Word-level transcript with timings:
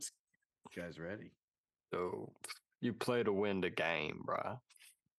You 0.00 0.82
guys 0.82 0.98
ready? 0.98 1.30
So 1.92 2.32
you 2.80 2.92
play 2.92 3.22
to 3.22 3.32
win 3.32 3.60
the 3.60 3.70
game, 3.70 4.22
bruh. 4.26 4.58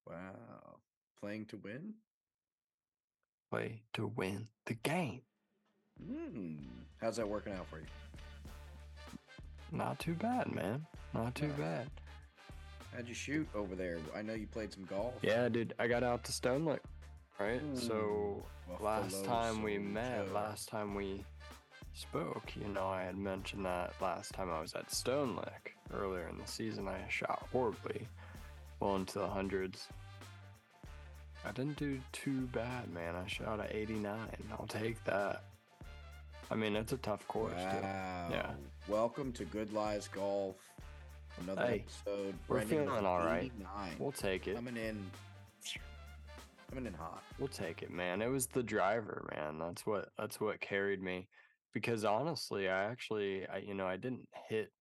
Wow. 0.07 0.77
Playing 1.19 1.45
to 1.47 1.57
win? 1.57 1.93
Play 3.51 3.81
to 3.93 4.07
win 4.07 4.47
the 4.65 4.73
game. 4.75 5.21
Hmm. 6.03 6.55
How's 7.01 7.15
that 7.17 7.27
working 7.27 7.53
out 7.53 7.67
for 7.67 7.79
you? 7.79 7.85
Not 9.71 9.99
too 9.99 10.13
bad, 10.13 10.51
man. 10.53 10.85
Not 11.13 11.35
too 11.35 11.47
Nice. 11.47 11.57
bad. 11.57 11.89
How'd 12.93 13.07
you 13.07 13.13
shoot 13.13 13.47
over 13.55 13.75
there? 13.75 13.99
I 14.15 14.21
know 14.21 14.33
you 14.33 14.47
played 14.47 14.73
some 14.73 14.85
golf. 14.85 15.13
Yeah, 15.21 15.49
dude. 15.49 15.73
I 15.79 15.87
got 15.87 16.03
out 16.03 16.23
to 16.25 16.31
Stonelick, 16.31 16.79
Right. 17.39 17.61
So 17.75 18.43
Buffalo 18.67 18.89
last 18.89 19.25
time 19.25 19.61
we 19.61 19.77
met, 19.77 20.17
Soldier. 20.19 20.33
last 20.33 20.69
time 20.69 20.95
we 20.95 21.25
spoke, 21.95 22.51
you 22.59 22.67
know, 22.67 22.87
I 22.87 23.03
had 23.03 23.17
mentioned 23.17 23.65
that 23.65 23.93
last 24.01 24.33
time 24.33 24.51
I 24.51 24.59
was 24.61 24.73
at 24.73 24.89
Stonelick 24.89 25.73
earlier 25.93 26.27
in 26.27 26.37
the 26.37 26.45
season, 26.45 26.87
I 26.87 26.97
shot 27.09 27.47
horribly, 27.51 28.07
well 28.79 28.97
into 28.97 29.19
the 29.19 29.27
hundreds. 29.27 29.87
I 31.45 31.51
didn't 31.51 31.77
do 31.77 31.99
too 32.11 32.41
bad, 32.47 32.91
man. 32.93 33.15
I 33.15 33.25
shot 33.27 33.59
a 33.59 33.75
89. 33.75 34.17
I'll 34.51 34.67
take 34.67 35.01
that. 35.05 35.43
I 36.51 36.55
mean, 36.55 36.75
it's 36.75 36.91
a 36.91 36.97
tough 36.97 37.25
course, 37.27 37.53
too. 37.53 37.81
Wow. 37.81 38.55
Welcome 38.87 39.31
to 39.33 39.45
Good 39.45 39.71
Lies 39.71 40.07
Golf. 40.07 40.57
Another 41.41 41.65
Hey, 41.65 41.83
episode. 42.05 42.33
we're 42.47 42.57
Brendan 42.57 42.85
feeling 42.87 43.05
all 43.05 43.19
right. 43.19 43.51
We'll 43.99 44.11
take 44.11 44.47
it. 44.47 44.55
Coming 44.55 44.77
in. 44.77 45.05
Coming 46.69 46.87
in 46.87 46.93
hot. 46.93 47.23
We'll 47.39 47.47
take 47.47 47.83
it, 47.83 47.91
man. 47.91 48.21
It 48.21 48.29
was 48.29 48.47
the 48.47 48.63
driver, 48.63 49.25
man. 49.35 49.59
That's 49.59 49.85
what 49.85 50.09
that's 50.17 50.39
what 50.41 50.59
carried 50.61 51.01
me. 51.01 51.27
Because 51.75 52.05
honestly, 52.05 52.69
I 52.69 52.85
actually, 52.85 53.45
I, 53.45 53.57
you 53.57 53.73
know, 53.73 53.85
I 53.85 53.97
didn't 53.97 54.29
hit 54.47 54.71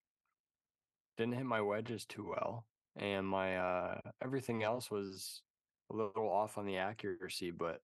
didn't 1.17 1.35
hit 1.35 1.45
my 1.45 1.61
wedges 1.61 2.07
too 2.07 2.25
well, 2.29 2.69
and 2.95 3.27
my 3.27 3.59
uh 3.59 4.01
everything 4.23 4.63
else 4.63 4.93
was 4.93 5.43
a 5.91 5.97
little 5.97 6.31
off 6.31 6.57
on 6.57 6.67
the 6.67 6.77
accuracy, 6.77 7.51
but 7.51 7.83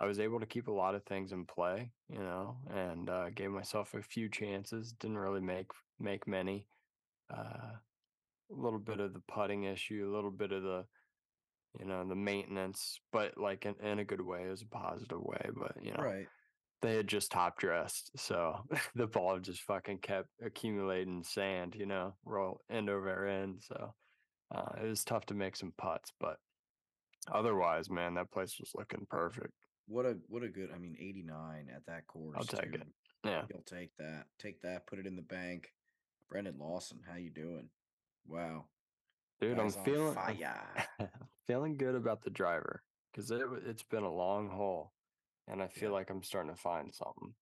I 0.00 0.06
was 0.06 0.18
able 0.18 0.40
to 0.40 0.46
keep 0.46 0.66
a 0.66 0.72
lot 0.72 0.96
of 0.96 1.04
things 1.04 1.30
in 1.30 1.46
play, 1.46 1.92
you 2.08 2.18
know, 2.18 2.58
and 2.68 3.08
uh, 3.08 3.30
gave 3.30 3.52
myself 3.52 3.94
a 3.94 4.02
few 4.02 4.28
chances. 4.28 4.92
Didn't 4.92 5.18
really 5.18 5.40
make 5.40 5.70
make 6.00 6.26
many. 6.26 6.66
Uh, 7.32 7.76
a 8.50 8.54
little 8.54 8.80
bit 8.80 8.98
of 8.98 9.14
the 9.14 9.20
putting 9.20 9.64
issue, 9.64 10.10
a 10.10 10.14
little 10.14 10.32
bit 10.32 10.50
of 10.50 10.64
the 10.64 10.88
you 11.78 11.86
know 11.86 12.06
the 12.06 12.14
maintenance 12.14 13.00
but 13.12 13.38
like 13.38 13.64
in, 13.64 13.74
in 13.80 13.98
a 13.98 14.04
good 14.04 14.20
way 14.20 14.46
was 14.48 14.62
a 14.62 14.66
positive 14.66 15.20
way 15.20 15.50
but 15.54 15.82
you 15.82 15.92
know 15.92 16.02
Right. 16.02 16.28
They 16.82 16.96
had 16.96 17.06
just 17.06 17.30
top 17.30 17.58
dressed 17.58 18.10
so 18.16 18.58
the 18.94 19.06
ball 19.06 19.38
just 19.38 19.62
fucking 19.62 19.98
kept 19.98 20.28
accumulating 20.44 21.22
sand 21.22 21.74
you 21.74 21.86
know 21.86 22.14
roll 22.24 22.60
end 22.70 22.90
over 22.90 23.26
end 23.26 23.62
so 23.62 23.94
uh, 24.54 24.72
it 24.82 24.86
was 24.88 25.04
tough 25.04 25.24
to 25.24 25.34
make 25.34 25.56
some 25.56 25.72
putts 25.78 26.12
but 26.20 26.36
otherwise 27.32 27.88
man 27.88 28.14
that 28.14 28.30
place 28.30 28.56
was 28.58 28.72
looking 28.74 29.06
perfect 29.08 29.52
What 29.86 30.06
a 30.06 30.16
what 30.28 30.42
a 30.42 30.48
good 30.48 30.70
I 30.74 30.78
mean 30.78 30.96
89 30.98 31.68
at 31.74 31.86
that 31.86 32.06
course. 32.06 32.36
I'll 32.36 32.44
take 32.44 32.74
it. 32.74 32.82
yeah 33.24 33.42
You'll 33.50 33.62
take 33.62 33.90
that. 33.98 34.26
Take 34.38 34.60
that, 34.62 34.86
put 34.86 34.98
it 34.98 35.06
in 35.06 35.16
the 35.16 35.22
bank. 35.22 35.72
Brendan 36.28 36.56
Lawson, 36.58 37.00
how 37.08 37.16
you 37.16 37.30
doing? 37.30 37.68
Wow. 38.26 38.66
dude 39.40 39.56
Guy's 39.56 39.76
i'm 39.76 39.84
feeling 39.84 40.14
fire. 40.14 40.62
feeling 41.46 41.76
good 41.76 41.94
about 41.94 42.22
the 42.22 42.30
driver 42.30 42.82
because 43.12 43.30
it, 43.30 43.42
it's 43.66 43.82
been 43.82 44.04
a 44.04 44.12
long 44.12 44.48
haul 44.48 44.92
and 45.52 45.62
i 45.62 45.68
feel 45.68 45.90
Yeah. 45.90 45.94
like 45.98 46.10
i'm 46.10 46.22
starting 46.22 46.50
to 46.52 46.60
find 46.60 46.92
something 46.94 47.34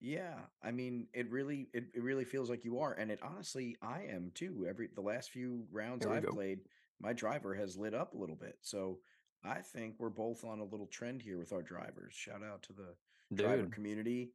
Yeah, 0.00 0.46
I 0.62 0.70
mean, 0.70 1.08
it 1.12 1.28
really, 1.28 1.70
it, 1.74 1.84
it 1.92 2.02
really 2.04 2.24
feels 2.24 2.48
like 2.48 2.64
you 2.64 2.78
are, 2.78 2.92
and 2.94 3.10
it 3.10 3.18
honestly, 3.20 3.76
I 3.82 4.04
am 4.04 4.30
too. 4.32 4.64
Every 4.68 4.88
the 4.94 5.00
last 5.02 5.30
few 5.30 5.66
rounds 5.72 6.06
I've 6.06 6.22
go. 6.22 6.32
played, 6.34 6.60
my 7.00 7.12
driver 7.12 7.52
has 7.54 7.76
lit 7.76 7.94
up 7.94 8.14
a 8.14 8.16
little 8.16 8.36
bit. 8.36 8.54
So 8.62 9.00
I 9.42 9.60
think 9.60 9.96
we're 9.98 10.10
both 10.10 10.44
on 10.44 10.60
a 10.60 10.64
little 10.64 10.86
trend 10.86 11.20
here 11.22 11.38
with 11.38 11.52
our 11.52 11.62
drivers. 11.62 12.14
Shout 12.14 12.44
out 12.44 12.62
to 12.64 12.72
the 12.72 12.94
driver 13.34 13.66
community. 13.66 14.30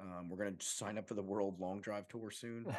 Um, 0.00 0.28
we're 0.28 0.42
gonna 0.44 0.56
sign 0.60 0.98
up 0.98 1.06
for 1.06 1.14
the 1.14 1.22
World 1.22 1.60
Long 1.60 1.80
Drive 1.80 2.08
Tour 2.08 2.30
soon. 2.32 2.66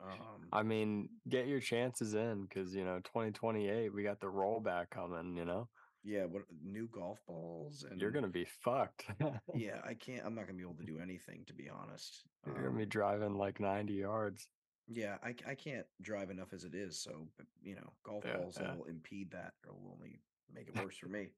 Um, 0.00 0.48
I 0.52 0.62
mean, 0.62 1.08
get 1.28 1.46
your 1.48 1.60
chances 1.60 2.14
in 2.14 2.46
because 2.46 2.74
you 2.74 2.84
know, 2.84 3.00
2028, 3.00 3.92
we 3.92 4.02
got 4.04 4.20
the 4.20 4.26
rollback 4.26 4.90
coming. 4.90 5.36
You 5.36 5.44
know, 5.44 5.68
yeah, 6.04 6.24
what 6.26 6.42
new 6.62 6.86
golf 6.88 7.18
balls 7.26 7.84
and 7.84 8.00
you're 8.00 8.10
gonna 8.10 8.28
be 8.28 8.44
fucked. 8.44 9.06
yeah, 9.54 9.80
I 9.84 9.94
can't. 9.94 10.24
I'm 10.24 10.34
not 10.34 10.46
gonna 10.46 10.58
be 10.58 10.62
able 10.64 10.76
to 10.76 10.84
do 10.84 10.98
anything 10.98 11.44
to 11.46 11.54
be 11.54 11.68
honest. 11.68 12.26
you're 12.46 12.54
gonna 12.54 12.68
Um, 12.68 12.76
be 12.78 12.86
driving 12.86 13.34
like 13.34 13.58
90 13.58 13.94
yards. 13.94 14.48
Yeah, 14.86 15.16
I, 15.22 15.34
I 15.46 15.54
can't 15.54 15.86
drive 16.02 16.30
enough 16.30 16.52
as 16.52 16.64
it 16.64 16.74
is. 16.74 17.00
So, 17.02 17.26
you 17.62 17.74
know, 17.74 17.90
golf 18.02 18.24
Yeah, 18.24 18.36
balls 18.36 18.56
yeah. 18.60 18.68
that'll 18.68 18.84
impede 18.84 19.30
that 19.30 19.54
or 19.66 19.72
will 19.72 19.92
only 19.92 20.20
make 20.52 20.68
it 20.68 20.74
worse 20.84 20.98
for 20.98 21.08
me. 21.08 21.28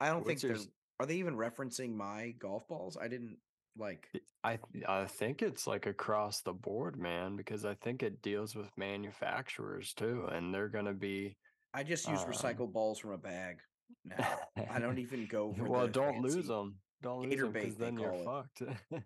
I 0.00 0.08
don't 0.08 0.26
think 0.26 0.42
What's 0.42 0.42
your 0.42 0.56
they're. 0.98 1.06
they 1.06 1.16
even 1.16 1.36
referencing 1.36 1.94
my 1.94 2.32
golf 2.32 2.66
balls? 2.66 2.96
I 2.96 3.06
didn't 3.08 3.38
like. 3.76 4.08
I 4.42 4.58
I 4.88 5.06
think 5.06 5.42
it's 5.42 5.66
like 5.66 5.86
across 5.86 6.42
the 6.42 6.52
board, 6.52 6.96
man, 6.96 7.36
because 7.36 7.64
I 7.64 7.74
think 7.74 8.02
it 8.02 8.20
deals 8.20 8.56
with 8.56 8.76
manufacturers 8.76 9.94
too, 9.94 10.26
and 10.26 10.52
they're 10.52 10.68
gonna 10.68 10.92
be. 10.94 11.36
I 11.72 11.84
just 11.84 12.08
use 12.08 12.22
um, 12.22 12.30
recycled 12.30 12.72
balls 12.72 12.98
from 12.98 13.12
a 13.12 13.18
bag 13.18 13.62
I 14.70 14.78
don't 14.78 14.98
even 14.98 15.26
go 15.26 15.52
for 15.56 15.64
well, 15.64 15.88
don't 15.88 16.22
lose 16.22 16.46
them. 16.46 16.76
Don't 17.02 17.28
lose 17.28 17.40
them 17.40 17.52
because 17.52 17.76
then 17.76 17.96
you're 17.98 18.10
call 18.10 18.44
fucked. 18.60 18.62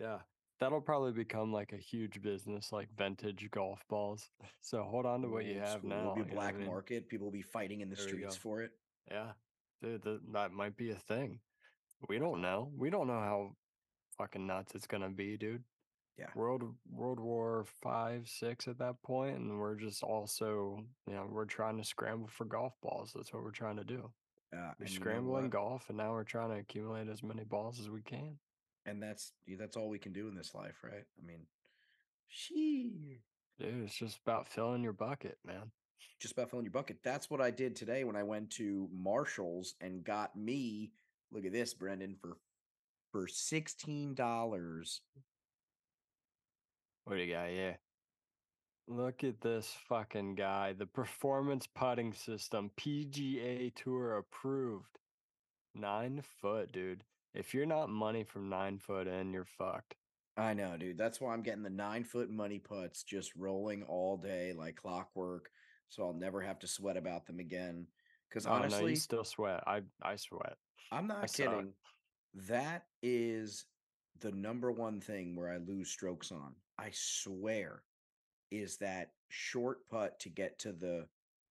yeah, 0.00 0.18
that'll 0.60 0.80
probably 0.80 1.12
become 1.12 1.52
like 1.52 1.72
a 1.72 1.76
huge 1.76 2.22
business, 2.22 2.72
like 2.72 2.88
vintage 2.96 3.48
golf 3.50 3.82
balls. 3.88 4.28
So 4.60 4.82
hold 4.84 5.06
on 5.06 5.22
to 5.22 5.28
what 5.28 5.44
you 5.44 5.58
have 5.58 5.78
school. 5.78 5.90
now. 5.90 5.98
It'll 5.98 6.14
be 6.14 6.20
you 6.20 6.26
know 6.26 6.34
what 6.34 6.42
I 6.42 6.50
black 6.50 6.58
mean? 6.58 6.66
market. 6.68 7.08
People 7.08 7.26
will 7.26 7.32
be 7.32 7.42
fighting 7.42 7.80
in 7.80 7.90
the 7.90 7.96
There 7.96 8.06
streets 8.06 8.36
for 8.36 8.62
it. 8.62 8.70
Yeah, 9.10 9.32
dude, 9.82 10.02
th- 10.04 10.20
that 10.32 10.52
might 10.52 10.76
be 10.76 10.90
a 10.92 10.96
thing. 10.96 11.40
We 12.08 12.18
don't 12.18 12.40
know. 12.40 12.70
We 12.76 12.90
don't 12.90 13.08
know 13.08 13.20
how 13.20 13.56
fucking 14.18 14.46
nuts 14.46 14.74
it's 14.74 14.86
gonna 14.86 15.10
be, 15.10 15.36
dude. 15.36 15.64
Yeah. 16.18 16.26
World 16.34 16.62
World 16.90 17.18
War 17.20 17.64
Five, 17.82 18.28
six 18.28 18.68
at 18.68 18.78
that 18.78 19.02
point, 19.02 19.38
and 19.38 19.58
we're 19.58 19.74
just 19.76 20.02
also, 20.02 20.84
you 21.06 21.14
know, 21.14 21.26
we're 21.30 21.46
trying 21.46 21.78
to 21.78 21.84
scramble 21.84 22.28
for 22.28 22.44
golf 22.44 22.74
balls. 22.82 23.12
That's 23.14 23.32
what 23.32 23.42
we're 23.42 23.50
trying 23.50 23.76
to 23.78 23.84
do. 23.84 24.12
Uh, 24.54 24.72
We're 24.78 24.86
and 24.86 24.90
you 24.92 24.98
know 24.98 25.00
scrambling 25.00 25.50
golf, 25.50 25.84
and 25.88 25.96
now 25.98 26.10
we're 26.12 26.24
trying 26.24 26.50
to 26.50 26.56
accumulate 26.58 27.08
as 27.08 27.22
many 27.22 27.44
balls 27.44 27.80
as 27.80 27.88
we 27.88 28.02
can. 28.02 28.38
and 28.84 29.02
that's 29.02 29.32
that's 29.58 29.76
all 29.76 29.88
we 29.88 29.98
can 29.98 30.12
do 30.12 30.28
in 30.28 30.34
this 30.34 30.54
life, 30.54 30.76
right? 30.84 31.04
I 31.18 31.26
mean, 31.26 31.46
she 32.28 33.20
Dude, 33.58 33.84
it's 33.84 33.96
just 33.96 34.18
about 34.26 34.48
filling 34.48 34.82
your 34.82 34.92
bucket, 34.92 35.38
man. 35.44 35.70
just 36.20 36.32
about 36.34 36.50
filling 36.50 36.64
your 36.66 36.72
bucket. 36.72 36.98
That's 37.04 37.30
what 37.30 37.40
I 37.40 37.50
did 37.50 37.76
today 37.76 38.04
when 38.04 38.16
I 38.16 38.22
went 38.22 38.50
to 38.52 38.88
Marshalls 38.92 39.74
and 39.80 40.04
got 40.04 40.36
me. 40.36 40.92
Look 41.30 41.44
at 41.46 41.52
this, 41.52 41.74
Brendan, 41.74 42.16
for 42.20 42.36
for 43.10 43.26
sixteen 43.28 44.14
dollars. 44.14 45.00
What 47.04 47.16
do 47.16 47.22
you 47.22 47.32
got? 47.32 47.52
Yeah. 47.52 47.74
Look 48.88 49.24
at 49.24 49.40
this 49.40 49.74
fucking 49.88 50.34
guy. 50.34 50.72
The 50.72 50.86
performance 50.86 51.66
putting 51.66 52.12
system, 52.12 52.70
PGA 52.78 53.74
Tour 53.74 54.18
approved. 54.18 54.98
Nine 55.74 56.22
foot, 56.40 56.72
dude. 56.72 57.04
If 57.34 57.54
you're 57.54 57.66
not 57.66 57.88
money 57.88 58.24
from 58.24 58.48
nine 58.48 58.78
foot 58.78 59.06
in, 59.06 59.32
you're 59.32 59.46
fucked. 59.46 59.94
I 60.36 60.54
know, 60.54 60.76
dude. 60.76 60.98
That's 60.98 61.20
why 61.20 61.32
I'm 61.32 61.42
getting 61.42 61.62
the 61.62 61.70
nine 61.70 62.04
foot 62.04 62.30
money 62.30 62.58
putts 62.58 63.02
just 63.02 63.34
rolling 63.36 63.82
all 63.84 64.16
day 64.16 64.52
like 64.56 64.76
clockwork. 64.76 65.50
So 65.88 66.04
I'll 66.04 66.14
never 66.14 66.40
have 66.40 66.58
to 66.60 66.66
sweat 66.66 66.96
about 66.96 67.26
them 67.26 67.38
again. 67.38 67.86
Because 68.28 68.46
Oh, 68.46 68.50
no, 68.50 68.56
honestly, 68.56 68.90
you 68.90 68.96
still 68.96 69.24
sweat. 69.24 69.62
I 69.66 69.82
I 70.02 70.16
sweat. 70.16 70.56
I'm 70.90 71.06
not 71.06 71.24
it. 71.24 71.32
kidding. 71.34 71.72
That 72.48 72.84
is 73.02 73.66
the 74.20 74.32
number 74.32 74.72
one 74.72 75.00
thing 75.00 75.36
where 75.36 75.50
I 75.50 75.58
lose 75.58 75.90
strokes 75.90 76.32
on. 76.32 76.54
I 76.82 76.90
swear, 76.92 77.82
is 78.50 78.76
that 78.78 79.10
short 79.28 79.88
putt 79.88 80.18
to 80.20 80.28
get 80.28 80.58
to 80.60 80.72
the 80.72 81.06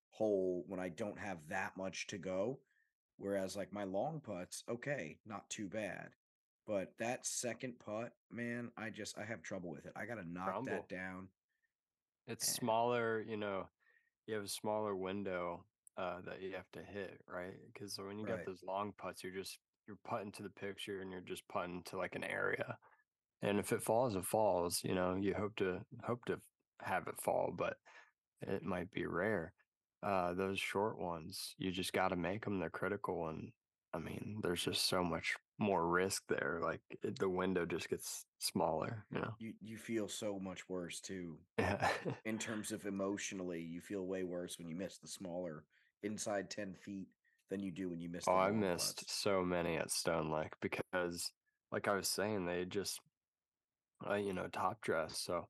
hole 0.09 0.65
when 0.67 0.79
I 0.79 0.89
don't 0.89 1.17
have 1.17 1.37
that 1.47 1.77
much 1.77 2.07
to 2.07 2.17
go. 2.17 2.59
Whereas 3.17 3.55
like 3.55 3.71
my 3.71 3.85
long 3.85 4.19
putts, 4.19 4.63
okay, 4.69 5.17
not 5.25 5.49
too 5.49 5.67
bad. 5.69 6.09
But 6.67 6.93
that 6.99 7.25
second 7.25 7.79
putt, 7.79 8.11
man, 8.29 8.71
I 8.77 8.89
just 8.89 9.17
I 9.17 9.23
have 9.23 9.41
trouble 9.41 9.69
with 9.69 9.85
it. 9.85 9.93
I 9.95 10.05
gotta 10.05 10.27
knock 10.27 10.45
Crumble. 10.49 10.71
that 10.71 10.89
down. 10.89 11.27
It's 12.27 12.47
Eh. 12.47 12.51
smaller, 12.51 13.21
you 13.21 13.37
know, 13.37 13.69
you 14.27 14.35
have 14.35 14.43
a 14.43 14.49
smaller 14.49 14.95
window 14.95 15.65
uh, 15.97 16.21
that 16.21 16.41
you 16.41 16.53
have 16.55 16.69
to 16.73 16.83
hit, 16.83 17.21
right? 17.27 17.53
Because 17.73 17.97
when 17.97 18.17
you 18.19 18.25
Right. 18.25 18.37
get 18.37 18.45
those 18.45 18.63
long 18.63 18.91
putts, 18.93 19.23
you're 19.23 19.33
just 19.33 19.59
you're 19.87 19.97
putting 20.03 20.31
to 20.33 20.43
the 20.43 20.49
picture 20.49 21.01
and 21.01 21.11
you're 21.11 21.21
just 21.21 21.47
putting 21.47 21.83
to 21.83 21.97
like 21.97 22.15
an 22.15 22.23
area. 22.23 22.77
And 23.41 23.59
if 23.59 23.71
it 23.71 23.81
falls, 23.83 24.15
it 24.15 24.25
falls. 24.25 24.81
You 24.83 24.95
know, 24.95 25.15
you 25.15 25.33
hope 25.33 25.55
to 25.57 25.79
hope 26.03 26.25
to 26.25 26.39
have 26.81 27.07
it 27.07 27.19
fall, 27.21 27.53
but 27.55 27.77
it 28.41 28.63
might 28.63 28.91
be 28.91 29.05
rare. 29.05 29.53
Uh, 30.03 30.33
those 30.33 30.59
short 30.59 30.99
ones, 30.99 31.53
you 31.57 31.71
just 31.71 31.93
got 31.93 32.09
to 32.09 32.15
make 32.15 32.43
them. 32.43 32.59
They're 32.59 32.69
critical, 32.69 33.27
and 33.29 33.51
I 33.93 33.99
mean, 33.99 34.39
there's 34.41 34.63
just 34.63 34.87
so 34.87 35.03
much 35.03 35.35
more 35.59 35.87
risk 35.87 36.23
there. 36.27 36.59
Like 36.61 36.81
it, 37.03 37.19
the 37.19 37.29
window 37.29 37.65
just 37.65 37.89
gets 37.89 38.25
smaller, 38.39 39.05
you 39.13 39.19
know? 39.19 39.33
You 39.39 39.53
you 39.61 39.77
feel 39.77 40.07
so 40.07 40.39
much 40.39 40.67
worse 40.69 40.99
too 40.99 41.37
Yeah. 41.59 41.87
in 42.25 42.37
terms 42.39 42.71
of 42.71 42.85
emotionally. 42.85 43.61
You 43.61 43.81
feel 43.81 44.05
way 44.05 44.23
worse 44.23 44.57
when 44.57 44.67
you 44.67 44.75
miss 44.75 44.97
the 44.97 45.07
smaller 45.07 45.65
inside 46.03 46.49
ten 46.49 46.73
feet 46.73 47.09
than 47.51 47.61
you 47.61 47.69
do 47.71 47.89
when 47.89 47.99
you 47.99 48.09
miss 48.09 48.23
oh, 48.27 48.31
the 48.33 48.37
I 48.39 48.51
missed 48.51 48.97
putts. 48.99 49.13
so 49.13 49.43
many 49.43 49.75
at 49.75 49.89
Stonelick 49.89 50.51
because, 50.61 51.31
like 51.71 51.87
I 51.87 51.95
was 51.95 52.07
saying, 52.07 52.45
they 52.45 52.63
just, 52.65 53.01
uh, 54.11 54.15
you 54.15 54.33
know, 54.33 54.47
top 54.47 54.81
dress. 54.81 55.19
So 55.21 55.47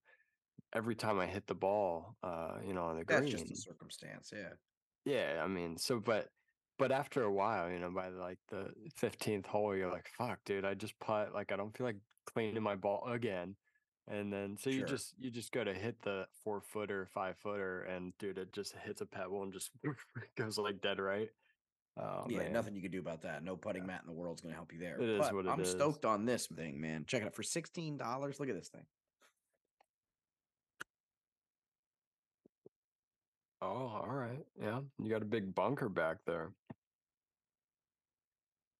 every 0.74 0.96
time 0.96 1.20
I 1.20 1.28
hit 1.28 1.48
the 1.48 1.56
ball, 1.56 2.16
uh, 2.24 2.60
you 2.66 2.74
know, 2.74 2.84
on 2.84 2.98
the 2.98 3.06
green, 3.06 3.22
That's 3.22 3.32
just 3.32 3.52
a 3.52 3.56
circumstance. 3.56 4.32
Yeah. 4.34 4.54
Yeah, 5.06 5.42
I 5.44 5.48
mean, 5.48 5.78
so 5.78 6.00
but 6.00 6.30
but 6.78 6.92
after 6.92 7.24
a 7.24 7.32
while, 7.32 7.72
you 7.72 7.80
know, 7.80 7.92
by 7.92 8.10
like 8.10 8.40
the 8.50 8.74
15th 8.96 9.46
hole, 9.48 9.76
you're 9.76 9.92
like, 9.92 10.10
fuck, 10.18 10.40
dude, 10.46 10.66
I 10.66 10.74
just 10.74 11.00
putt 11.00 11.34
like 11.34 11.52
I 11.52 11.56
don't 11.58 11.76
feel 11.76 11.88
like 11.88 11.98
cleaning 12.26 12.64
my 12.64 12.76
ball 12.76 13.08
again. 13.08 13.56
And 14.08 14.32
then 14.34 14.58
so 14.58 14.70
you 14.70 14.80
Sure. 14.80 14.88
just 14.88 15.16
you 15.20 15.32
just 15.32 15.52
go 15.52 15.64
to 15.64 15.74
hit 15.74 16.02
the 16.02 16.28
four 16.44 16.62
footer, 16.62 17.06
five 17.06 17.38
footer, 17.38 17.84
and 17.84 18.14
dude, 18.18 18.38
it 18.38 18.52
just 18.54 18.76
hits 18.76 19.02
a 19.02 19.06
pebble 19.06 19.44
and 19.44 19.54
just 19.54 19.72
goes 20.36 20.58
like 20.58 20.82
dead 20.82 21.00
right. 21.00 21.30
Oh 21.98 22.26
Yeah, 22.30 22.38
man. 22.40 22.54
nothing 22.54 22.74
you 22.76 22.82
can 22.82 22.92
do 22.92 23.00
about 23.00 23.22
that. 23.24 23.44
No 23.44 23.56
putting 23.58 23.84
Yeah. 23.84 23.88
mat 23.88 24.02
in 24.02 24.08
the 24.08 24.14
world 24.14 24.38
is 24.38 24.42
gonna 24.42 24.56
help 24.56 24.72
you 24.74 24.80
there. 24.80 25.00
It 25.02 25.10
is 25.10 25.20
But 25.20 25.34
what 25.36 25.46
it 25.46 25.50
I'm 25.50 25.60
is. 25.62 25.70
stoked 25.72 26.06
on 26.06 26.26
this 26.26 26.48
thing, 26.48 26.80
man. 26.80 27.06
Check 27.06 27.22
it 27.22 27.26
out 27.26 27.36
for 27.36 27.44
sixteen 27.44 27.98
dollars. 27.98 28.40
Look 28.40 28.50
at 28.50 28.56
this 28.56 28.70
thing. 28.70 28.86
Oh, 33.62 33.68
all 34.04 34.08
right. 34.14 34.44
Yeah. 34.60 34.82
You 35.00 35.10
got 35.10 35.22
a 35.22 35.26
big 35.26 35.54
bunker 35.54 35.90
back 35.90 36.18
there. 36.26 36.52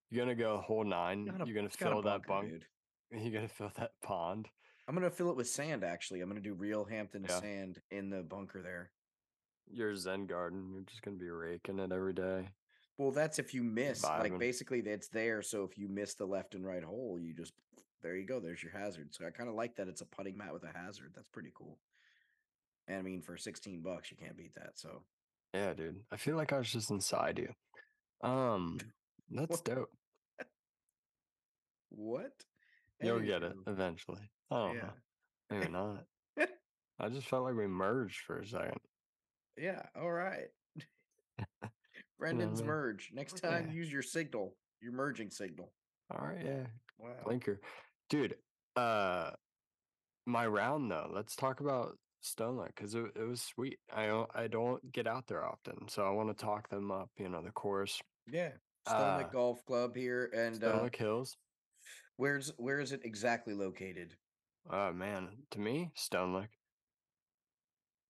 You're 0.10 0.26
gonna 0.26 0.36
go 0.36 0.58
whole 0.58 0.84
nine. 0.84 1.30
A- 1.30 1.46
You're 1.46 1.56
gonna 1.56 1.70
fill 1.70 2.02
that 2.02 2.26
bunker, 2.26 2.50
bunk. 2.50 2.64
You're 3.12 3.34
gonna 3.34 3.48
fill 3.48 3.72
that 3.76 3.92
pond. 4.02 4.50
I'm 4.88 4.96
gonna 4.96 5.12
fill 5.12 5.30
it 5.30 5.36
with 5.38 5.48
sand. 5.50 5.84
Actually, 5.84 6.22
I'm 6.22 6.30
gonna 6.30 6.42
do 6.42 6.54
real 6.54 6.84
Hampton 6.86 7.26
Yeah. 7.30 7.40
sand 7.40 7.82
in 7.92 8.10
the 8.10 8.24
bunker 8.24 8.62
there. 8.62 8.92
Your 9.72 9.96
Zen 9.96 10.26
garden. 10.26 10.72
You're 10.74 10.84
just 10.84 11.02
gonna 11.04 11.18
be 11.18 11.30
raking 11.30 11.80
it 11.80 11.92
every 11.92 12.14
day. 12.14 12.50
Well, 13.02 13.10
that's 13.10 13.40
if 13.40 13.52
you 13.56 13.64
miss. 13.64 14.04
Like 14.04 14.38
basically, 14.38 14.80
it's 14.82 15.08
there. 15.08 15.42
So 15.42 15.64
if 15.64 15.76
you 15.76 15.88
miss 15.88 16.14
the 16.14 16.28
left 16.28 16.54
and 16.54 16.64
right 16.64 16.84
hole, 16.84 17.18
you 17.20 17.34
just 17.34 17.54
there 18.04 18.16
you 18.16 18.28
go. 18.28 18.40
There's 18.40 18.62
your 18.62 18.72
hazard. 18.72 19.16
So 19.16 19.26
I 19.26 19.32
kind 19.32 19.50
of 19.50 19.56
like 19.56 19.76
that 19.78 19.88
it's 19.88 20.02
a 20.02 20.06
putting 20.06 20.38
mat 20.38 20.54
with 20.54 20.64
a 20.66 20.78
hazard. 20.78 21.12
That's 21.16 21.28
pretty 21.30 21.52
cool. 21.56 21.80
And 22.88 23.00
I 23.00 23.02
mean, 23.02 23.24
for 23.24 23.38
16 23.38 23.82
bucks, 23.82 24.12
you 24.12 24.18
can't 24.18 24.38
beat 24.38 24.54
that. 24.54 24.74
So 24.76 25.02
Yeah, 25.52 25.74
dude. 25.74 26.02
I 26.12 26.18
feel 26.18 26.36
like 26.36 26.54
I 26.54 26.60
was 26.60 26.72
just 26.72 26.92
inside 26.92 27.40
you. 27.40 28.30
Um, 28.30 28.78
that's 29.32 29.62
dope. 29.62 29.90
what? 31.90 32.34
You'll 33.02 33.22
get 33.22 33.42
it 33.42 33.56
eventually. 33.66 34.30
Oh, 34.52 34.74
Yeah. 34.74 34.92
Maybe 35.50 35.72
not. 35.72 36.06
I 37.00 37.10
just 37.10 37.28
felt 37.28 37.46
like 37.46 37.56
we 37.56 37.66
merged 37.66 38.20
for 38.28 38.38
a 38.38 38.46
second. 38.46 38.80
Yeah. 39.58 39.82
All 39.96 40.12
right. 40.12 40.50
You 42.22 42.36
Brendan's 42.36 42.60
I 42.60 42.64
mean? 42.64 42.68
merge. 42.68 43.12
Next 43.14 43.40
time, 43.42 43.68
Yeah. 43.68 43.74
use 43.74 43.92
your 43.92 44.04
signal, 44.04 44.56
your 44.80 44.92
merging 44.94 45.32
signal. 45.32 45.74
All 46.12 46.26
right, 46.28 46.46
yeah. 46.46 46.68
Wow. 47.00 47.16
Blinker. 47.24 47.60
Dude, 48.10 48.36
uh 48.76 49.32
my 50.28 50.46
round 50.46 50.92
though, 50.92 51.10
let's 51.12 51.36
talk 51.36 51.62
about 51.62 51.98
Stonelick 52.24 52.76
because 52.76 52.94
it, 52.94 53.06
it 53.16 53.28
was 53.28 53.42
sweet. 53.42 53.80
I 53.92 54.06
don't 54.06 54.30
I 54.36 54.48
don't 54.48 54.92
get 54.92 55.08
out 55.08 55.26
there 55.28 55.44
often, 55.44 55.88
so 55.88 56.04
I 56.06 56.12
want 56.12 56.30
to 56.30 56.46
talk 56.46 56.70
them 56.70 56.92
up, 56.92 57.10
you 57.18 57.28
know, 57.28 57.42
the 57.42 57.52
course. 57.52 58.00
Yeah. 58.32 58.52
Stonelick 58.88 59.28
Uh 59.30 59.32
Golf 59.32 59.66
Club 59.66 59.96
here. 59.96 60.30
And 60.34 60.56
Stone 60.58 60.86
uh 60.86 60.90
Hills. 60.96 61.38
where's 62.18 62.52
where 62.58 62.80
is 62.80 62.92
it 62.92 63.02
exactly 63.04 63.54
located? 63.56 64.16
Oh 64.70 64.94
man, 64.94 65.30
to 65.52 65.60
me, 65.60 65.92
Stonelick. 65.98 66.50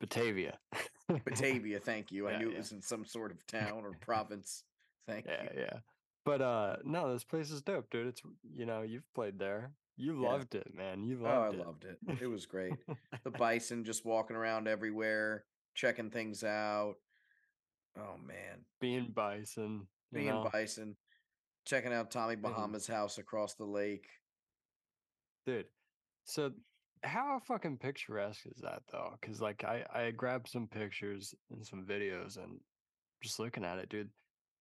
Batavia. 0.01 0.57
Batavia, 1.25 1.79
thank 1.79 2.11
you. 2.11 2.27
I 2.27 2.31
Yeah, 2.33 2.37
knew 2.39 2.47
it 2.49 2.51
yeah. 2.53 2.57
was 2.57 2.71
in 2.73 2.81
some 2.81 3.05
sort 3.05 3.31
of 3.31 3.45
town 3.47 3.83
or 3.85 3.93
province. 4.01 4.63
Thank 5.07 5.25
Yeah, 5.25 5.43
you. 5.43 5.49
yeah. 5.61 5.79
But 6.25 6.41
uh 6.41 6.75
no, 6.83 7.11
this 7.13 7.23
place 7.23 7.49
is 7.51 7.61
dope, 7.61 7.89
dude. 7.89 8.07
It's 8.07 8.21
you 8.43 8.65
know, 8.65 8.81
you've 8.81 9.11
played 9.15 9.39
there. 9.39 9.71
You 9.97 10.13
loved 10.21 10.55
it, 10.55 10.73
man. 10.75 11.03
You 11.03 11.17
loved 11.17 11.25
Oh, 11.35 11.41
I 11.41 11.45
loved 11.65 11.85
it. 11.85 11.97
loved 12.07 12.21
it. 12.21 12.23
It 12.23 12.27
was 12.27 12.45
great. 12.45 12.73
The 13.23 13.31
bison 13.37 13.83
just 13.83 14.05
walking 14.05 14.35
around 14.35 14.67
everywhere, 14.67 15.45
checking 15.75 16.09
things 16.09 16.43
out. 16.43 16.95
Oh 17.97 18.17
man. 18.25 18.65
Being 18.79 19.11
bison, 19.13 19.87
Being 20.13 20.27
know. 20.27 20.49
bison, 20.51 20.95
checking 21.65 21.93
out 21.93 22.09
Tommy 22.11 22.35
Being- 22.35 22.53
Bahama's 22.53 22.87
house 22.87 23.17
across 23.17 23.55
the 23.55 23.65
lake. 23.65 24.07
Dude. 25.45 25.65
So 26.25 26.51
how 27.03 27.39
fucking 27.39 27.77
picturesque 27.79 28.45
is 28.45 28.61
that 28.61 28.83
though? 28.91 29.17
Cause 29.21 29.41
like 29.41 29.63
I 29.63 29.85
I 29.93 30.11
grabbed 30.11 30.47
some 30.49 30.67
pictures 30.67 31.33
and 31.49 31.65
some 31.65 31.85
videos 31.85 32.37
and 32.37 32.59
just 33.21 33.39
looking 33.39 33.65
at 33.65 33.79
it, 33.79 33.89
dude. 33.89 34.11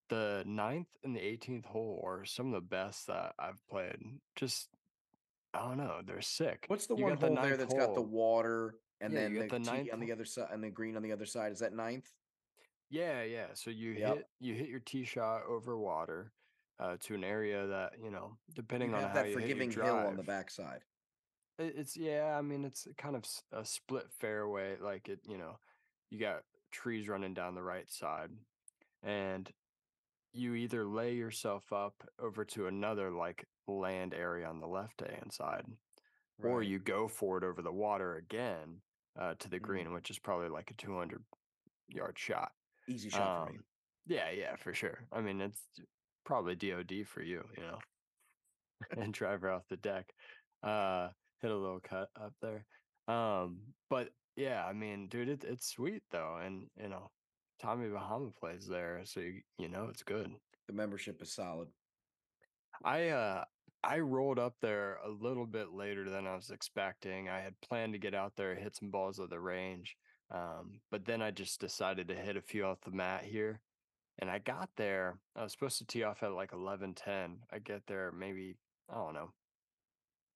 The 0.08 0.42
ninth 0.46 0.88
and 1.04 1.14
the 1.14 1.20
18th 1.20 1.66
hole 1.66 2.02
are 2.04 2.24
some 2.24 2.46
of 2.48 2.52
the 2.52 2.60
best 2.66 3.06
that 3.06 3.34
I've 3.38 3.64
played. 3.68 3.96
Just 4.36 4.68
I 5.52 5.60
don't 5.60 5.78
know, 5.78 6.00
they're 6.04 6.20
sick. 6.22 6.64
What's 6.68 6.86
the 6.86 6.94
You 6.94 7.02
one 7.02 7.12
got 7.12 7.20
the 7.20 7.26
hole 7.26 7.36
there 7.36 7.56
that's 7.56 7.74
got 7.74 7.94
the 7.94 8.02
water 8.02 8.74
and 9.00 9.12
Yeah, 9.12 9.22
then 9.22 9.34
the, 9.34 9.40
the 9.42 9.58
tee 9.58 9.64
ninth 9.64 9.92
on 9.92 10.00
the 10.00 10.12
other 10.12 10.24
side 10.24 10.48
and 10.50 10.62
the 10.62 10.70
green 10.70 10.96
on 10.96 11.02
the 11.02 11.12
other 11.12 11.26
side? 11.26 11.52
Is 11.52 11.58
that 11.60 11.72
ninth? 11.72 12.08
Yeah, 12.88 13.22
yeah. 13.22 13.54
So 13.54 13.70
you 13.70 13.92
Yep. 13.92 14.16
hit 14.16 14.26
you 14.40 14.54
hit 14.54 14.68
your 14.68 14.80
tee 14.80 15.04
shot 15.04 15.44
over 15.44 15.78
water 15.78 16.32
uh, 16.78 16.96
to 17.00 17.14
an 17.14 17.24
area 17.24 17.66
that 17.66 17.98
you 18.02 18.10
know, 18.10 18.38
depending 18.54 18.90
You 18.90 18.96
on 18.96 19.02
how 19.10 19.14
that 19.14 19.24
you 19.24 19.36
hit 19.36 19.52
your 19.54 19.64
forgiving 19.64 19.70
hill 19.70 20.06
on 20.06 20.16
the 20.16 20.22
drive. 20.22 20.26
backside. 20.26 20.84
It, 21.58 21.74
it's 21.76 21.96
yeah. 21.96 22.36
I 22.38 22.42
mean, 22.42 22.64
it's 22.64 22.86
kind 22.96 23.16
of 23.16 23.24
a 23.52 23.64
split 23.64 24.10
fairway. 24.20 24.76
Like 24.80 25.08
it, 25.08 25.20
you 25.28 25.38
know, 25.38 25.58
you 26.10 26.18
got 26.18 26.42
trees 26.70 27.08
running 27.08 27.34
down 27.34 27.54
the 27.54 27.62
right 27.62 27.90
side, 27.90 28.30
and 29.02 29.52
you 30.32 30.54
either 30.54 30.84
lay 30.86 31.14
yourself 31.14 31.72
up 31.72 31.94
over 32.18 32.44
to 32.44 32.66
another 32.66 33.10
like 33.10 33.44
land 33.66 34.14
area 34.14 34.46
on 34.48 34.60
the 34.60 34.66
left 34.68 35.00
hand 35.00 35.32
side, 35.32 35.64
or 36.42 36.62
you 36.62 36.78
go 36.78 37.08
for 37.08 37.38
it 37.38 37.44
over 37.44 37.62
the 37.62 37.72
water 37.72 38.16
again 38.16 38.82
uh, 39.18 39.34
to 39.38 39.48
the 39.48 39.58
Mm. 39.58 39.62
green, 39.62 39.92
which 39.92 40.10
is 40.10 40.18
probably 40.18 40.48
like 40.48 40.70
a 40.70 40.74
200 40.74 41.24
yard 41.88 42.18
shot. 42.18 42.52
Easy 42.86 43.08
shot 43.10 43.32
for 43.34 43.42
me. 43.42 43.58
Um, 43.58 43.64
yeah, 44.06 44.30
yeah, 44.30 44.56
for 44.56 44.72
sure. 44.74 45.06
I 45.12 45.20
mean, 45.20 45.40
it's 45.40 45.80
probably 46.24 46.54
DOD 46.54 47.04
for 47.06 47.22
you, 47.22 47.48
you 47.56 47.62
know, 47.62 47.78
and 48.96 49.12
drive 49.12 49.42
her 49.42 49.50
off 49.50 49.68
the 49.68 49.76
deck. 49.76 50.14
Uh, 50.62 51.10
hit 51.42 51.50
a 51.50 51.56
little 51.56 51.80
cut 51.80 52.08
up 52.20 52.34
there. 52.40 52.64
Um, 53.08 53.58
but 53.88 54.10
yeah, 54.36 54.64
I 54.64 54.72
mean, 54.72 55.08
dude, 55.08 55.28
it, 55.28 55.44
it's 55.44 55.68
sweet 55.68 56.02
though, 56.10 56.38
and 56.44 56.66
you 56.80 56.88
know, 56.88 57.10
Tommy 57.60 57.88
Bahama 57.88 58.30
plays 58.38 58.66
there, 58.66 59.00
so 59.04 59.20
you, 59.20 59.40
you 59.58 59.68
know 59.68 59.88
it's 59.90 60.02
good. 60.02 60.32
The 60.66 60.72
membership 60.72 61.20
is 61.22 61.34
solid. 61.34 61.68
I 62.84 63.08
uh 63.08 63.44
I 63.82 63.98
rolled 63.98 64.38
up 64.38 64.54
there 64.60 64.98
a 65.04 65.08
little 65.08 65.46
bit 65.46 65.72
later 65.72 66.08
than 66.08 66.26
I 66.26 66.34
was 66.34 66.50
expecting. 66.50 67.28
I 67.28 67.40
had 67.40 67.60
planned 67.60 67.94
to 67.94 67.98
get 67.98 68.14
out 68.14 68.34
there, 68.36 68.54
hit 68.54 68.76
some 68.76 68.90
balls 68.90 69.18
at 69.20 69.30
the 69.30 69.40
range. 69.40 69.96
Um, 70.30 70.80
but 70.90 71.06
then 71.06 71.22
I 71.22 71.30
just 71.30 71.60
decided 71.60 72.08
to 72.08 72.14
hit 72.14 72.36
a 72.36 72.42
few 72.42 72.64
off 72.64 72.78
the 72.84 72.90
mat 72.90 73.24
here. 73.24 73.60
And 74.20 74.30
I 74.30 74.38
got 74.38 74.68
there. 74.76 75.18
I 75.34 75.42
was 75.42 75.52
supposed 75.52 75.78
to 75.78 75.86
tee 75.86 76.02
off 76.02 76.22
at 76.22 76.32
like 76.32 76.52
11:10. 76.52 77.38
I 77.50 77.58
get 77.58 77.86
there 77.86 78.12
maybe, 78.12 78.56
I 78.90 78.94
don't 78.94 79.14
know, 79.14 79.32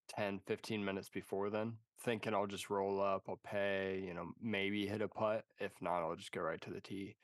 10, 0.08 0.40
15 0.46 0.84
minutes 0.84 1.08
before 1.08 1.50
then, 1.50 1.74
thinking 2.02 2.34
I'll 2.34 2.46
just 2.46 2.70
roll 2.70 3.00
up, 3.00 3.24
I'll 3.28 3.40
pay, 3.44 4.02
you 4.06 4.14
know, 4.14 4.32
maybe 4.40 4.86
hit 4.86 5.02
a 5.02 5.08
putt. 5.08 5.44
If 5.58 5.72
not, 5.80 6.02
I'll 6.02 6.16
just 6.16 6.32
go 6.32 6.40
right 6.40 6.60
to 6.62 6.70
the 6.70 6.80
tee. 6.80 7.16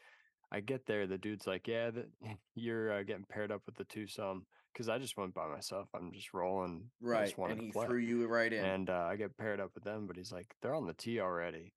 I 0.53 0.61
get 0.61 0.87
there, 0.87 1.07
the 1.07 1.19
dude's 1.19 1.47
like, 1.47 1.69
"Yeah, 1.69 1.91
that 1.91 2.09
you're 2.55 2.93
uh, 2.93 3.03
getting 3.03 3.27
paired 3.29 3.53
up 3.53 3.63
with 3.67 3.77
the 3.77 3.85
two 3.85 4.07
twosome." 4.07 4.47
Because 4.73 4.89
I 4.89 4.99
just 4.99 5.17
went 5.17 5.35
by 5.35 5.49
myself. 5.49 5.89
I'm 5.95 6.13
just 6.13 6.33
rolling. 6.33 6.91
Right. 7.01 7.27
just 7.27 7.39
And 7.39 7.61
he 7.61 7.73
threw 7.73 7.99
you 7.99 8.29
right 8.29 8.53
in. 8.53 8.65
And 8.65 8.89
uh, 8.89 9.07
I 9.11 9.17
get 9.17 9.37
paired 9.37 9.59
up 9.59 9.71
with 9.75 9.83
them, 9.83 10.07
but 10.07 10.17
he's 10.17 10.33
like, 10.33 10.55
"They're 10.61 10.75
on 10.75 10.87
the 10.87 10.95
tee 10.95 11.21
already." 11.21 11.73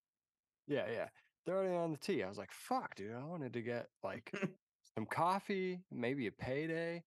Yeah, 0.67 0.86
yeah, 0.91 1.07
they're 1.45 1.57
already 1.57 1.75
on 1.75 1.91
the 1.91 1.98
tee. 1.98 2.24
I 2.24 2.29
was 2.29 2.38
like, 2.38 2.51
"Fuck, 2.51 2.95
dude! 2.95 3.15
I 3.15 3.24
wanted 3.24 3.53
to 3.53 3.62
get 3.62 3.88
like 4.03 4.31
some 4.95 5.05
coffee, 5.05 5.81
maybe 5.91 6.27
a 6.27 6.31
payday." 6.31 7.03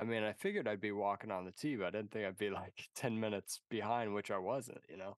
I 0.00 0.04
mean, 0.04 0.22
I 0.22 0.32
figured 0.32 0.68
I'd 0.68 0.80
be 0.80 0.92
walking 0.92 1.30
on 1.30 1.44
the 1.44 1.50
tee, 1.50 1.76
but 1.76 1.86
I 1.86 1.90
didn't 1.90 2.12
think 2.12 2.26
I'd 2.26 2.38
be 2.38 2.50
like 2.50 2.88
10 2.94 3.18
minutes 3.18 3.60
behind, 3.68 4.14
which 4.14 4.30
I 4.30 4.38
wasn't, 4.38 4.82
you 4.88 4.96
know. 4.96 5.16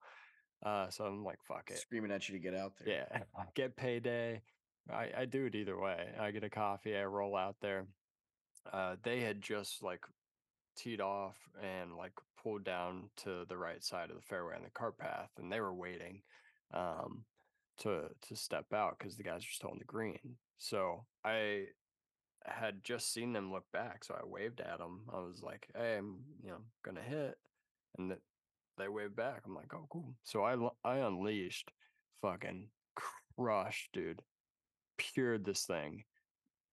Uh, 0.65 0.91
so 0.91 1.05
I'm 1.05 1.25
like, 1.25 1.39
"Fuck 1.43 1.71
it." 1.71 1.79
Screaming 1.79 2.11
at 2.11 2.29
you 2.29 2.35
to 2.35 2.39
get 2.39 2.55
out 2.55 2.73
there. 2.79 3.07
Yeah, 3.11 3.23
get 3.55 3.77
payday. 3.77 4.43
I, 4.93 5.11
I 5.19 5.25
do 5.25 5.47
it 5.47 5.55
either 5.55 5.79
way. 5.79 6.11
I 6.19 6.31
get 6.33 6.45
a 6.45 6.51
coffee, 6.51 6.97
I 6.97 7.05
roll 7.05 7.37
out 7.37 7.57
there. 7.61 7.87
Uh, 8.71 8.97
they 9.03 9.21
had 9.21 9.41
just 9.41 9.83
like 9.83 10.05
teed 10.77 11.01
off 11.01 11.37
and 11.63 11.97
like 11.97 12.13
pulled 12.43 12.65
down 12.65 13.11
to 13.19 13.45
the 13.49 13.57
right 13.57 13.83
side 13.83 14.11
of 14.11 14.17
the 14.17 14.23
fairway 14.23 14.55
on 14.55 14.63
the 14.63 14.71
cart 14.71 14.99
path, 14.99 15.31
and 15.39 15.51
they 15.51 15.61
were 15.61 15.75
waiting 15.75 16.23
um, 16.75 17.25
to 17.79 18.09
to 18.29 18.37
step 18.37 18.73
out 18.73 18.99
because 18.99 19.17
the 19.17 19.23
guys 19.23 19.43
were 19.43 19.53
still 19.53 19.71
on 19.71 19.79
the 19.79 19.85
green. 19.85 20.37
So 20.59 21.07
I 21.25 21.67
had 22.47 22.83
just 22.83 23.13
seen 23.13 23.33
them 23.33 23.53
look 23.53 23.65
back, 23.73 24.05
so 24.05 24.15
I 24.15 24.27
waved 24.27 24.61
at 24.61 24.79
them. 24.79 25.03
I 25.13 25.21
was 25.21 25.43
like, 25.43 25.69
"Hey, 25.75 25.97
I'm 25.99 26.21
you 26.43 26.51
know 26.51 26.65
gonna 26.83 27.03
hit," 27.03 27.39
and 27.99 28.11
th- 28.11 28.23
they 28.79 28.89
waved 28.89 29.17
back. 29.17 29.43
I'm 29.45 29.55
like, 29.55 29.73
"Oh, 29.75 29.87
cool." 29.91 30.15
So 30.25 30.45
I, 30.45 30.57
I 30.85 30.99
unleashed, 30.99 31.71
fucking 32.23 32.71
crushed, 33.37 33.93
dude. 33.93 34.23
Pured 34.97 35.45
this 35.45 35.65
thing, 35.67 36.05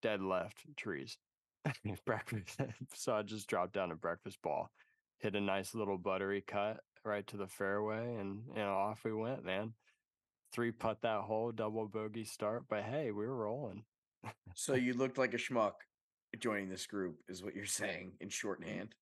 dead 0.01 0.21
left 0.21 0.65
trees. 0.77 1.17
breakfast. 2.05 2.59
so 2.93 3.15
I 3.15 3.23
just 3.23 3.47
dropped 3.47 3.73
down 3.73 3.91
a 3.91 3.95
breakfast 3.95 4.41
ball, 4.41 4.71
hit 5.19 5.35
a 5.35 5.41
nice 5.41 5.75
little 5.75 5.97
buttery 5.97 6.43
cut 6.45 6.81
right 7.03 7.25
to 7.27 7.37
the 7.37 7.47
fairway, 7.47 8.15
and 8.15 8.43
you 8.49 8.61
know 8.61 8.73
off 8.73 9.03
we 9.03 9.13
went, 9.13 9.45
man. 9.45 9.73
Three 10.53 10.71
putt 10.71 11.01
that 11.01 11.21
hole, 11.21 11.51
double 11.51 11.87
bogey 11.87 12.23
start, 12.23 12.63
but 12.69 12.83
hey, 12.83 13.11
we 13.11 13.25
were 13.25 13.35
rolling. 13.35 13.83
So 14.53 14.73
you 14.73 14.93
looked 14.93 15.17
like 15.17 15.33
a 15.33 15.37
schmuck 15.37 15.73
joining 16.39 16.69
this 16.69 16.85
group, 16.87 17.17
is 17.27 17.43
what 17.43 17.55
you're 17.55 17.65
saying 17.65 18.13
in 18.19 18.29
shorthand. 18.29 18.95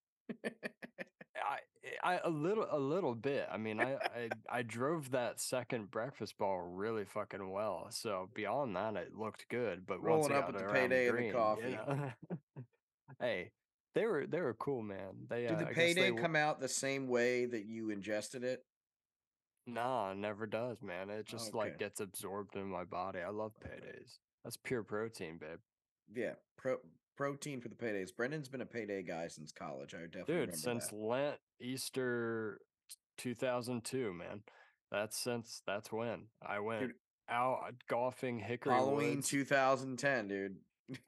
I, 0.43 1.59
I 2.03 2.19
a 2.23 2.29
little 2.29 2.67
a 2.69 2.79
little 2.79 3.13
bit. 3.15 3.47
I 3.51 3.57
mean, 3.57 3.79
I, 3.79 3.93
I 3.93 4.29
I 4.49 4.61
drove 4.63 5.11
that 5.11 5.39
second 5.39 5.91
breakfast 5.91 6.37
ball 6.37 6.59
really 6.61 7.05
fucking 7.05 7.51
well. 7.51 7.87
So 7.89 8.29
beyond 8.33 8.75
that, 8.75 8.95
it 8.95 9.15
looked 9.15 9.47
good. 9.49 9.85
But 9.85 10.03
Rolling 10.03 10.33
up 10.33 10.47
with 10.47 10.57
the 10.57 10.73
payday 10.73 11.07
and 11.07 11.17
the 11.17 11.21
green, 11.21 11.31
coffee. 11.31 11.77
hey, 13.19 13.51
they 13.93 14.05
were 14.05 14.25
they 14.27 14.41
were 14.41 14.55
cool, 14.55 14.81
man. 14.81 15.27
They 15.29 15.43
Did 15.43 15.51
uh, 15.51 15.55
the 15.59 15.65
I 15.67 15.73
guess 15.73 15.75
they 15.75 15.93
payday 15.93 16.11
come 16.11 16.35
out 16.35 16.59
the 16.59 16.67
same 16.67 17.07
way 17.07 17.45
that 17.45 17.65
you 17.65 17.91
ingested 17.91 18.43
it? 18.43 18.63
Nah, 19.67 20.13
never 20.13 20.45
does, 20.45 20.81
man. 20.81 21.09
It 21.09 21.25
just 21.25 21.49
Okay. 21.49 21.57
like 21.57 21.79
gets 21.79 21.99
absorbed 21.99 22.55
in 22.55 22.67
my 22.67 22.83
body. 22.83 23.19
I 23.19 23.29
love 23.29 23.53
paydays. 23.63 24.19
That's 24.45 24.57
pure 24.57 24.83
protein, 24.83 25.39
babe. 25.39 25.57
Yeah, 26.13 26.33
pro 26.55 26.77
protein 27.17 27.61
for 27.61 27.67
the 27.67 27.75
paydays. 27.75 28.15
Brendan's 28.15 28.47
been 28.47 28.61
a 28.61 28.65
payday 28.65 29.01
guy 29.01 29.27
since 29.27 29.51
college. 29.51 29.95
I 29.95 30.05
definitely 30.05 30.45
Dude, 30.45 30.55
since 30.55 30.89
that. 30.89 30.95
Lent, 30.95 31.37
Easter 31.59 32.59
2002, 33.17 34.13
man. 34.13 34.43
That's 34.91 35.17
since 35.17 35.63
that's 35.65 35.91
when 35.91 36.27
I 36.47 36.59
went 36.59 36.93
out 37.27 37.73
golfing 37.89 38.37
Hickory 38.37 38.71
Halloween 38.73 39.15
Woods. 39.15 39.29
2010, 39.29 40.27
dude. 40.27 40.57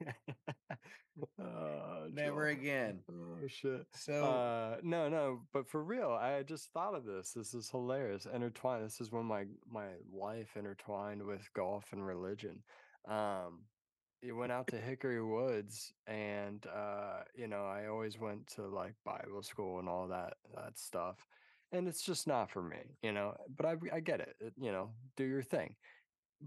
Oh, 1.40 2.06
Never 2.12 2.44
Joel. 2.44 2.60
again. 2.60 3.00
Oh 3.10 3.46
shit. 3.48 3.86
So 3.92 4.24
Uh 4.24 4.76
no, 4.82 5.08
no, 5.08 5.40
but 5.52 5.68
for 5.68 5.82
real, 5.82 6.10
I 6.12 6.44
just 6.44 6.72
thought 6.72 6.94
of 6.94 7.04
this. 7.04 7.32
This 7.32 7.54
is 7.54 7.70
hilarious. 7.70 8.26
Intertwined. 8.32 8.84
This 8.84 9.00
is 9.00 9.10
when 9.10 9.24
my 9.24 9.44
my 9.68 9.88
life 10.12 10.56
intertwined 10.56 11.24
with 11.24 11.52
golf 11.54 11.86
and 11.92 12.06
religion. 12.06 12.62
Um 13.08 13.64
it 14.20 14.32
went 14.32 14.50
out 14.50 14.66
to 14.68 14.76
Hickory 14.76 15.22
Woods 15.22 15.92
and 16.06 16.64
uh 16.66 17.22
you 17.34 17.48
know, 17.48 17.64
I 17.64 17.86
always 17.86 18.18
went 18.18 18.46
to 18.56 18.66
like 18.66 18.94
Bible 19.04 19.42
school 19.42 19.78
and 19.78 19.88
all 19.88 20.08
that 20.08 20.34
that 20.54 20.78
stuff. 20.78 21.26
And 21.70 21.86
it's 21.86 22.02
just 22.02 22.26
not 22.26 22.50
for 22.50 22.62
me, 22.62 22.96
you 23.02 23.12
know. 23.12 23.34
But 23.54 23.66
I 23.66 23.76
I 23.92 24.00
get 24.00 24.20
it. 24.20 24.36
it 24.40 24.52
you 24.60 24.72
know, 24.72 24.90
do 25.16 25.24
your 25.24 25.42
thing 25.42 25.76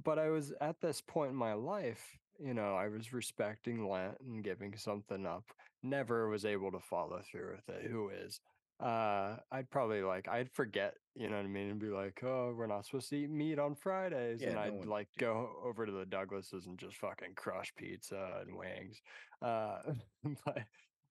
but 0.04 0.20
I 0.20 0.30
was 0.30 0.54
at 0.62 0.80
this 0.82 1.02
point 1.02 1.32
in 1.32 1.38
my 1.38 1.54
life, 1.54 2.18
you 2.40 2.54
know, 2.54 2.76
I 2.76 2.88
was 2.88 3.14
respecting 3.14 3.90
Lent 3.90 4.18
and 4.22 4.44
giving 4.44 4.76
something 4.78 5.26
up. 5.26 5.44
Never 5.84 6.30
was 6.30 6.46
able 6.46 6.72
to 6.72 6.80
follow 6.80 7.22
through 7.30 7.56
with 7.56 7.76
it. 7.76 7.90
Who 7.90 8.10
is? 8.10 8.40
Uh, 8.82 9.38
I'd 9.52 9.70
probably 9.70 10.02
like 10.02 10.28
I'd 10.28 10.50
forget, 10.50 10.96
you 11.16 11.30
know 11.30 11.36
what 11.36 11.46
I 11.46 11.50
mean, 11.50 11.70
and 11.70 11.80
be 11.80 11.90
like, 11.90 12.20
"Oh, 12.24 12.52
we're 12.58 12.66
not 12.66 12.86
supposed 12.86 13.10
to 13.10 13.18
eat 13.18 13.30
meat 13.30 13.60
on 13.60 13.76
Fridays," 13.76 14.42
Yeah, 14.42 14.48
and 14.48 14.56
no 14.56 14.62
I'd 14.62 14.86
like 14.88 15.08
go 15.20 15.52
over 15.64 15.86
to 15.86 15.92
the 15.92 16.06
Douglases 16.06 16.66
and 16.66 16.80
just 16.80 16.98
fucking 16.98 17.36
crush 17.36 17.72
pizza 17.76 18.42
and 18.42 18.58
wings. 18.58 19.00
Uh, 19.40 19.82
but 20.46 20.64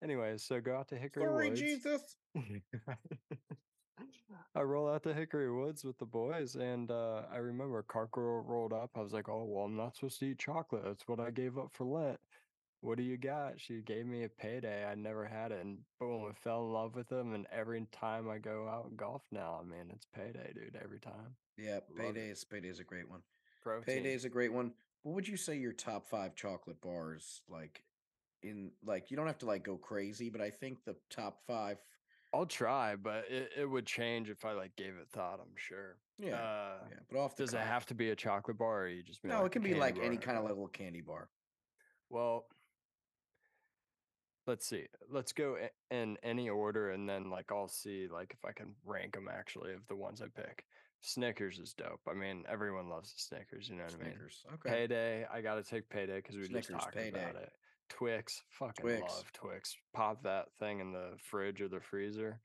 anyways, 0.03 0.43
so 0.43 0.61
go 0.61 0.77
out 0.77 0.89
to 0.89 0.97
Hickory 0.97 1.25
sorry, 1.25 1.51
Woods. 1.51 1.61
Jesus. 1.61 2.17
I 4.55 4.63
roll 4.63 4.89
out 4.93 5.05
to 5.05 5.15
Hickory 5.15 5.53
Woods 5.53 5.85
with 5.85 5.99
the 5.99 6.07
boys, 6.07 6.57
and 6.57 6.91
uh, 6.91 7.23
I 7.33 7.37
remember 7.37 7.85
Carco 7.89 8.45
rolled 8.45 8.73
up. 8.73 8.91
I 8.97 9.01
was 9.01 9.13
like, 9.13 9.29
"Oh, 9.29 9.45
well, 9.49 9.67
I'm 9.67 9.77
not 9.77 9.95
supposed 9.95 10.19
to 10.21 10.27
eat 10.27 10.41
chocolate. 10.41 10.83
That's 10.85 11.07
what 11.07 11.21
I 11.21 11.31
gave 11.31 11.57
up 11.57 11.71
for 11.73 11.85
Lent. 11.85 12.19
What 12.81 12.97
do 12.97 13.03
you 13.03 13.17
got?" 13.17 13.61
She 13.61 13.81
gave 13.83 14.07
me 14.07 14.25
a 14.25 14.29
payday. 14.29 14.85
I 14.85 14.95
never 14.95 15.27
had 15.27 15.53
it, 15.53 15.65
and 15.65 15.79
boom, 15.99 16.27
I 16.29 16.33
fell 16.33 16.65
in 16.65 16.73
love 16.73 16.95
with 16.95 17.09
them. 17.09 17.35
And 17.35 17.47
every 17.53 17.87
time 17.93 18.29
I 18.29 18.39
go 18.39 18.69
out 18.69 18.87
and 18.87 18.97
golf 18.97 19.23
now, 19.31 19.61
I 19.61 19.65
mean, 19.65 19.91
it's 19.91 20.07
payday, 20.15 20.53
dude. 20.55 20.79
Every 20.83 20.99
time. 20.99 21.37
Yeah, 21.57 21.81
payday 21.97 22.29
is 22.31 22.45
payday 22.45 22.69
is 22.69 22.81
a 22.81 22.85
great 22.85 23.09
one. 23.09 23.21
Protein. 23.63 23.85
Payday 23.85 24.15
is 24.15 24.25
a 24.25 24.31
great 24.31 24.53
one. 24.53 24.73
What 25.03 25.15
would 25.15 25.29
you 25.29 25.37
say 25.37 25.57
your 25.57 25.73
top 25.73 26.07
five 26.07 26.35
chocolate 26.35 26.81
bars 26.81 27.43
like? 27.49 27.83
In 28.43 28.71
like, 28.83 29.11
you 29.11 29.19
don't 29.19 29.27
have 29.27 29.37
to 29.41 29.47
like 29.47 29.63
go 29.63 29.77
crazy, 29.77 30.31
but 30.31 30.41
I 30.41 30.49
think 30.49 30.85
the 30.87 30.97
top 31.11 31.41
five. 31.47 31.77
I'll 32.33 32.47
try, 32.47 32.97
but 32.97 33.25
it, 33.29 33.51
it 33.59 33.67
would 33.67 33.85
change 33.85 34.31
if 34.31 34.47
I 34.47 34.53
like 34.53 34.75
gave 34.77 34.95
it 34.95 35.09
thought. 35.13 35.41
I'm 35.43 35.55
sure. 35.57 35.99
Yeah, 36.19 36.37
Uh, 36.37 36.73
yeah. 36.89 36.97
But 37.11 37.19
off 37.19 37.37
Does 37.37 37.53
it 37.53 37.61
have 37.61 37.85
to 37.87 37.95
be 37.95 38.11
a 38.11 38.17
chocolate 38.17 38.57
bar, 38.57 38.85
or 38.85 38.89
you 38.89 39.03
just 39.03 39.23
No, 39.25 39.39
like 39.39 39.47
it 39.47 39.53
can 39.53 39.63
be 39.63 39.75
like 39.75 39.99
any 40.01 40.17
kind 40.17 40.39
of 40.39 40.45
little 40.45 40.69
candy 40.69 41.03
bar. 41.03 41.29
Well, 42.09 42.47
let's 44.47 44.67
see. 44.67 44.87
Let's 45.11 45.33
go 45.33 45.57
in 45.91 46.17
any 46.23 46.49
order, 46.49 46.91
and 46.91 47.09
then 47.09 47.31
like 47.31 47.51
I'll 47.53 47.69
see 47.69 48.09
like 48.13 48.33
if 48.33 48.45
I 48.45 48.53
can 48.53 48.75
rank 48.85 49.15
them 49.15 49.29
actually 49.31 49.73
of 49.73 49.87
the 49.89 49.97
ones 49.97 50.23
I 50.23 50.27
pick. 50.35 50.65
Snickers 51.03 51.59
is 51.59 51.73
dope. 51.73 52.01
I 52.09 52.15
mean, 52.15 52.45
everyone 52.51 52.89
loves 52.91 53.13
the 53.13 53.21
Snickers. 53.21 53.69
You 53.71 53.77
know 53.77 53.85
what 53.85 53.95
I 53.95 54.05
mean? 54.05 54.13
Snickers. 54.13 54.45
Okay. 54.55 54.71
Payday, 54.71 55.27
I 55.33 55.41
gotta 55.41 55.63
take 55.63 55.89
payday 55.89 56.17
because 56.17 56.37
we 56.37 56.43
just 56.43 56.51
Snickers, 56.51 56.83
talked 56.83 56.95
Payday. 56.95 57.23
about 57.23 57.43
it. 57.43 57.51
Twix, 57.89 58.43
fucking 58.51 58.83
Twix. 58.85 59.01
love 59.03 59.33
Twix. 59.33 59.77
Pop 59.95 60.23
that 60.25 60.47
thing 60.59 60.81
in 60.81 60.93
the 60.93 61.13
fridge 61.31 61.61
or 61.61 61.69
the 61.69 61.81
freezer. 61.81 62.41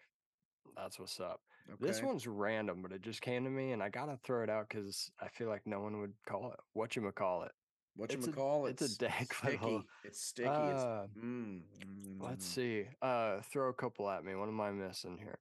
That's 0.75 0.99
what's 0.99 1.19
up. 1.19 1.41
This 1.79 2.01
one's 2.01 2.27
random, 2.27 2.81
but 2.81 2.91
it 2.91 3.01
just 3.01 3.21
came 3.21 3.43
to 3.43 3.49
me, 3.49 3.71
and 3.71 3.81
I 3.81 3.89
gotta 3.89 4.17
throw 4.23 4.43
it 4.43 4.49
out 4.49 4.69
because 4.69 5.09
I 5.19 5.27
feel 5.29 5.49
like 5.49 5.63
no 5.65 5.81
one 5.81 5.99
would 5.99 6.13
call 6.27 6.51
it. 6.51 6.59
What 6.73 6.95
you 6.95 7.11
call 7.11 7.43
it? 7.43 7.51
What 7.95 8.11
you 8.11 8.17
it's 8.17 8.27
call 8.27 8.65
it's 8.65 8.81
a 8.81 8.97
dank 8.97 9.33
sticky. 9.39 9.81
It's 10.03 10.21
sticky. 10.21 10.49
Uh, 10.49 11.03
it's 11.05 11.25
mm, 11.25 11.61
Let's 12.19 12.45
mm. 12.45 12.53
see. 12.53 12.87
Uh, 13.01 13.41
throw 13.51 13.69
a 13.69 13.73
couple 13.73 14.09
at 14.09 14.23
me. 14.23 14.35
What 14.35 14.49
am 14.49 14.59
I 14.59 14.71
missing 14.71 15.17
here? 15.17 15.39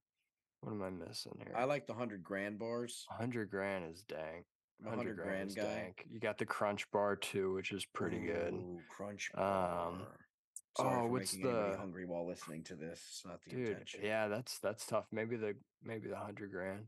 What 0.61 0.73
am 0.73 0.83
I 0.83 0.91
missing 0.91 1.37
here? 1.39 1.53
I 1.57 1.65
like 1.65 1.87
the 1.87 1.95
hundred 1.95 2.23
grand 2.23 2.59
bars. 2.59 3.07
hundred 3.11 3.51
grand 3.51 3.93
is 3.93 4.03
dank. 4.03 4.47
I'm 4.87 4.97
hundred 4.97 5.17
grand 5.17 5.51
is 5.51 5.55
guy. 5.57 5.63
dank. 5.63 6.07
You 6.11 6.21
got 6.21 6.39
the 6.39 6.47
crunch 6.47 6.91
bar 6.91 7.17
too, 7.17 7.55
which 7.55 7.73
is 7.73 7.85
pretty 7.85 8.21
good. 8.21 8.55
Ooh, 8.55 8.81
Crunch 8.89 9.31
Um, 9.35 9.41
bar. 9.43 9.93
Sorry 10.77 10.95
oh, 10.97 11.03
for 11.03 11.09
what's 11.09 11.33
the- 11.33 11.77
hungry 11.79 12.05
while 12.05 12.27
listening 12.27 12.65
to 12.65 12.75
this. 12.75 13.01
It's 13.09 13.25
not 13.27 13.41
the 13.45 13.51
Dude, 13.51 13.69
intention. 13.69 14.01
yeah, 14.03 14.29
that's 14.29 14.59
that's 14.59 14.87
tough. 14.87 15.07
Maybe 15.13 15.37
the 15.37 15.55
maybe 15.83 16.09
the 16.09 16.17
hundred 16.17 16.51
grand. 16.51 16.87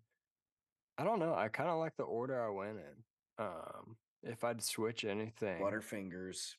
I 0.98 1.04
don't 1.04 1.18
know. 1.18 1.34
I 1.34 1.48
kind 1.48 1.68
of 1.68 1.78
like 1.78 1.96
the 1.96 2.04
order 2.04 2.40
I 2.42 2.48
went 2.50 2.78
in. 2.78 3.44
Um, 3.44 3.96
if 4.22 4.44
I'd 4.44 4.62
switch 4.62 5.04
anything, 5.04 5.60
Butterfingers, 5.62 6.54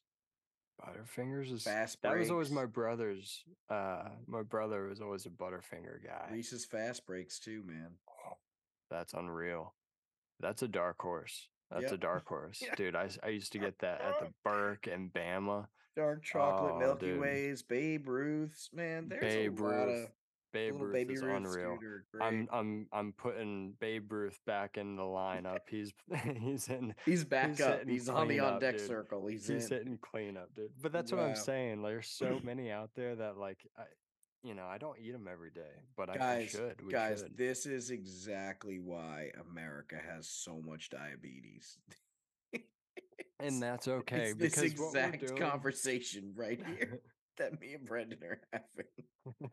Butterfingers 0.82 1.52
is 1.52 1.64
fast 1.64 1.98
that 2.04 2.18
was 2.18 2.30
always 2.30 2.52
my 2.52 2.66
brother's. 2.66 3.44
Uh, 3.70 4.10
my 4.28 4.44
brother 4.44 4.88
was 4.88 5.02
always 5.02 5.26
a 5.26 5.30
Butterfinger 5.30 6.04
guy. 6.06 6.30
Reese's 6.32 6.66
fast 6.66 7.06
breaks 7.06 7.40
too, 7.40 7.64
man. 7.66 7.90
That's 8.90 9.14
unreal. 9.14 9.74
That's 10.40 10.62
a 10.62 10.68
dark 10.68 11.02
horse. 11.02 11.50
That's 11.72 11.92
a 11.92 11.98
dark 11.98 12.26
horse, 12.28 12.62
Yeah. 12.66 12.76
dude. 12.76 12.96
I 12.96 13.10
used 13.28 13.52
to 13.54 13.60
get 13.60 13.80
that 13.80 14.00
at 14.02 14.20
the 14.20 14.32
Burke 14.46 14.88
and 14.88 15.12
Bama. 15.12 15.68
Dark 15.98 16.24
chocolate, 16.24 16.74
Oh, 16.76 16.80
Milky 16.80 17.08
dude. 17.08 17.20
Ways, 17.20 17.64
Babe 17.64 18.08
Ruths, 18.08 18.70
man. 18.72 19.10
There's 19.10 19.22
Babe 19.22 19.60
a 19.60 19.64
lot 19.64 19.86
Ruth. 19.88 20.06
of 20.06 20.12
Babe 20.54 20.76
Ruth 20.80 20.94
Baby 20.94 21.14
is 21.14 21.22
Ruths, 21.22 21.48
unreal. 21.54 21.78
are 21.78 22.22
I'm. 22.22 22.48
I'm 22.52 22.88
I'm 22.92 23.14
putting 23.14 23.74
Babe 23.80 24.12
Ruth 24.12 24.40
back 24.46 24.78
in 24.78 24.96
the 24.96 25.02
lineup. 25.04 25.60
He's 25.70 25.94
he's 26.40 26.68
in 26.70 26.94
He's 27.06 27.24
back 27.24 27.50
he's 27.50 27.62
up. 27.62 27.88
He's 27.88 28.10
on 28.10 28.28
the 28.28 28.40
on 28.40 28.60
deck 28.60 28.78
dude. 28.78 28.88
circle. 28.88 29.28
He's, 29.28 29.48
he's 29.48 29.70
in. 29.70 29.78
hitting 29.78 30.00
cleanup, 30.02 30.56
dude. 30.56 30.72
But 30.82 30.92
that's 30.92 31.12
what 31.12 31.22
I'm 31.22 31.36
saying. 31.36 31.82
There's 31.82 32.08
so 32.08 32.40
many 32.44 32.72
out 32.72 32.92
there 32.96 33.16
that 33.16 33.38
like 33.38 33.60
I, 33.78 33.84
you 34.44 34.54
know, 34.54 34.66
I 34.66 34.78
don't 34.78 34.98
eat 35.00 35.12
them 35.12 35.28
every 35.32 35.52
day, 35.52 35.82
but 35.96 36.10
I, 36.10 36.14
I 36.14 36.18
guys, 36.18 36.50
should. 36.52 36.82
We 36.86 36.92
guys, 36.92 37.20
should. 37.20 37.38
this 37.38 37.66
is 37.66 37.90
exactly 37.90 38.80
why 38.80 39.32
America 39.52 39.98
has 39.98 40.28
so 40.30 40.62
much 40.66 40.90
diabetes. 40.90 41.78
and 43.40 43.62
that's 43.62 43.88
okay 43.88 44.30
it's 44.30 44.40
this 44.40 44.56
because 44.56 44.80
we're 44.80 44.88
exact 44.88 45.28
doing- 45.28 45.42
conversation 45.42 46.34
right 46.36 46.62
here 46.78 47.02
that 47.38 47.60
me 47.60 47.74
and 47.74 47.86
Brendan 47.86 48.20
are 48.24 48.40
having 48.54 49.50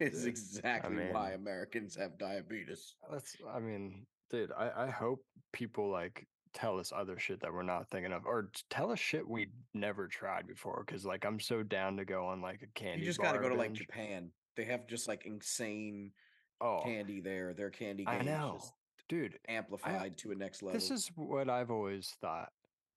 is 0.00 0.26
exactly 0.26 1.08
why 1.12 1.30
mean- 1.30 1.34
Americans 1.40 1.96
have 1.96 2.18
diabetes. 2.18 2.94
Uh, 3.08 3.14
that's, 3.14 3.36
I 3.52 3.58
mean, 3.58 4.06
dude, 4.30 4.52
I, 4.56 4.70
I 4.84 4.90
hope 4.90 5.24
people 5.52 5.90
like 5.90 6.26
tell 6.54 6.78
us 6.78 6.92
other 6.94 7.18
shit 7.18 7.40
that 7.40 7.52
we're 7.52 7.62
not 7.62 7.88
thinking 7.90 8.12
of, 8.12 8.24
or 8.26 8.50
tell 8.70 8.90
us 8.90 8.98
shit 8.98 9.28
we 9.28 9.48
never 9.74 10.06
tried 10.08 10.46
before. 10.46 10.82
Cause 10.86 11.04
like 11.04 11.24
I'm 11.24 11.40
so 11.40 11.62
down 11.62 11.96
to 11.96 12.04
go 12.04 12.26
on 12.26 12.40
like 12.40 12.62
a 12.62 12.78
candy. 12.78 13.00
You 13.00 13.06
just 13.06 13.20
got 13.20 13.32
to 13.32 13.38
bar 13.38 13.48
go 13.48 13.54
to 13.54 13.60
like. 13.60 13.72
Japan. 13.72 14.30
They 14.56 14.64
have 14.64 14.86
just 14.88 15.06
like 15.08 15.24
insane 15.26 16.12
Oh, 16.60 16.80
candy 16.82 17.20
there. 17.20 17.54
Their 17.54 17.70
candy 17.70 18.04
I 18.08 18.22
know, 18.22 18.60
dude. 19.08 19.38
amplified 19.48 20.16
to 20.18 20.32
a 20.32 20.34
next 20.34 20.62
level. 20.62 20.78
This 20.78 20.90
is 20.90 21.08
what 21.14 21.48
I've 21.48 21.70
always 21.70 22.16
thought. 22.20 22.50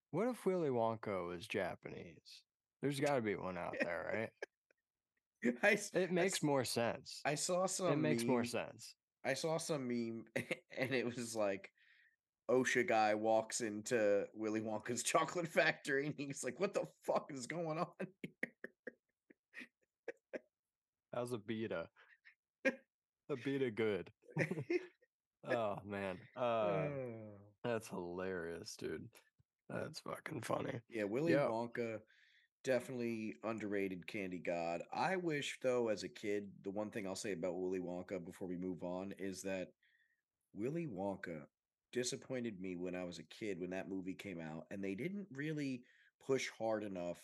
What 0.09 0.27
if 0.27 0.45
Willy 0.45 0.69
Wonka 0.69 1.27
was 1.27 1.45
Japanese? 1.47 2.41
There's 2.81 2.99
got 2.99 3.15
to 3.15 3.21
be 3.21 3.35
one 3.35 3.57
out 3.57 3.75
there, 3.79 4.29
right? 5.43 5.53
I, 5.63 5.77
It 5.97 6.11
makes 6.11 6.35
s- 6.35 6.43
more 6.43 6.63
sense. 6.65 7.21
I 7.25 7.35
saw 7.35 7.65
some. 7.65 7.93
It 7.93 7.97
makes 7.97 8.23
more 8.23 8.39
meme- 8.39 8.45
sense. 8.47 8.95
I 9.25 9.33
saw 9.35 9.57
some 9.57 9.87
meme, 9.87 10.23
and 10.77 10.93
it 10.93 11.05
was 11.05 11.35
like 11.35 11.69
OSHA 12.49 12.87
guy 12.87 13.13
walks 13.15 13.61
into 13.61 14.25
Willy 14.33 14.61
Wonka's 14.61 15.03
chocolate 15.13 15.47
factory, 15.47 16.07
and 16.07 16.15
he's 16.17 16.43
like, 16.43 16.59
"What 16.59 16.73
the 16.73 16.85
fuck 17.05 17.29
is 17.33 17.45
going 17.47 17.77
on?" 17.79 17.87
Here?" 18.21 18.51
How's 21.13 21.33
a 21.33 21.37
beta? 21.37 21.87
a 22.65 23.35
beta 23.43 23.69
good. 23.71 24.09
oh 25.49 25.75
man. 25.85 26.17
Uh 26.37 26.39
Oh. 26.41 26.87
that's 27.63 27.87
hilarious, 27.89 28.75
dude. 28.77 29.07
That's 29.69 29.99
fucking 30.01 30.41
funny. 30.41 30.79
Yeah, 30.89 31.03
Willy 31.05 31.33
Yeah. 31.33 31.47
Wonka, 31.47 31.97
definitely 32.63 33.35
underrated 33.43 34.07
candy 34.07 34.37
god. 34.37 34.83
I 34.93 35.15
wish, 35.15 35.59
though, 35.61 35.89
as 35.89 36.03
a 36.03 36.09
kid, 36.09 36.49
the 36.63 36.69
one 36.69 36.89
thing 36.89 37.07
I'll 37.07 37.15
say 37.15 37.33
about 37.33 37.59
Willy 37.59 37.79
Wonka 37.79 38.23
before 38.23 38.47
we 38.47 38.57
move 38.57 38.83
on 38.83 39.13
is 39.17 39.41
that 39.43 39.71
Willy 40.53 40.87
Wonka 40.87 41.41
disappointed 41.91 42.61
me 42.61 42.75
when 42.75 42.95
I 42.95 43.03
was 43.03 43.19
a 43.19 43.23
kid 43.23 43.59
when 43.59 43.71
that 43.71 43.89
movie 43.89 44.13
came 44.13 44.39
out, 44.39 44.65
and 44.71 44.83
they 44.83 44.95
didn't 44.95 45.27
really 45.33 45.83
push 46.25 46.49
hard 46.57 46.83
enough 46.83 47.19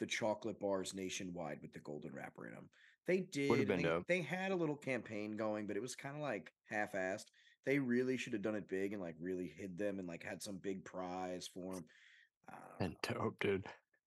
the 0.00 0.06
chocolate 0.06 0.58
bars 0.60 0.94
nationwide 0.94 1.58
with 1.62 1.72
the 1.72 1.78
golden 1.80 2.12
wrapper 2.14 2.46
in 2.46 2.54
them. 2.54 2.68
They 3.06 3.20
did. 3.20 3.68
been 3.68 3.76
they, 3.78 3.82
dope. 3.82 4.06
they 4.06 4.22
had 4.22 4.50
a 4.50 4.56
little 4.56 4.76
campaign 4.76 5.36
going, 5.36 5.66
but 5.66 5.76
it 5.76 5.82
was 5.82 5.94
kind 5.94 6.16
of 6.16 6.22
like 6.22 6.52
half-assed. 6.68 7.26
They 7.66 7.78
really 7.78 8.16
should 8.16 8.32
have 8.32 8.42
done 8.42 8.56
it 8.56 8.68
big 8.68 8.92
and 8.92 9.00
like 9.00 9.16
really 9.20 9.52
hid 9.56 9.78
them 9.78 9.98
and 9.98 10.08
like 10.08 10.22
had 10.22 10.42
some 10.42 10.56
big 10.56 10.84
prize 10.84 11.48
for 11.52 11.74
them. 11.74 11.84
And 12.80 12.96
uh, 13.08 13.12
dope, 13.12 13.38
dude. 13.40 13.64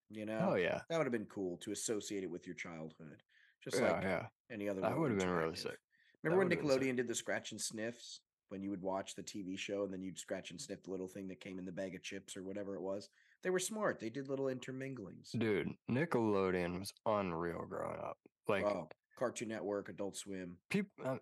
You 0.09 0.25
know, 0.25 0.49
Oh 0.51 0.55
yeah. 0.55 0.81
that 0.89 0.97
would 0.97 1.05
have 1.05 1.11
been 1.11 1.25
cool 1.25 1.57
to 1.57 1.71
associate 1.71 2.23
it 2.23 2.29
with 2.31 2.45
your 2.47 2.55
childhood, 2.55 3.21
just 3.63 3.77
Yeah, 3.77 3.91
like 3.91 4.03
yeah. 4.03 4.25
any 4.51 4.69
other. 4.69 4.81
That 4.81 4.97
would've 4.97 5.17
been 5.19 5.29
really 5.29 5.55
sick. 5.55 5.77
Remember 6.23 6.39
when 6.39 6.49
been 6.49 6.57
sick. 6.67 6.81
Nickelodeon 6.81 6.95
did 6.95 7.07
the 7.07 7.15
scratch 7.15 7.51
and 7.51 7.59
sniffs 7.61 8.21
when 8.49 8.61
you 8.63 8.69
would 8.69 8.81
watch 8.81 9.15
the 9.15 9.23
TV 9.23 9.57
show 9.57 9.83
and 9.83 9.91
then 9.93 10.01
you'd 10.01 10.17
scratch 10.17 10.51
and 10.51 10.59
sniff 10.61 10.81
the 10.83 10.91
little 10.91 11.07
thing 11.07 11.27
that 11.27 11.41
came 11.41 11.59
in 11.59 11.65
the 11.65 11.71
bag 11.71 11.95
of 11.95 12.01
chips 12.03 12.37
or 12.37 12.43
whatever 12.43 12.75
it 12.75 12.81
was? 12.81 13.09
They 13.43 13.49
were 13.49 13.59
smart. 13.59 13.99
They 13.99 14.09
did 14.09 14.29
little 14.29 14.45
interminglings. 14.45 15.37
Dude, 15.37 15.69
Nickelodeon 15.91 16.79
was 16.79 16.93
unreal 17.05 17.65
growing 17.69 17.99
up. 17.99 18.17
Like 18.47 18.63
oh, 18.65 18.87
Cartoon 19.19 19.49
Network, 19.49 19.89
Adult 19.89 20.15
Swim. 20.15 20.57
people 20.69 20.91
uh, 21.05 21.17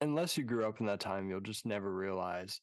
unless 0.00 0.36
you 0.36 0.42
grew 0.44 0.66
up 0.66 0.80
in 0.80 0.86
that 0.86 0.98
time 1.00 1.28
you'll 1.28 1.40
just 1.40 1.64
never 1.64 1.94
realize 1.94 2.60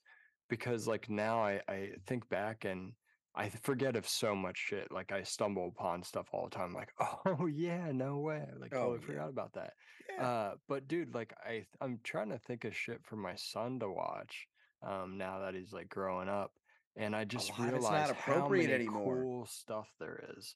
because 0.49 0.85
like 0.85 1.09
now 1.09 1.41
i 1.41 1.61
i 1.69 1.89
think 2.05 2.27
back 2.29 2.65
and 2.65 2.91
i 3.35 3.47
forget 3.49 3.95
of 3.95 4.07
so 4.07 4.35
much 4.35 4.57
shit 4.57 4.91
like 4.91 5.11
i 5.11 5.23
stumble 5.23 5.67
upon 5.67 6.03
stuff 6.03 6.27
all 6.33 6.45
the 6.49 6.55
time 6.55 6.73
like 6.73 6.89
oh 7.25 7.45
yeah 7.47 7.91
no 7.93 8.19
way 8.19 8.45
like 8.59 8.73
Oh, 8.73 8.79
totally 8.79 8.99
yeah. 9.01 9.05
forgot 9.07 9.29
about 9.29 9.53
that 9.53 9.73
Yeah. 10.17 10.27
uh 10.27 10.53
but 10.67 10.87
dude 10.87 11.13
like 11.15 11.33
I, 11.45 11.65
I'm 11.79 11.99
trying 12.03 12.29
to 12.29 12.37
think 12.39 12.65
of 12.65 12.75
shit 12.75 12.99
for 13.03 13.15
my 13.15 13.35
son 13.35 13.79
to 13.79 13.89
watch 13.89 14.47
um 14.85 15.17
now 15.17 15.39
that 15.39 15.53
he's 15.55 15.71
like 15.73 15.89
growing 15.89 16.27
up 16.29 16.51
and 16.97 17.15
i 17.15 17.23
just 17.23 17.57
realized 17.57 17.75
of 17.75 17.81
it's 17.83 17.89
not 17.91 18.15
how 18.17 18.31
appropriate 18.33 18.69
many 18.69 18.85
anymore. 18.85 19.21
cool 19.21 19.45
stuff 19.45 19.87
there 19.99 20.23
is 20.37 20.55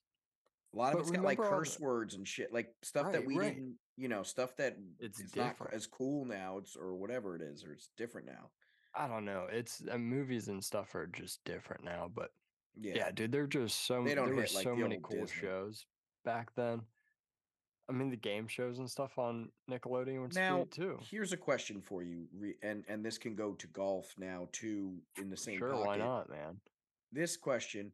a 0.74 0.78
lot 0.78 0.88
of 0.92 0.94
but 0.94 1.02
it's 1.04 1.12
got 1.12 1.24
like 1.24 1.38
curse 1.38 1.78
the- 1.78 1.84
words 1.86 2.16
and 2.16 2.28
shit, 2.28 2.52
like 2.52 2.68
stuff 2.84 3.14
that 3.14 3.26
we 3.26 3.38
right. 3.38 3.54
didn't, 3.56 3.76
you 3.96 4.10
know, 4.10 4.24
stuff 4.24 4.58
that 4.58 4.76
It's 5.00 5.22
it's 5.22 5.34
not 5.34 5.56
as 5.72 5.88
cool 5.88 6.26
now. 6.26 6.58
It's 6.58 6.76
or 6.76 6.96
whatever 6.96 7.38
it 7.38 7.42
is, 7.42 7.64
or 7.64 7.72
it's 7.72 7.92
different 7.96 8.28
now. 8.28 8.50
i 8.94 9.08
don't 9.08 9.24
know 9.24 9.48
it's 9.50 9.82
uh, 9.90 9.98
movies 9.98 10.50
and 10.50 10.62
stuff 10.62 10.94
are 10.94 11.08
just 11.08 11.40
different 11.46 11.86
now 11.86 12.10
but 12.14 12.32
Yeah. 12.80 12.94
Yeah, 12.96 13.12
dude, 13.12 13.32
there 13.32 13.44
are 13.44 13.48
just 13.48 13.86
so 13.86 14.04
They 14.04 14.16
don't 14.16 14.28
there 14.28 14.36
were 14.36 14.42
like 14.42 14.50
so 14.50 14.72
the 14.76 14.82
many 14.82 15.00
cool 15.02 15.22
Disney. 15.22 15.42
shows 15.42 15.86
back 16.24 16.54
then. 16.56 16.82
I 17.88 17.94
mean, 17.94 18.10
the 18.10 18.16
game 18.18 18.48
shows 18.48 18.80
and 18.80 18.90
stuff 18.90 19.18
on 19.20 19.50
Nickelodeon 19.70 20.26
was 20.28 20.36
Now, 20.36 20.62
sweet 20.64 20.72
too. 20.72 21.00
here's 21.10 21.34
a 21.34 21.38
question 21.38 21.82
for 21.82 22.02
you, 22.02 22.28
and 22.64 22.84
and 22.88 23.06
this 23.06 23.18
can 23.20 23.36
go 23.36 23.54
to 23.54 23.68
golf 23.68 24.14
now 24.18 24.50
too 24.52 24.98
in 25.22 25.30
the 25.30 25.38
same 25.38 25.60
Sure, 25.60 25.70
pocket. 25.72 25.86
why 25.86 25.98
not, 25.98 26.30
man? 26.30 26.60
This 27.12 27.38
question: 27.38 27.92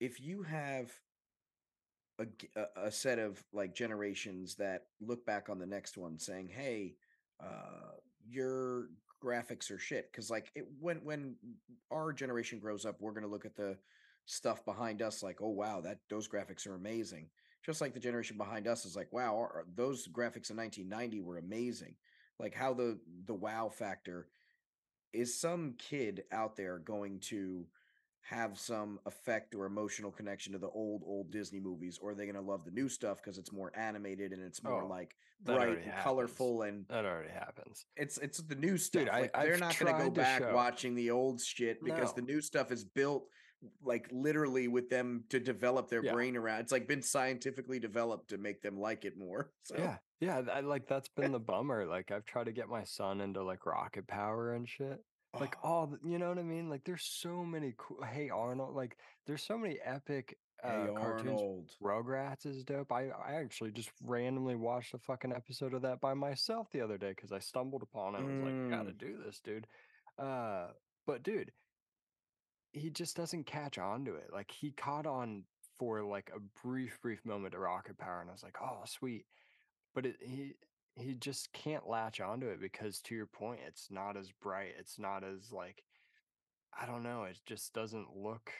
If 0.00 0.20
you 0.20 0.42
have 0.44 0.92
a, 2.20 2.26
a 2.76 2.92
set 2.92 3.18
of 3.18 3.42
like 3.52 3.74
generations 3.74 4.54
that 4.56 4.84
look 5.00 5.26
back 5.26 5.48
on 5.48 5.58
the 5.58 5.66
next 5.66 5.96
one 5.98 6.16
saying, 6.18 6.48
"Hey, 6.48 6.94
uh, 7.42 7.96
your 8.24 8.90
graphics 9.20 9.68
are 9.72 9.78
shit," 9.78 10.12
because 10.12 10.30
like 10.30 10.52
it, 10.54 10.64
when 10.78 10.98
when 11.04 11.34
our 11.90 12.12
generation 12.12 12.60
grows 12.60 12.86
up, 12.86 13.00
we're 13.00 13.10
gonna 13.12 13.26
look 13.26 13.44
at 13.46 13.56
the 13.56 13.76
stuff 14.26 14.64
behind 14.64 15.02
us 15.02 15.22
like, 15.22 15.40
"Oh 15.40 15.50
wow, 15.50 15.80
that 15.82 15.98
those 16.08 16.28
graphics 16.28 16.66
are 16.66 16.74
amazing." 16.74 17.28
Just 17.64 17.80
like 17.80 17.94
the 17.94 18.00
generation 18.00 18.36
behind 18.36 18.66
us 18.66 18.84
is 18.84 18.96
like, 18.96 19.12
"Wow, 19.12 19.36
our, 19.36 19.64
those 19.74 20.06
graphics 20.08 20.50
in 20.50 20.56
1990 20.56 21.20
were 21.20 21.38
amazing." 21.38 21.94
Like 22.38 22.54
how 22.54 22.74
the 22.74 22.98
the 23.26 23.34
wow 23.34 23.68
factor 23.68 24.28
is 25.12 25.38
some 25.40 25.74
kid 25.78 26.24
out 26.32 26.56
there 26.56 26.78
going 26.78 27.20
to 27.20 27.66
have 28.22 28.58
some 28.58 28.98
effect 29.04 29.54
or 29.54 29.66
emotional 29.66 30.10
connection 30.10 30.52
to 30.54 30.58
the 30.58 30.68
old 30.70 31.02
old 31.06 31.30
Disney 31.30 31.60
movies, 31.60 31.98
or 32.00 32.10
are 32.10 32.14
they 32.14 32.24
going 32.24 32.34
to 32.34 32.40
love 32.40 32.64
the 32.64 32.70
new 32.70 32.88
stuff 32.88 33.18
because 33.22 33.36
it's 33.38 33.52
more 33.52 33.70
animated 33.76 34.32
and 34.32 34.42
it's 34.42 34.62
more 34.64 34.82
Oh, 34.82 34.86
like 34.88 35.14
bright 35.42 35.68
and 35.76 35.84
happens. 35.84 36.02
colorful 36.02 36.62
and 36.62 36.86
That 36.88 37.04
already 37.04 37.28
happens. 37.30 37.84
it's 37.96 38.16
it's 38.18 38.38
the 38.38 38.54
new 38.56 38.78
stuff. 38.78 39.08
I- 39.12 39.20
like, 39.22 39.32
they're 39.34 39.52
I've 39.54 39.60
not 39.60 39.78
going 39.78 39.94
to 39.94 40.02
go 40.04 40.10
back 40.10 40.40
show- 40.40 40.54
watching 40.54 40.94
the 40.94 41.10
old 41.10 41.40
shit 41.42 41.84
because 41.84 42.14
the 42.14 42.22
new 42.22 42.40
stuff 42.40 42.72
is 42.72 42.82
built 42.84 43.28
like 43.82 44.08
literally 44.12 44.68
with 44.68 44.88
them 44.90 45.24
to 45.30 45.40
develop 45.40 45.88
their 45.88 46.04
Yeah. 46.04 46.12
brain 46.12 46.36
around. 46.36 46.60
It's 46.60 46.72
like 46.72 46.86
been 46.88 47.02
scientifically 47.02 47.78
developed 47.78 48.28
to 48.30 48.38
make 48.38 48.62
them 48.62 48.78
like 48.78 49.04
it 49.04 49.16
more. 49.16 49.50
So 49.64 49.76
Yeah, 49.78 49.96
yeah. 50.20 50.42
I, 50.52 50.60
like 50.60 50.86
that's 50.86 51.08
been 51.08 51.32
the 51.38 51.40
bummer. 51.40 51.86
Like 51.86 52.10
I've 52.10 52.24
tried 52.24 52.44
to 52.44 52.52
get 52.52 52.68
my 52.68 52.84
son 52.84 53.20
into 53.20 53.42
like 53.42 53.66
rocket 53.66 54.06
power 54.06 54.54
and 54.54 54.68
shit. 54.68 55.02
Like 55.40 55.56
Oh, 55.64 55.68
all, 55.68 55.86
the, 55.88 55.98
you 56.08 56.18
know 56.18 56.28
what 56.28 56.38
I 56.38 56.42
mean? 56.44 56.68
Like 56.70 56.84
there's 56.84 57.04
so 57.04 57.44
many 57.44 57.74
cool. 57.76 58.02
Hey 58.04 58.30
Arnold, 58.30 58.76
like 58.76 58.96
there's 59.26 59.42
so 59.42 59.58
many 59.58 59.78
epic 59.84 60.38
uh, 60.62 60.68
hey 60.86 60.86
cartoons. 60.94 61.40
Arnold. 61.40 61.70
Rugrats 61.82 62.46
is 62.46 62.62
dope. 62.62 62.92
I 62.92 63.08
I 63.08 63.32
actually 63.34 63.72
just 63.72 63.90
randomly 64.02 64.54
watched 64.54 64.94
a 64.94 64.98
fucking 64.98 65.32
episode 65.32 65.74
of 65.74 65.82
that 65.82 66.00
by 66.00 66.14
myself 66.14 66.68
the 66.70 66.80
other 66.82 66.98
day 66.98 67.10
because 67.10 67.32
I 67.32 67.40
stumbled 67.40 67.82
upon 67.82 68.14
it. 68.14 68.18
I 68.18 68.22
was 68.22 68.42
like, 68.44 68.70
gotta 68.70 68.90
Mm. 68.92 68.98
do 68.98 69.18
this, 69.24 69.40
dude. 69.40 69.66
Uh, 70.18 70.68
but 71.06 71.22
dude, 71.24 71.50
he 72.74 72.90
just 72.90 73.16
doesn't 73.16 73.46
catch 73.46 73.78
on 73.78 74.04
to 74.04 74.14
it. 74.16 74.30
Like 74.32 74.50
he 74.50 74.72
caught 74.72 75.06
on 75.06 75.44
for 75.78 76.02
like 76.02 76.30
a 76.34 76.40
brief, 76.66 76.98
brief 77.00 77.24
moment 77.24 77.52
to 77.52 77.58
Rocket 77.58 77.96
Power, 77.96 78.20
and 78.20 78.28
I 78.28 78.32
was 78.32 78.42
like, 78.42 78.56
oh, 78.60 78.80
sweet. 78.86 79.26
But 79.94 80.06
it, 80.06 80.16
he 80.20 80.54
he 80.96 81.14
just 81.14 81.52
can't 81.52 81.88
latch 81.88 82.20
onto 82.20 82.48
it 82.48 82.60
because, 82.60 83.00
to 83.02 83.14
your 83.14 83.26
point, 83.26 83.60
it's 83.66 83.88
not 83.90 84.16
as 84.16 84.30
bright. 84.42 84.72
It's 84.78 84.98
not 84.98 85.22
as 85.24 85.52
like 85.52 85.84
I 86.78 86.86
don't 86.86 87.02
know. 87.02 87.24
It 87.24 87.38
just 87.46 87.72
doesn't 87.72 88.16
look 88.16 88.50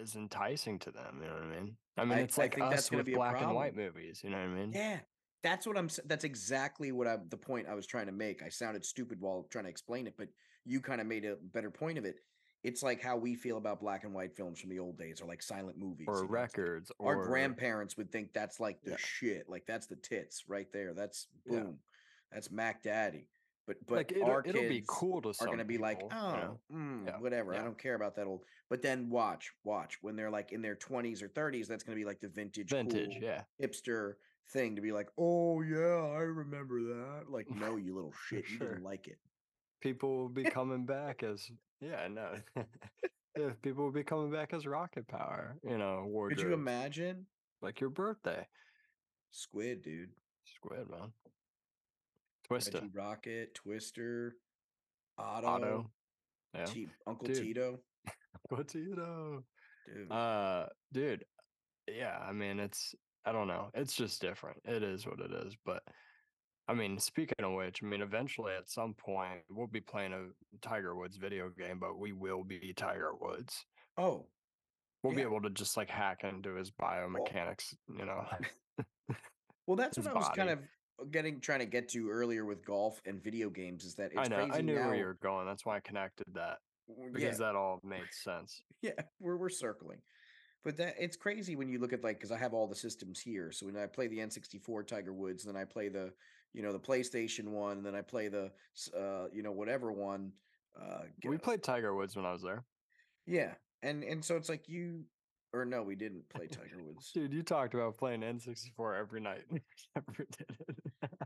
as 0.00 0.16
enticing 0.16 0.78
to 0.80 0.90
them. 0.90 1.20
You 1.22 1.28
know 1.28 1.34
what 1.34 1.42
I 1.42 1.60
mean? 1.60 1.76
I 1.96 2.04
mean, 2.04 2.18
it's 2.18 2.38
I 2.38 2.42
like 2.42 2.54
think 2.56 2.70
that's 2.70 2.90
with 2.90 3.06
be 3.06 3.14
black 3.14 3.40
and 3.40 3.54
white 3.54 3.76
movies. 3.76 4.20
You 4.24 4.30
know 4.30 4.38
what 4.38 4.48
I 4.48 4.48
mean? 4.48 4.72
Yeah, 4.74 4.98
that's 5.42 5.66
what 5.66 5.76
I'm. 5.76 5.88
That's 6.06 6.24
exactly 6.24 6.92
what 6.92 7.06
I'm. 7.06 7.28
The 7.28 7.36
point 7.36 7.66
I 7.68 7.74
was 7.74 7.86
trying 7.86 8.06
to 8.06 8.12
make. 8.12 8.42
I 8.42 8.48
sounded 8.48 8.84
stupid 8.84 9.20
while 9.20 9.46
trying 9.50 9.64
to 9.64 9.70
explain 9.70 10.06
it, 10.06 10.14
but 10.18 10.28
you 10.64 10.80
kind 10.80 11.00
of 11.00 11.06
made 11.06 11.24
a 11.24 11.36
better 11.52 11.70
point 11.70 11.98
of 11.98 12.04
it. 12.04 12.16
It's 12.62 12.82
like 12.82 13.00
how 13.00 13.16
we 13.16 13.34
feel 13.34 13.56
about 13.56 13.80
black 13.80 14.04
and 14.04 14.12
white 14.12 14.36
films 14.36 14.60
from 14.60 14.70
the 14.70 14.78
old 14.78 14.98
days, 14.98 15.20
or 15.20 15.26
like 15.26 15.42
silent 15.42 15.78
movies, 15.78 16.08
Or 16.08 16.24
you 16.24 16.28
know, 16.28 16.42
it's 16.42 16.56
like 16.56 16.58
records. 16.58 16.92
Our 17.00 17.24
grandparents 17.24 17.96
would 17.96 18.12
think 18.12 18.32
that's 18.32 18.60
like 18.60 18.82
the 18.82 18.90
Yeah. 18.92 18.96
shit. 18.98 19.48
Like 19.48 19.64
that's 19.66 19.86
the 19.86 19.96
tits 19.96 20.44
right 20.48 20.70
there. 20.72 20.92
That's 20.92 21.28
Yeah. 21.46 21.60
boom. 21.60 21.78
That's 22.30 22.50
Mac 22.50 22.82
Daddy. 22.82 23.28
But 23.66 23.86
but 23.86 23.96
like 23.96 24.12
it'll, 24.12 24.28
our 24.28 24.42
it'll 24.44 24.62
be 24.62 24.80
kids 24.80 24.88
cool 24.90 25.22
to 25.22 25.28
are 25.40 25.46
going 25.46 25.58
to 25.58 25.64
be 25.64 25.78
like, 25.78 26.00
oh, 26.02 26.58
you 26.70 26.76
mm, 26.76 27.06
Yeah, 27.06 27.18
whatever. 27.18 27.54
I 27.54 27.62
don't 27.62 27.78
care 27.78 27.94
about 27.94 28.16
that 28.16 28.26
old. 28.26 28.44
But 28.68 28.82
then 28.82 29.08
watch, 29.08 29.52
watch 29.64 29.98
when 30.02 30.16
they're 30.16 30.30
like 30.30 30.52
in 30.52 30.60
their 30.60 30.74
twenties 30.76 31.22
or 31.22 31.28
thirties. 31.28 31.68
That's 31.68 31.84
going 31.84 31.96
to 31.96 32.00
be 32.00 32.04
like 32.04 32.20
the 32.20 32.28
vintage, 32.28 32.70
vintage. 32.70 33.14
cool, 33.14 33.22
Yeah. 33.22 33.44
hipster 33.62 34.14
thing 34.52 34.76
to 34.76 34.82
be 34.82 34.92
like, 34.92 35.08
oh 35.16 35.62
yeah, 35.62 35.78
I 36.12 36.22
remember 36.22 36.82
that. 36.82 37.30
Like, 37.30 37.48
no, 37.50 37.76
you 37.76 37.94
little 37.94 38.12
shit, 38.26 38.48
you 38.48 38.58
Sure. 38.58 38.68
didn't 38.68 38.84
like 38.84 39.08
it. 39.08 39.18
People 39.80 40.16
will 40.16 40.28
be 40.28 40.44
coming 40.58 40.84
back 40.86 41.22
as 41.22 41.50
yeah 41.80 42.06
no 42.08 42.32
yeah, 43.36 43.50
people 43.62 43.84
will 43.84 43.92
be 43.92 44.04
coming 44.04 44.30
back 44.30 44.52
as 44.52 44.66
rocket 44.66 45.06
power 45.08 45.56
you 45.62 45.78
know 45.78 46.06
Could 46.28 46.40
you 46.40 46.52
imagine? 46.52 47.26
like 47.62 47.80
your 47.80 47.90
birthday 47.90 48.46
Squid, 49.32 49.82
dude. 49.82 50.10
squid 50.44 50.88
man 50.90 51.12
twister 52.46 52.78
Reggie 52.78 52.90
Rocket, 52.94 53.54
Twister, 53.54 54.34
Otto, 55.18 55.46
Otto. 55.46 55.90
yeah 56.54 56.64
T- 56.64 56.88
Uncle 57.06 57.26
Dude. 57.28 57.36
Tito, 57.36 57.78
Potato. 58.48 59.44
dude. 59.86 60.10
uh 60.10 60.66
dude 60.92 61.24
yeah 61.88 62.18
i 62.26 62.32
mean 62.32 62.58
it's 62.58 62.94
i 63.24 63.32
don't 63.32 63.46
know 63.48 63.70
it's 63.74 63.94
just 63.94 64.20
different 64.20 64.56
it 64.64 64.82
is 64.82 65.06
what 65.06 65.20
it 65.20 65.30
is 65.46 65.56
but 65.64 65.82
i 66.70 66.74
mean 66.74 66.98
speaking 66.98 67.44
of 67.44 67.52
which 67.52 67.82
i 67.82 67.86
mean 67.86 68.00
eventually 68.00 68.52
at 68.52 68.70
some 68.70 68.94
point 68.94 69.40
we'll 69.50 69.66
be 69.66 69.80
playing 69.80 70.12
a 70.12 70.26
tiger 70.60 70.94
woods 70.94 71.16
video 71.16 71.50
game 71.50 71.78
but 71.78 71.98
we 71.98 72.12
will 72.12 72.44
be 72.44 72.72
tiger 72.76 73.12
woods 73.20 73.64
oh, 73.98 74.26
We'll 75.02 75.14
be 75.14 75.22
able 75.22 75.40
to 75.40 75.50
just 75.50 75.76
like 75.76 75.88
hack 75.88 76.24
into 76.24 76.54
his 76.54 76.70
biomechanics, 76.70 77.74
you 77.98 78.04
know. 78.04 78.24
Well, 79.66 79.76
that's 79.76 79.98
what 79.98 80.06
I 80.08 80.14
was 80.14 80.28
kind 80.34 80.50
of 80.50 80.58
uh, 81.00 81.04
getting 81.10 81.40
trying 81.40 81.60
to 81.60 81.66
get 81.66 81.88
to 81.90 82.08
earlier 82.10 82.44
with 82.44 82.64
golf 82.64 83.00
and 83.04 83.22
video 83.22 83.50
games 83.50 83.84
is 83.84 83.94
that 83.96 84.10
I 84.16 84.26
know. 84.26 84.48
I 84.52 84.60
knew 84.60 84.74
now. 84.74 84.86
where 84.86 84.96
you 84.96 85.04
were 85.04 85.18
going. 85.22 85.46
That's 85.46 85.64
why 85.64 85.76
I 85.76 85.80
connected 85.80 86.26
that 86.34 86.58
because 87.12 87.38
Yeah, 87.38 87.46
that 87.46 87.56
all 87.56 87.80
made 87.84 88.08
sense. 88.10 88.62
yeah, 88.82 88.92
we're 89.20 89.36
we're 89.36 89.48
circling. 89.48 89.98
But 90.64 90.76
that 90.78 90.94
it's 90.98 91.16
crazy 91.16 91.56
when 91.56 91.68
you 91.68 91.78
look 91.78 91.92
at 91.92 92.02
like 92.02 92.18
because 92.18 92.32
I 92.32 92.38
have 92.38 92.52
all 92.52 92.66
the 92.66 92.74
systems 92.74 93.20
here. 93.20 93.52
So 93.52 93.66
when 93.66 93.76
I 93.76 93.86
play 93.86 94.08
the 94.08 94.18
N64 94.18 94.86
Tiger 94.86 95.12
Woods, 95.12 95.44
then 95.44 95.56
I 95.56 95.64
play 95.64 95.88
the 95.88 96.12
you 96.52 96.62
know 96.62 96.72
the 96.72 96.80
PlayStation 96.80 97.48
one, 97.50 97.78
and 97.78 97.86
then 97.86 97.94
I 97.94 98.02
play 98.02 98.28
the 98.28 98.52
uh 98.96 99.28
you 99.32 99.42
know 99.42 99.52
whatever 99.52 99.92
one. 99.92 100.32
Uh, 100.80 101.02
We 101.24 101.36
played 101.38 101.62
Tiger 101.62 101.94
Woods 101.94 102.14
when 102.16 102.24
I 102.24 102.32
was 102.32 102.42
there. 102.42 102.64
yeah, 103.26 103.54
and 103.82 104.04
and 104.04 104.24
so 104.24 104.36
it's 104.36 104.48
like 104.48 104.68
you 104.68 105.04
or 105.52 105.64
no, 105.64 105.82
we 105.82 105.96
didn't 105.96 106.28
play 106.28 106.46
Tiger 106.46 106.78
Woods. 106.84 107.10
Dude, 107.12 107.32
you 107.32 107.42
talked 107.42 107.74
about 107.74 107.96
playing 107.98 108.20
N64 108.20 108.98
every 108.98 109.20
night. 109.20 109.44
Never 109.50 110.26
did 110.38 110.56
it. 110.68 110.76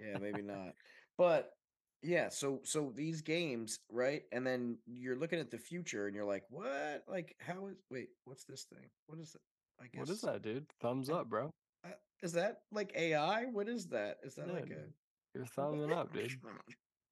Yeah, 0.01 0.19
maybe 0.19 0.41
not. 0.55 0.73
But 1.19 1.51
yeah, 2.03 2.29
so 2.31 2.61
so 2.65 2.91
these 2.95 3.23
games, 3.23 3.79
right? 3.91 4.23
And 4.33 4.47
then 4.47 4.79
you're 4.87 5.17
looking 5.17 5.41
at 5.41 5.51
the 5.51 5.59
future 5.59 6.07
and 6.07 6.15
you're 6.17 6.25
like, 6.25 6.45
what? 6.49 7.05
Like, 7.07 7.35
how 7.39 7.67
is 7.69 7.77
wait, 7.91 8.09
what's 8.25 8.45
this 8.45 8.65
thing? 8.65 8.89
What 9.07 9.19
is 9.21 9.35
it? 9.35 9.41
I 9.81 9.89
guess 9.89 10.01
What 10.01 10.09
is 10.11 10.21
that, 10.23 10.43
dude? 10.43 10.67
Thumbs 10.81 11.11
up, 11.11 11.29
bro. 11.29 11.51
uh, 11.85 11.91
is 12.23 12.33
that 12.33 12.59
like 12.73 12.93
AI? 12.97 13.45
What 13.47 13.69
is 13.69 13.89
that? 13.89 14.19
Is 14.23 14.35
that 14.37 14.47
Yeah, 14.47 14.53
like 14.55 14.69
dude. 14.69 14.93
You're 15.35 15.47
thumbing 15.47 15.93
up, 15.93 16.13
dude. 16.13 16.33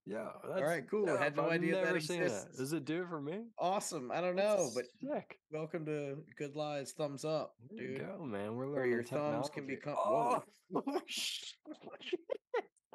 Yeah. 0.07 0.29
That's, 0.49 0.63
right, 0.63 0.85
cool. 0.91 1.09
I 1.11 1.23
Had 1.23 1.37
no 1.37 1.47
I've 1.47 1.53
idea 1.53 1.75
that 1.77 1.85
never 1.85 2.01
seen 2.01 2.23
exists. 2.23 2.57
Does 2.57 2.73
it 2.73 2.85
do 2.85 3.03
it 3.03 3.09
for 3.09 3.21
me? 3.21 3.43
awesome? 3.59 4.11
I 4.13 4.21
don't 4.21 4.37
know, 4.37 4.57
That's 4.59 4.75
but 4.75 4.85
sick. 5.15 5.39
welcome 5.51 5.85
to 5.87 6.17
Good 6.39 6.57
Lies 6.57 6.93
Thumbs 6.93 7.25
Up, 7.25 7.55
There 7.71 7.85
you 7.87 7.99
dude. 7.99 8.07
go, 8.07 8.25
man. 8.25 8.55
We're 8.57 8.71
Where 8.71 8.87
your 8.87 9.03
thumbs 9.03 9.49
can 9.51 9.67
technology. 9.67 9.75
become- 9.77 9.97
Oh, 9.99 10.43
oh 10.77 11.01
shit, 11.07 11.55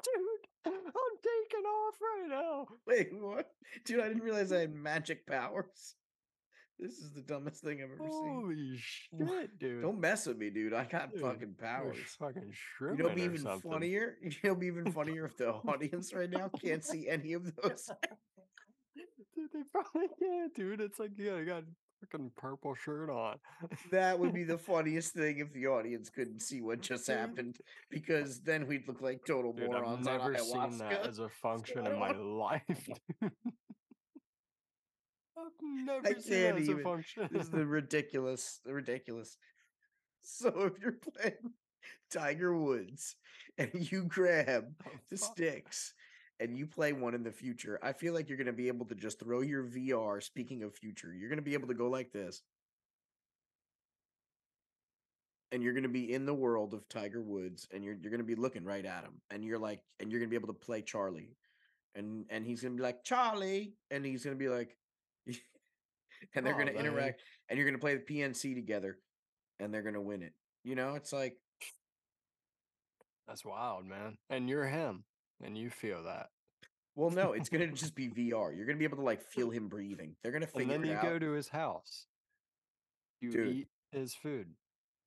dude! 0.04 0.24
I'm 0.66 0.74
taking 0.84 1.66
off 1.66 1.96
right 2.02 2.26
now. 2.30 2.68
Wait, 2.86 3.10
what? 3.14 3.50
Dude, 3.86 4.00
I 4.02 4.08
didn't 4.10 4.24
realize 4.24 4.52
I 4.52 4.62
had 4.62 4.74
magic 4.74 5.26
powers. 5.28 5.96
This 6.80 7.00
is 7.00 7.12
the 7.14 7.22
dumbest 7.22 7.64
thing 7.64 7.82
I've 7.82 7.90
ever 7.92 8.10
seen. 8.10 8.42
Holy 8.42 8.78
shit, 8.78 9.58
dude! 9.60 9.82
Don't 9.82 10.00
mess 10.00 10.28
with 10.28 10.38
me, 10.38 10.52
dude. 10.52 10.74
I 10.74 10.86
got 10.86 11.12
Dude, 11.12 11.22
fucking 11.22 11.56
powers. 11.60 11.98
fucking 12.20 12.44
You 12.44 12.54
shrimping 12.78 13.06
know, 13.08 13.16
be 13.16 13.22
even 13.24 13.40
something. 13.40 13.72
funnier. 13.72 14.16
You 14.22 14.30
know, 14.44 14.54
what'd 14.54 14.60
be 14.60 14.68
even 14.68 14.92
funnier 14.92 15.26
if 15.26 15.38
the 15.38 15.54
audience 15.54 16.14
right 16.14 16.30
now 16.30 16.50
can't 16.64 16.84
see 16.86 17.08
any 17.10 17.34
of 17.34 17.44
those. 17.56 17.90
Dude, 19.36 19.50
they 19.54 19.62
probably 19.72 20.08
can't, 20.20 20.54
dude. 20.54 20.82
It's 20.82 21.00
like 21.00 21.12
yeah, 21.18 21.38
you 21.38 21.46
got 21.46 21.64
a 21.64 21.66
fucking 22.06 22.32
purple 22.38 22.76
shirt 22.76 23.10
on. 23.10 23.38
That 23.92 24.20
would 24.20 24.34
be 24.34 24.44
the 24.44 24.58
funniest 24.60 25.14
thing 25.16 25.40
if 25.40 25.52
the 25.54 25.66
audience 25.68 26.12
couldn't 26.12 26.42
see 26.42 26.62
what 26.62 26.82
just 26.82 27.08
happened, 27.08 27.58
because 27.90 28.42
then 28.42 28.68
we'd 28.68 28.88
look 28.88 29.02
like 29.02 29.26
total 29.26 29.52
Dude, 29.54 29.66
I've 29.66 29.82
morons 29.82 30.08
on 30.08 30.18
never 30.20 30.38
seen 30.38 30.78
that 30.78 31.08
as 31.08 31.18
a 31.18 31.30
function 31.30 31.88
I 31.88 31.92
in 31.92 32.00
my 32.00 32.12
life. 32.12 32.90
I've 35.38 35.52
never 35.62 36.08
I 36.08 36.14
can't 36.14 36.60
even. 36.60 36.84
function. 36.84 37.30
This 37.32 37.44
is 37.44 37.50
the 37.52 37.66
ridiculous, 37.66 38.60
the 38.66 38.74
ridiculous. 38.74 39.38
So 40.22 40.50
if 40.74 40.80
you're 40.82 40.94
playing 40.94 41.54
Tiger 42.12 42.58
Woods 42.58 43.16
and 43.58 43.70
you 43.74 44.04
grab 44.06 44.74
Oh, 44.86 44.92
the 45.10 45.18
fuck. 45.18 45.32
sticks 45.32 45.94
and 46.40 46.58
you 46.58 46.66
play 46.68 46.94
one 46.94 47.14
in 47.14 47.24
the 47.24 47.32
future, 47.32 47.80
I 47.84 47.94
feel 47.94 48.14
like 48.14 48.30
you're 48.30 48.38
going 48.38 48.48
to 48.48 48.54
be 48.54 48.68
able 48.68 48.86
to 48.88 48.96
just 48.96 49.20
throw 49.20 49.42
your 49.42 49.64
VR. 49.64 50.22
Speaking 50.24 50.64
of 50.64 50.76
future, 50.76 51.14
you're 51.14 51.30
going 51.30 51.38
to 51.40 51.44
be 51.44 51.54
able 51.54 51.68
to 51.68 51.74
go 51.74 51.90
like 51.90 52.12
this. 52.12 52.42
And 55.52 55.64
you're 55.64 55.74
going 55.74 55.84
to 55.84 55.90
be 55.90 56.14
in 56.14 56.26
the 56.26 56.34
world 56.34 56.74
of 56.74 56.88
Tiger 56.90 57.22
Woods 57.22 57.68
and 57.72 57.84
you're 57.84 57.96
you're 57.96 58.12
going 58.12 58.20
to 58.20 58.26
be 58.26 58.36
looking 58.36 58.66
right 58.66 58.86
at 58.86 59.04
him 59.06 59.22
and 59.32 59.46
you're 59.46 59.58
like 59.58 59.80
and 60.00 60.12
you're 60.12 60.20
going 60.20 60.30
to 60.30 60.32
be 60.32 60.36
able 60.44 60.54
to 60.54 60.60
play 60.60 60.82
Charlie. 60.82 61.38
And 61.96 62.26
and 62.30 62.46
he's 62.46 62.62
going 62.62 62.74
to 62.74 62.78
be 62.78 62.84
like 62.84 63.04
Charlie 63.06 63.74
and 63.90 64.06
he's 64.06 64.26
going 64.26 64.36
to 64.36 64.40
be 64.40 64.50
like 64.50 64.76
and 66.36 66.46
they're 66.46 66.54
Aw, 66.54 66.58
going 66.58 66.74
to 66.74 66.80
interact 66.80 67.22
and 67.50 67.58
you're 67.58 67.66
going 67.68 67.76
to 67.78 67.82
play 67.82 67.96
the 67.96 68.02
PNC 68.02 68.56
together 68.56 68.98
and 69.60 69.74
they're 69.74 69.82
going 69.84 69.96
to 69.96 70.02
win 70.02 70.22
it. 70.22 70.34
You 70.64 70.76
know, 70.76 70.96
it's 70.96 71.14
like 71.14 71.38
That's 73.28 73.44
wild, 73.46 73.86
man. 73.86 74.18
And 74.30 74.50
you're 74.50 74.66
him, 74.68 75.04
and 75.44 75.58
you 75.58 75.70
feel 75.70 76.04
that. 76.04 76.28
Well, 76.96 77.12
no, 77.12 77.34
it's 77.34 77.50
gonna 77.50 77.68
just 77.74 77.96
be 77.96 78.10
VR. 78.10 78.56
You're 78.56 78.66
gonna 78.66 78.78
be 78.80 78.86
able 78.86 78.98
to 78.98 79.04
like 79.04 79.22
feel 79.22 79.50
him 79.50 79.68
breathing. 79.68 80.16
They're 80.24 80.32
gonna 80.32 80.46
And 80.46 80.54
figure 80.54 80.74
then 80.78 80.84
it 80.84 80.88
you 80.90 80.94
out. 80.96 81.04
go 81.04 81.20
to 81.20 81.32
his 81.32 81.48
house. 81.50 82.06
You 83.22 83.32
Dude. 83.32 83.56
eat 83.56 83.68
his 83.92 84.14
food. 84.16 84.48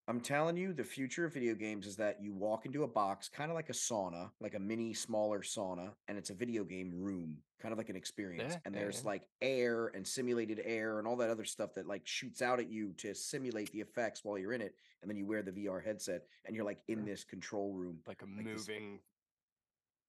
I'm 0.08 0.20
telling 0.20 0.56
you, 0.56 0.72
the 0.72 0.82
future 0.82 1.24
of 1.24 1.34
video 1.34 1.54
games 1.54 1.86
is 1.86 1.96
that 1.96 2.18
you 2.20 2.32
walk 2.32 2.66
into 2.66 2.82
a 2.82 2.88
box, 2.88 3.28
kind 3.28 3.50
of 3.50 3.54
like 3.54 3.70
a 3.70 3.74
sauna, 3.74 4.30
like 4.40 4.54
a 4.54 4.58
mini, 4.58 4.92
smaller 4.92 5.40
sauna, 5.40 5.90
and 6.08 6.18
it's 6.18 6.30
a 6.30 6.34
video 6.34 6.64
game 6.64 6.90
room, 6.92 7.36
kind 7.60 7.70
of 7.70 7.78
like 7.78 7.90
an 7.90 7.96
experience. 7.96 8.54
Yeah, 8.54 8.60
and 8.64 8.74
there's 8.74 9.02
yeah. 9.02 9.08
like 9.10 9.22
air 9.40 9.92
and 9.94 10.04
simulated 10.04 10.60
air 10.64 10.98
and 10.98 11.06
all 11.06 11.16
that 11.16 11.30
other 11.30 11.44
stuff 11.44 11.74
that 11.74 11.86
like 11.86 12.02
shoots 12.06 12.42
out 12.42 12.58
at 12.58 12.68
you 12.68 12.92
to 12.98 13.14
simulate 13.14 13.70
the 13.70 13.80
effects 13.80 14.24
while 14.24 14.36
you're 14.36 14.52
in 14.52 14.60
it. 14.62 14.74
And 15.02 15.08
then 15.08 15.16
you 15.16 15.26
wear 15.26 15.42
the 15.42 15.52
VR 15.52 15.84
headset 15.84 16.22
and 16.44 16.56
you're 16.56 16.64
like 16.64 16.80
in 16.88 17.04
this 17.04 17.22
control 17.22 17.72
room, 17.72 17.98
Like 18.08 18.22
a 18.22 18.24
Like 18.24 18.46
this- 18.46 18.66
moving. 18.68 18.98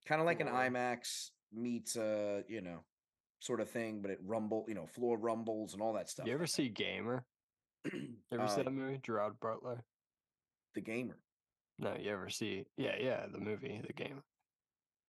kind 0.07 0.19
of 0.19 0.25
like 0.25 0.39
an. 0.39 0.47
IMAX 0.47 1.29
meets 1.53 1.95
a, 1.95 2.43
you 2.47 2.61
know, 2.61 2.79
sort 3.39 3.59
of 3.59 3.69
thing, 3.69 4.01
but 4.01 4.09
it 4.09 4.19
rumble, 4.23 4.65
you 4.67 4.73
know, 4.73 4.87
floor 4.87 5.17
rumbles 5.17 5.73
and 5.73 5.81
all 5.81 5.93
that 5.93 6.09
stuff. 6.09 6.25
You 6.25 6.33
ever 6.33 6.47
see 6.47 6.69
Gamer? 6.69 7.25
ever 8.31 8.47
see 8.47 8.61
Uh, 8.61 8.63
that 8.63 8.71
movie? 8.71 8.99
Gerard 9.03 9.39
Butler? 9.39 9.83
the 10.73 10.81
gamer? 10.81 11.17
No, 11.79 11.95
you 11.99 12.11
ever 12.11 12.29
see? 12.29 12.65
Yeah, 12.77 12.95
yeah, 12.99 13.25
the 13.31 13.39
movie, 13.39 13.81
The 13.85 13.91
Gamer. 13.93 14.23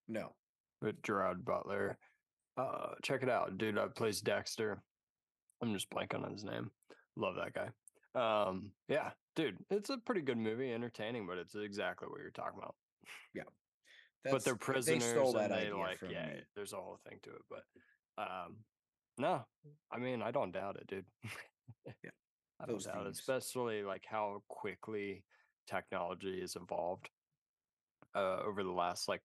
No. 0.08 0.34
with 0.80 1.00
Gerard 1.02 1.44
Butler. 1.44 1.98
Uh, 2.56 2.94
check 3.02 3.22
it 3.22 3.28
out, 3.28 3.56
dude. 3.58 3.78
Uh, 3.78 3.88
plays 3.88 4.20
Dexter. 4.20 4.82
I'm 5.62 5.72
just 5.74 5.90
blanking 5.90 6.24
on 6.24 6.32
his 6.32 6.44
name. 6.44 6.70
Love 7.16 7.36
that 7.36 7.52
guy. 7.54 7.70
Um, 8.14 8.72
yeah, 8.88 9.10
dude, 9.36 9.58
it's 9.70 9.90
a 9.90 9.98
pretty 9.98 10.22
good 10.22 10.38
movie, 10.38 10.72
entertaining, 10.72 11.26
but 11.26 11.38
it's 11.38 11.54
exactly 11.54 12.08
what 12.08 12.20
you're 12.20 12.30
talking 12.30 12.58
about. 12.58 12.74
Yeah. 13.34 13.44
But 14.24 14.44
they're 14.44 14.56
prisoners, 14.56 15.02
They 15.04 15.10
stole 15.10 15.32
that 15.34 15.50
and 15.50 15.52
they 15.52 15.56
idea 15.66 15.76
like, 15.76 15.98
from 15.98 16.10
yeah, 16.10 16.26
me. 16.26 16.40
there's 16.56 16.72
a 16.72 16.76
whole 16.76 16.98
thing 17.08 17.18
to 17.22 17.30
it. 17.30 17.42
But, 17.48 17.64
um, 18.18 18.56
no, 19.18 19.44
I 19.92 19.98
mean, 19.98 20.22
I 20.22 20.30
don't 20.30 20.52
doubt 20.52 20.76
it, 20.76 20.86
dude. 20.86 21.04
Yeah, 21.86 21.92
I 22.62 22.66
don't 22.66 22.74
those 22.76 22.86
it, 22.86 22.92
thieves. 22.94 23.18
especially 23.18 23.82
like 23.82 24.04
how 24.06 24.42
quickly 24.48 25.24
technology 25.66 26.40
has 26.40 26.56
evolved 26.56 27.08
uh, 28.14 28.38
over 28.44 28.62
the 28.62 28.70
last 28.70 29.08
like 29.08 29.22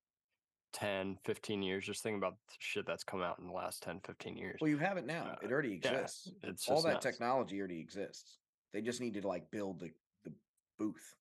10, 0.73 1.17
15 1.23 1.61
years. 1.61 1.85
Just 1.85 2.03
think 2.03 2.17
about 2.17 2.33
the 2.47 2.55
shit 2.59 2.85
that's 2.85 3.03
come 3.03 3.21
out 3.21 3.39
in 3.39 3.45
the 3.47 3.53
last 3.53 3.83
10, 3.83 4.01
15 4.05 4.37
years. 4.37 4.57
Well, 4.61 4.69
you 4.69 4.77
have 4.77 4.97
it 4.97 5.05
now. 5.05 5.37
it 5.41 5.47
Uh, 5.47 5.51
already 5.51 5.79
yeah, 5.83 5.91
exists. 5.91 6.31
it's 6.43 6.67
All 6.69 6.81
that 6.83 6.93
nuts. 6.93 7.05
technology 7.05 7.59
already 7.59 7.79
exists. 7.79 8.37
They 8.73 8.81
just 8.81 9.01
need 9.01 9.13
to 9.15 9.27
like 9.27 9.49
build 9.51 9.79
the, 9.79 9.91
the 10.23 10.33
booth. 10.77 11.15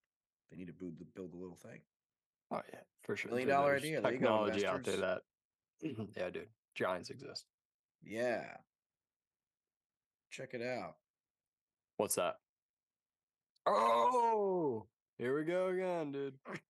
They 0.50 0.56
need 0.56 0.66
to 0.66 0.72
build 0.72 0.98
the 0.98 1.04
build 1.14 1.32
the 1.32 1.36
little 1.36 1.56
thing. 1.56 1.80
Oh 2.50 2.60
yeah, 2.72 2.80
for 3.02 3.16
sure. 3.16 3.30
Million 3.30 3.48
dude, 3.48 3.54
dollar 3.54 3.76
idea. 3.76 4.00
There 4.00 4.12
you 4.12 4.18
go, 4.18 4.44
Technology 4.46 4.66
out 4.66 4.84
there 4.84 4.96
that, 4.98 5.22
yeah, 6.16 6.30
dude, 6.30 6.48
giants 6.74 7.10
exist. 7.10 7.44
Yeah. 8.04 8.44
Check 10.30 10.50
it 10.54 10.62
out. 10.62 10.96
What's 11.96 12.16
that? 12.16 12.34
Oh, 13.66 14.86
here 15.18 15.36
we 15.36 15.44
go 15.44 15.68
again, 15.68 16.12
dude. 16.12 16.34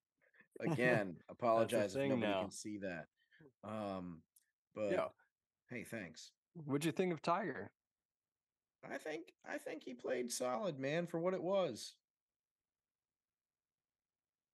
Again, 0.60 1.16
apologize 1.28 1.94
if 1.94 2.08
nobody 2.08 2.32
now. 2.32 2.40
can 2.40 2.50
see 2.50 2.78
that. 2.78 3.06
Um, 3.62 4.22
but 4.74 4.92
Yeah. 4.92 5.08
hey, 5.68 5.84
thanks. 5.84 6.30
What'd 6.54 6.86
you 6.86 6.92
think 6.92 7.12
of 7.12 7.20
Tiger? 7.20 7.70
I 8.88 8.96
think 8.96 9.32
I 9.46 9.58
think 9.58 9.82
he 9.82 9.92
played 9.92 10.32
solid, 10.32 10.78
man, 10.78 11.06
for 11.06 11.18
what 11.18 11.34
it 11.34 11.42
was. 11.42 11.94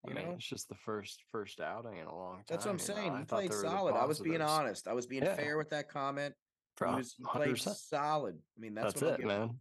I 0.04 0.08
You 0.10 0.16
mean, 0.16 0.26
know? 0.26 0.32
it's 0.32 0.48
just 0.48 0.68
the 0.68 0.74
first 0.74 1.22
first 1.30 1.60
outing 1.60 1.98
in 1.98 2.06
a 2.06 2.14
long 2.16 2.36
time. 2.36 2.44
That's 2.48 2.64
what 2.64 2.72
I'm 2.72 2.76
know, 2.78 2.82
saying. 2.82 3.12
I 3.12 3.18
He 3.20 3.24
played 3.24 3.50
there 3.52 3.58
were 3.58 3.62
the 3.62 3.70
solid. 3.70 3.94
I 3.94 4.04
was 4.06 4.18
being 4.18 4.42
honest. 4.42 4.88
I 4.88 4.94
was 4.94 5.06
being 5.06 5.22
Yeah. 5.22 5.36
fair 5.36 5.56
with 5.56 5.70
that 5.70 5.88
comment. 5.88 6.34
He 6.80 6.84
was 6.86 7.14
he 7.16 7.24
played 7.24 7.58
solid. 7.58 8.36
I 8.56 8.60
mean, 8.60 8.74
that's, 8.74 8.94
That's, 8.94 9.02
what 9.02 9.20
it, 9.20 9.26
man. 9.26 9.60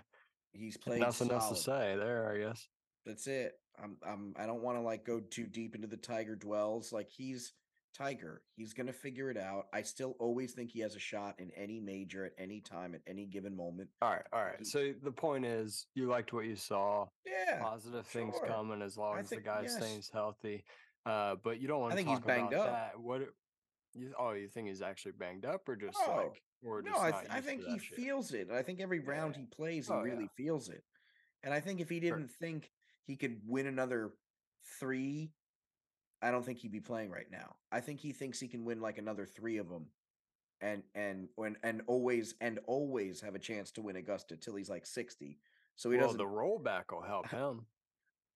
He's 0.58 0.76
played 0.76 1.00
Nothing 1.00 1.28
solid. 1.28 1.40
else 1.42 1.48
to 1.50 1.56
say 1.56 1.96
there, 1.96 2.32
I 2.32 2.38
guess. 2.48 2.68
That's 3.06 3.26
it. 3.26 3.54
I'm 3.82 3.96
I'm 4.06 4.34
I 4.36 4.46
don't 4.46 4.62
want 4.62 4.76
to 4.78 4.82
like 4.82 5.04
go 5.04 5.20
too 5.20 5.46
deep 5.46 5.74
into 5.74 5.86
the 5.86 5.96
Tiger 5.96 6.34
dwells. 6.36 6.92
Like 6.92 7.08
he's 7.10 7.52
Tiger. 7.96 8.42
He's 8.56 8.74
gonna 8.74 8.92
figure 8.92 9.30
it 9.30 9.36
out. 9.38 9.66
I 9.72 9.82
still 9.82 10.14
always 10.18 10.52
think 10.52 10.70
he 10.70 10.80
has 10.80 10.94
a 10.94 10.98
shot 10.98 11.36
in 11.38 11.50
any 11.56 11.80
major 11.80 12.26
at 12.26 12.32
any 12.38 12.60
time 12.60 12.94
at 12.94 13.00
any 13.06 13.26
given 13.26 13.56
moment. 13.56 13.88
All 14.02 14.10
right, 14.10 14.22
all 14.32 14.42
right. 14.44 14.56
He- 14.58 14.64
So 14.64 14.92
the 15.02 15.12
point 15.12 15.44
is, 15.46 15.86
you 15.94 16.06
liked 16.08 16.32
what 16.32 16.44
you 16.44 16.56
saw. 16.56 17.06
Yeah. 17.24 17.60
Positive 17.62 18.06
things 18.06 18.34
coming 18.46 18.82
as 18.82 18.96
long 18.98 19.16
I 19.16 19.20
as 19.20 19.28
think- 19.28 19.42
the 19.44 19.48
guy 19.48 19.60
yes. 19.62 19.76
stays 19.76 20.10
healthy. 20.12 20.64
Uh, 21.06 21.36
but 21.42 21.60
you 21.60 21.68
don't 21.68 21.80
want 21.80 21.92
to 21.92 21.96
think 21.96 22.08
he's 22.08 22.20
banged 22.20 22.52
up. 22.52 22.66
that. 22.66 23.00
What? 23.00 23.22
You, 23.94 24.12
oh, 24.18 24.32
you 24.32 24.48
think 24.48 24.68
he's 24.68 24.82
actually 24.82 25.12
banged 25.12 25.46
up, 25.46 25.66
or 25.68 25.74
just 25.76 25.98
No. 26.06 26.14
like, 26.16 26.42
or 26.64 26.82
No, 26.82 26.98
I, 26.98 27.10
th- 27.12 27.24
I 27.30 27.40
think 27.40 27.62
he 27.64 27.78
shit? 27.78 27.96
feels 27.96 28.32
it. 28.32 28.50
I 28.50 28.62
think 28.62 28.80
every 28.80 29.00
round 29.00 29.34
Yeah. 29.34 29.40
he 29.42 29.46
plays, 29.46 29.86
he 29.88 29.92
Oh, 29.92 29.98
yeah. 30.04 30.12
really 30.12 30.28
feels 30.36 30.68
it. 30.68 30.84
And 31.42 31.54
I 31.54 31.60
think 31.60 31.80
if 31.80 31.88
he 31.88 32.00
didn't 32.00 32.30
think 32.30 32.70
he 33.04 33.16
could 33.16 33.40
win 33.46 33.66
another 33.66 34.12
three, 34.80 35.32
I 36.20 36.30
don't 36.30 36.44
think 36.44 36.58
he'd 36.58 36.72
be 36.72 36.80
playing 36.80 37.10
right 37.10 37.30
now. 37.30 37.56
I 37.70 37.80
think 37.80 38.00
he 38.00 38.12
thinks 38.12 38.40
he 38.40 38.48
can 38.48 38.64
win 38.64 38.80
like 38.80 38.98
another 38.98 39.24
three 39.24 39.58
of 39.58 39.68
them, 39.68 39.86
and 40.60 40.82
and 40.96 41.28
when 41.36 41.56
and 41.62 41.82
always 41.86 42.34
and 42.40 42.58
always 42.66 43.20
have 43.20 43.36
a 43.36 43.38
chance 43.38 43.70
to 43.72 43.82
win 43.82 43.94
Augusta 43.96 44.36
till 44.36 44.56
he's 44.56 44.68
like 44.68 44.84
sixty. 44.84 45.38
So 45.76 45.90
he 45.90 45.96
Well, 45.96 46.06
doesn't. 46.08 46.18
the 46.18 46.24
rollback 46.24 46.90
will 46.90 47.02
help 47.02 47.28
him 47.30 47.66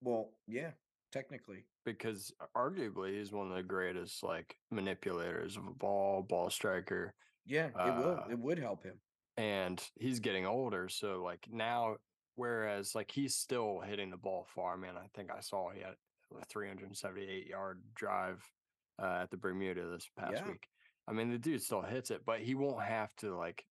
Well, 0.01 0.31
yeah, 0.47 0.71
technically, 1.11 1.65
because 1.85 2.33
arguably 2.57 3.19
he's 3.19 3.33
one 3.33 3.51
of 3.51 3.57
the 3.57 3.65
greatest 3.65 4.23
like 4.23 4.55
manipulators 4.71 5.57
of 5.57 5.67
a 5.67 5.73
ball, 5.73 6.23
ball 6.23 6.51
striker, 6.51 7.15
yeah, 7.45 7.67
it 7.67 7.75
will. 7.99 8.19
Uh, 8.21 8.29
It 8.31 8.39
would 8.39 8.59
help 8.59 8.83
him. 8.85 9.01
and 9.37 9.83
he's 9.97 10.21
getting 10.21 10.47
older. 10.47 10.89
So 10.89 11.23
like 11.23 11.47
now, 11.51 11.97
whereas 12.37 12.95
like 12.95 13.11
he's 13.11 13.35
still 13.37 13.81
hitting 13.81 14.11
the 14.11 14.17
ball 14.17 14.47
far. 14.55 14.77
Man, 14.77 14.97
I 14.97 15.07
think 15.15 15.31
I 15.31 15.41
saw 15.41 15.71
he 15.71 15.81
had 15.81 15.95
a 16.41 16.45
378 16.47 17.47
yard 17.47 17.83
drive 17.95 18.43
uh, 19.01 19.21
at 19.23 19.31
the 19.31 19.37
Bermuda 19.37 19.89
this 19.89 20.09
past 20.19 20.33
Yeah. 20.35 20.49
week. 20.49 20.69
I 21.09 21.13
mean, 21.13 21.31
the 21.31 21.39
dude 21.39 21.63
still 21.63 21.83
hits 21.83 22.11
it, 22.11 22.25
but 22.25 22.41
he 22.41 22.55
won't 22.55 22.83
have 22.83 23.15
to 23.17 23.37
like 23.37 23.65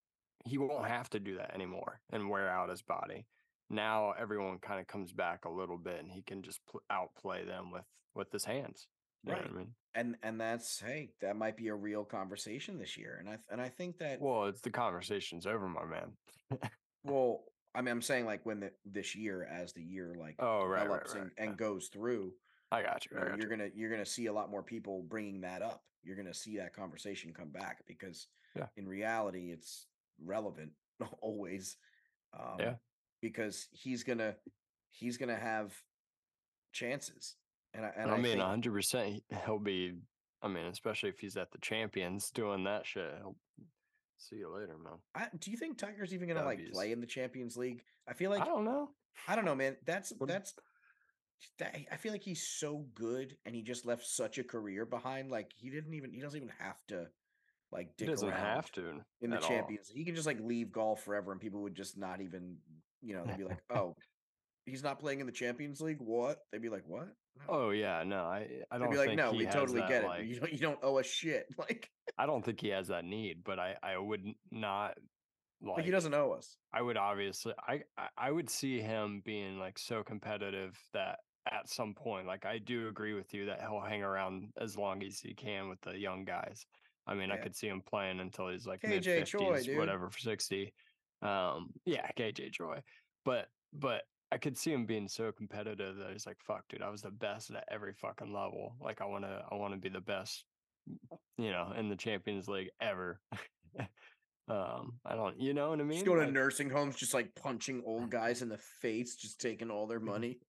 he 0.46 0.58
won't 0.58 0.88
have 0.88 1.10
to 1.12 1.20
do 1.20 1.36
that 1.38 1.54
anymore 1.54 2.02
and 2.12 2.30
wear 2.30 2.50
out 2.50 2.70
his 2.70 2.82
body. 2.82 3.28
Now 3.70 4.12
everyone 4.12 4.58
kind 4.60 4.80
of 4.82 4.88
comes 4.88 5.14
back 5.14 5.46
a 5.46 5.50
little 5.50 5.78
bit, 5.78 6.00
and 6.02 6.12
he 6.12 6.24
can 6.24 6.42
just 6.42 6.60
pl- 6.66 6.82
outplay 6.90 7.46
them 7.46 7.72
with 7.72 7.86
with 8.16 8.32
his 8.32 8.44
hands. 8.46 8.88
You 9.24 9.32
know 9.32 9.38
I 9.38 9.42
Right. 9.42 9.56
mean? 9.56 9.68
And 9.94 10.16
and 10.24 10.40
that's 10.40 10.80
hey, 10.80 11.12
that 11.20 11.36
might 11.36 11.58
be 11.58 11.68
a 11.68 11.76
real 11.76 12.06
conversation 12.06 12.78
this 12.78 12.98
year. 12.98 13.18
And 13.20 13.30
I 13.30 13.38
and 13.52 13.60
I 13.62 13.68
think 13.70 13.98
that 13.98 14.22
Well, 14.22 14.46
it's 14.46 14.62
the 14.62 14.70
conversation's 14.70 15.46
over, 15.46 15.68
my 15.68 15.84
man. 15.86 16.14
well, 17.04 17.44
I 17.76 17.82
mean, 17.82 17.92
I'm 17.92 18.02
saying 18.02 18.26
like 18.26 18.46
when 18.46 18.62
the 18.62 18.72
this 18.86 19.16
year 19.16 19.44
as 19.44 19.74
the 19.74 19.84
year 19.84 20.16
like 20.18 20.36
Oh, 20.40 20.64
right, 20.66 20.70
right, 20.70 20.82
develops 20.84 21.14
right. 21.14 21.22
and, 21.24 21.32
and 21.38 21.50
yeah. 21.52 21.56
goes 21.56 21.88
through, 21.88 22.34
I 22.72 22.84
got 22.84 23.06
you. 23.06 23.18
I 23.18 23.26
got 23.30 23.38
you're 23.38 23.50
you. 23.52 23.58
gonna 23.58 23.70
you're 23.76 23.90
gonna 23.92 24.06
see 24.06 24.28
a 24.28 24.34
lot 24.34 24.50
more 24.50 24.64
people 24.64 25.04
bringing 25.04 25.42
that 25.42 25.62
up. 25.62 25.84
You're 26.04 26.16
gonna 26.16 26.34
see 26.34 26.58
that 26.58 26.74
conversation 26.74 27.34
come 27.34 27.50
back 27.50 27.84
because 27.86 28.28
Yeah. 28.56 28.68
in 28.78 28.88
reality, 28.88 29.52
it's 29.52 29.88
relevant 30.24 30.72
always. 31.22 31.76
Um, 32.34 32.60
Yeah. 32.60 32.76
Because 33.22 33.68
he's 33.72 34.04
gonna 34.04 34.36
he's 34.90 35.18
gonna 35.18 35.36
have 35.36 35.74
chances, 36.72 37.36
and 37.74 37.86
I 37.86 37.92
and 37.98 38.12
I, 38.12 38.16
I 38.16 38.18
mean, 38.18 38.40
hundred 38.40 38.74
percent, 38.74 39.24
he'll 39.46 39.60
be. 39.60 39.94
I 40.44 40.48
mean, 40.48 40.66
especially 40.66 41.10
if 41.10 41.20
he's 41.20 41.38
at 41.38 41.52
the 41.52 41.60
champions 41.60 42.32
doing 42.32 42.64
that 42.64 42.86
shit. 42.86 43.14
He'll 43.20 43.36
see 44.18 44.38
you 44.38 44.52
later, 44.54 44.76
man. 44.84 44.94
I, 45.14 45.28
do 45.40 45.52
you 45.52 45.58
think 45.58 45.78
Tiger's 45.78 46.14
even 46.14 46.28
gonna 46.28 46.44
like 46.44 46.60
play 46.72 46.92
in 46.92 47.00
the 47.00 47.08
Champions 47.08 47.58
League? 47.58 47.84
I 48.08 48.14
feel 48.14 48.32
like 48.32 48.42
I 48.42 48.46
don't 48.46 48.66
know. 48.66 48.90
I 49.28 49.36
don't 49.36 49.46
know, 49.46 49.56
man. 49.56 49.78
That's 49.86 50.14
that's 50.26 50.56
that, 51.60 51.76
I 51.92 51.98
feel 51.98 52.12
like 52.12 52.24
he's 52.24 52.48
so 52.48 52.86
good, 52.96 53.38
and 53.46 53.56
he 53.56 53.62
just 53.62 53.86
left 53.86 54.06
such 54.06 54.38
a 54.38 54.44
career 54.44 54.86
behind. 54.86 55.32
Like 55.32 55.52
he 55.56 55.70
didn't 55.70 55.94
even 55.94 56.12
he 56.12 56.22
doesn't 56.22 56.38
even 56.38 56.54
have 56.60 56.78
to 56.90 57.08
like 57.72 57.88
He 57.98 58.06
dick 58.06 58.10
doesn't 58.10 58.32
have 58.32 58.72
to 58.74 59.02
in 59.22 59.30
the 59.30 59.38
at 59.38 59.44
all. 59.44 59.50
Champions. 59.50 59.90
He 59.94 60.04
can 60.04 60.16
just 60.16 60.28
like 60.28 60.40
leave 60.42 60.72
golf 60.72 61.04
forever, 61.04 61.32
and 61.32 61.40
people 61.40 61.62
would 61.62 61.76
just 61.76 61.98
not 61.98 62.22
even 62.22 62.58
you 63.02 63.16
know 63.16 63.24
they'd 63.26 63.38
be 63.38 63.44
like, 63.44 63.62
oh, 63.76 63.96
he's 64.66 64.84
not 64.84 65.00
playing 65.00 65.20
in 65.20 65.26
the 65.26 65.32
Champions 65.32 65.82
League. 65.82 66.00
What? 66.00 66.40
They'd 66.52 66.62
be 66.62 66.70
like, 66.70 66.84
what? 66.86 67.10
Oh 67.50 67.72
yeah, 67.72 68.04
no, 68.04 68.24
I 68.24 68.48
I 68.70 68.78
don't 68.78 68.92
be 68.92 68.98
like, 68.98 69.10
think 69.10 69.18
no, 69.18 69.32
we 69.32 69.46
totally 69.46 69.82
get 69.82 70.04
it. 70.04 70.08
Like, 70.08 70.26
You 70.26 70.40
don't 70.40 70.52
you 70.52 70.58
don't 70.60 70.80
owe 70.84 70.98
us 71.00 71.06
shit. 71.08 71.48
Like 71.58 71.90
I 72.18 72.26
don't 72.26 72.44
think 72.44 72.62
he 72.62 72.70
has 72.70 72.88
that 72.90 73.06
need, 73.06 73.44
but 73.44 73.60
I 73.60 73.76
I 73.82 73.98
would 73.98 74.24
not 74.52 74.98
like, 75.62 75.78
like 75.78 75.86
he 75.86 75.92
doesn't 75.92 76.14
owe 76.14 76.32
us. 76.32 76.58
I 76.74 76.82
would 76.82 76.98
obviously 76.98 77.54
I 77.68 77.82
I- 77.98 78.10
I 78.18 78.32
would 78.32 78.50
see 78.50 78.80
him 78.80 79.22
being 79.26 79.60
like 79.60 79.78
so 79.80 80.04
competitive 80.04 80.78
that 80.94 81.20
at 81.52 81.68
some 81.70 81.96
point, 81.96 82.28
like 82.28 82.46
I 82.46 82.60
do 82.60 82.88
agree 82.88 83.14
with 83.14 83.34
you 83.34 83.48
that 83.48 83.62
he'll 83.62 83.80
hang 83.82 84.04
around 84.04 84.54
as 84.60 84.78
long 84.78 85.04
as 85.04 85.20
he 85.20 85.34
can 85.34 85.70
with 85.70 85.82
the 85.82 85.98
young 85.98 86.24
guys. 86.24 86.66
I 87.08 87.16
mean, 87.16 87.32
I 87.32 87.38
could 87.44 87.56
see 87.56 87.68
him 87.68 87.82
playing 87.82 88.20
until 88.20 88.50
he's 88.50 88.68
like 88.68 88.84
mid 88.84 89.04
fifties, 89.06 89.66
whatever, 89.80 90.10
for 90.10 90.20
sixty. 90.20 90.74
Um, 91.24 91.70
yeah, 91.86 92.08
KJ 92.18 92.52
Choi. 92.54 92.82
But 93.26 93.48
but 93.74 94.04
I 94.32 94.38
could 94.38 94.58
see 94.58 94.72
him 94.72 94.86
being 94.86 95.08
so 95.08 95.32
competitive 95.32 95.98
that 95.98 96.12
he's 96.12 96.26
like, 96.26 96.38
"Fuck, 96.40 96.64
dude, 96.70 96.82
I 96.82 96.90
was 96.90 97.02
the 97.02 97.12
best 97.12 97.52
at 97.52 97.66
every 97.70 97.94
fucking 97.94 98.34
level. 98.34 98.76
Like, 98.80 99.02
I 99.02 99.06
want 99.06 99.26
to, 99.26 99.44
I 99.52 99.56
want 99.56 99.74
to 99.74 99.80
be 99.80 99.90
the 99.90 100.00
best, 100.02 100.46
you 101.38 101.52
know, 101.52 101.74
in 101.78 101.90
the 101.90 101.96
Champions 101.96 102.48
League 102.48 102.70
ever." 102.82 103.20
um, 104.48 104.94
I 105.06 105.16
don't, 105.16 105.40
you 105.40 105.54
know 105.54 105.70
what 105.72 105.80
I 105.80 105.84
mean? 105.84 106.00
Just 106.00 106.06
go 106.06 106.16
to 106.16 106.22
Like- 106.22 106.34
nursing 106.34 106.70
homes, 106.70 106.96
just 106.96 107.14
like 107.14 107.34
punching 107.36 107.84
old 107.86 108.10
guys 108.20 108.42
in 108.42 108.50
the 108.50 108.60
face, 108.82 109.16
just 109.16 109.40
taking 109.42 109.70
all 109.70 109.88
their 109.88 110.00
money. 110.14 110.40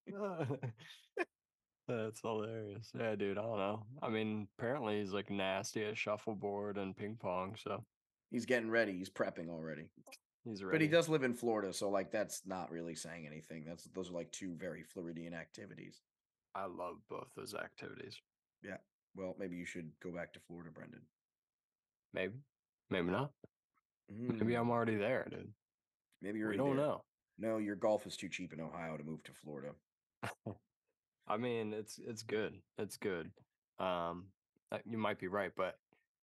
That's 1.88 2.20
hilarious. 2.20 2.90
Yeah, 2.98 3.16
dude. 3.16 3.38
I 3.38 3.42
don't 3.42 3.58
know. 3.58 3.82
I 4.00 4.08
mean, 4.08 4.46
apparently 4.58 5.00
he's 5.00 5.12
like 5.12 5.30
nasty 5.30 5.84
at 5.84 5.98
shuffleboard 5.98 6.78
and 6.78 6.96
ping 6.96 7.16
pong, 7.20 7.56
so 7.58 7.84
He's 8.30 8.46
getting 8.46 8.70
ready. 8.70 8.96
He's 8.96 9.10
prepping 9.10 9.50
already. 9.50 9.90
He's 10.44 10.62
ready. 10.62 10.74
But 10.76 10.82
he 10.82 10.88
does 10.88 11.08
live 11.08 11.22
in 11.22 11.34
Florida, 11.34 11.72
so 11.72 11.90
like 11.90 12.10
that's 12.10 12.42
not 12.46 12.70
really 12.70 12.94
saying 12.94 13.26
anything. 13.26 13.64
That's 13.66 13.84
those 13.94 14.10
are 14.10 14.14
like 14.14 14.30
two 14.32 14.54
very 14.58 14.82
Floridian 14.82 15.34
activities. 15.34 16.00
I 16.54 16.66
love 16.66 16.96
both 17.08 17.28
those 17.36 17.54
activities. 17.54 18.20
Yeah. 18.62 18.76
Well, 19.16 19.34
maybe 19.38 19.56
you 19.56 19.64
should 19.66 19.90
go 20.02 20.10
back 20.10 20.32
to 20.34 20.40
Florida, 20.40 20.70
Brendan. 20.70 21.02
Maybe, 22.14 22.34
maybe 22.90 23.10
not. 23.10 23.30
Maybe 24.08 24.54
I'm 24.54 24.66
Mm, 24.66 24.70
already 24.70 24.96
there, 24.96 25.26
dude. 25.30 25.52
Maybe 26.20 26.38
you're 26.38 26.50
We 26.50 26.56
don't 26.56 26.76
there. 26.76 26.86
know. 26.86 27.04
No, 27.38 27.58
your 27.58 27.76
golf 27.76 28.06
is 28.06 28.16
too 28.16 28.28
cheap 28.28 28.52
in 28.52 28.60
Ohio 28.60 28.96
to 28.96 29.04
move 29.04 29.22
to 29.24 29.32
Florida. 29.32 29.70
I 31.26 31.36
mean, 31.36 31.72
it's 31.72 31.98
it's 31.98 32.22
good. 32.22 32.54
It's 32.78 32.96
good. 32.96 33.30
Um, 33.78 34.26
uh, 34.70 34.78
you 34.84 34.98
might 34.98 35.18
be 35.18 35.28
right, 35.28 35.52
but 35.56 35.76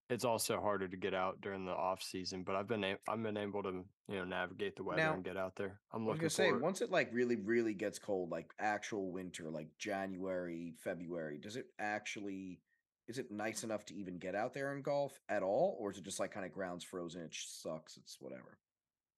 it's 0.09 0.25
also 0.25 0.59
harder 0.59 0.87
to 0.87 0.97
get 0.97 1.13
out 1.13 1.39
during 1.41 1.65
the 1.65 1.71
off 1.71 2.01
season. 2.01 2.43
But 2.43 2.55
I've 2.55 2.67
been 2.67 2.83
a- 2.83 2.97
I've 3.07 3.21
been 3.21 3.37
able 3.37 3.61
to 3.63 3.85
you 4.07 4.15
know 4.15 4.25
navigate 4.25 4.75
the 4.75 4.83
weather 4.83 5.01
Now, 5.03 5.13
and 5.13 5.23
get 5.23 5.37
out 5.37 5.55
there. 5.55 5.79
I'm 5.93 6.01
I 6.03 6.05
was 6.05 6.07
looking 6.15 6.19
gonna 6.21 6.29
say 6.31 6.51
once 6.53 6.81
it 6.81 6.89
like 6.91 7.09
really, 7.13 7.35
really 7.35 7.73
gets 7.73 7.99
cold, 7.99 8.29
like 8.31 8.51
actual 8.59 9.11
winter, 9.11 9.49
like 9.49 9.69
January, 9.77 10.73
February, 10.83 11.37
does 11.37 11.55
it 11.55 11.67
actually 11.79 12.59
is 13.07 13.17
it 13.17 13.31
nice 13.31 13.63
enough 13.63 13.85
to 13.85 13.95
even 13.95 14.19
get 14.19 14.35
out 14.35 14.53
there 14.53 14.71
and 14.71 14.83
golf 14.83 15.19
at 15.29 15.41
all, 15.41 15.75
or 15.79 15.89
is 15.91 15.97
it 15.97 16.03
just 16.03 16.19
like 16.19 16.31
kind 16.31 16.45
of 16.45 16.51
grounds 16.53 16.83
frozen? 16.83 17.21
It 17.21 17.33
sucks. 17.33 17.97
It's 17.97 18.17
whatever. 18.19 18.59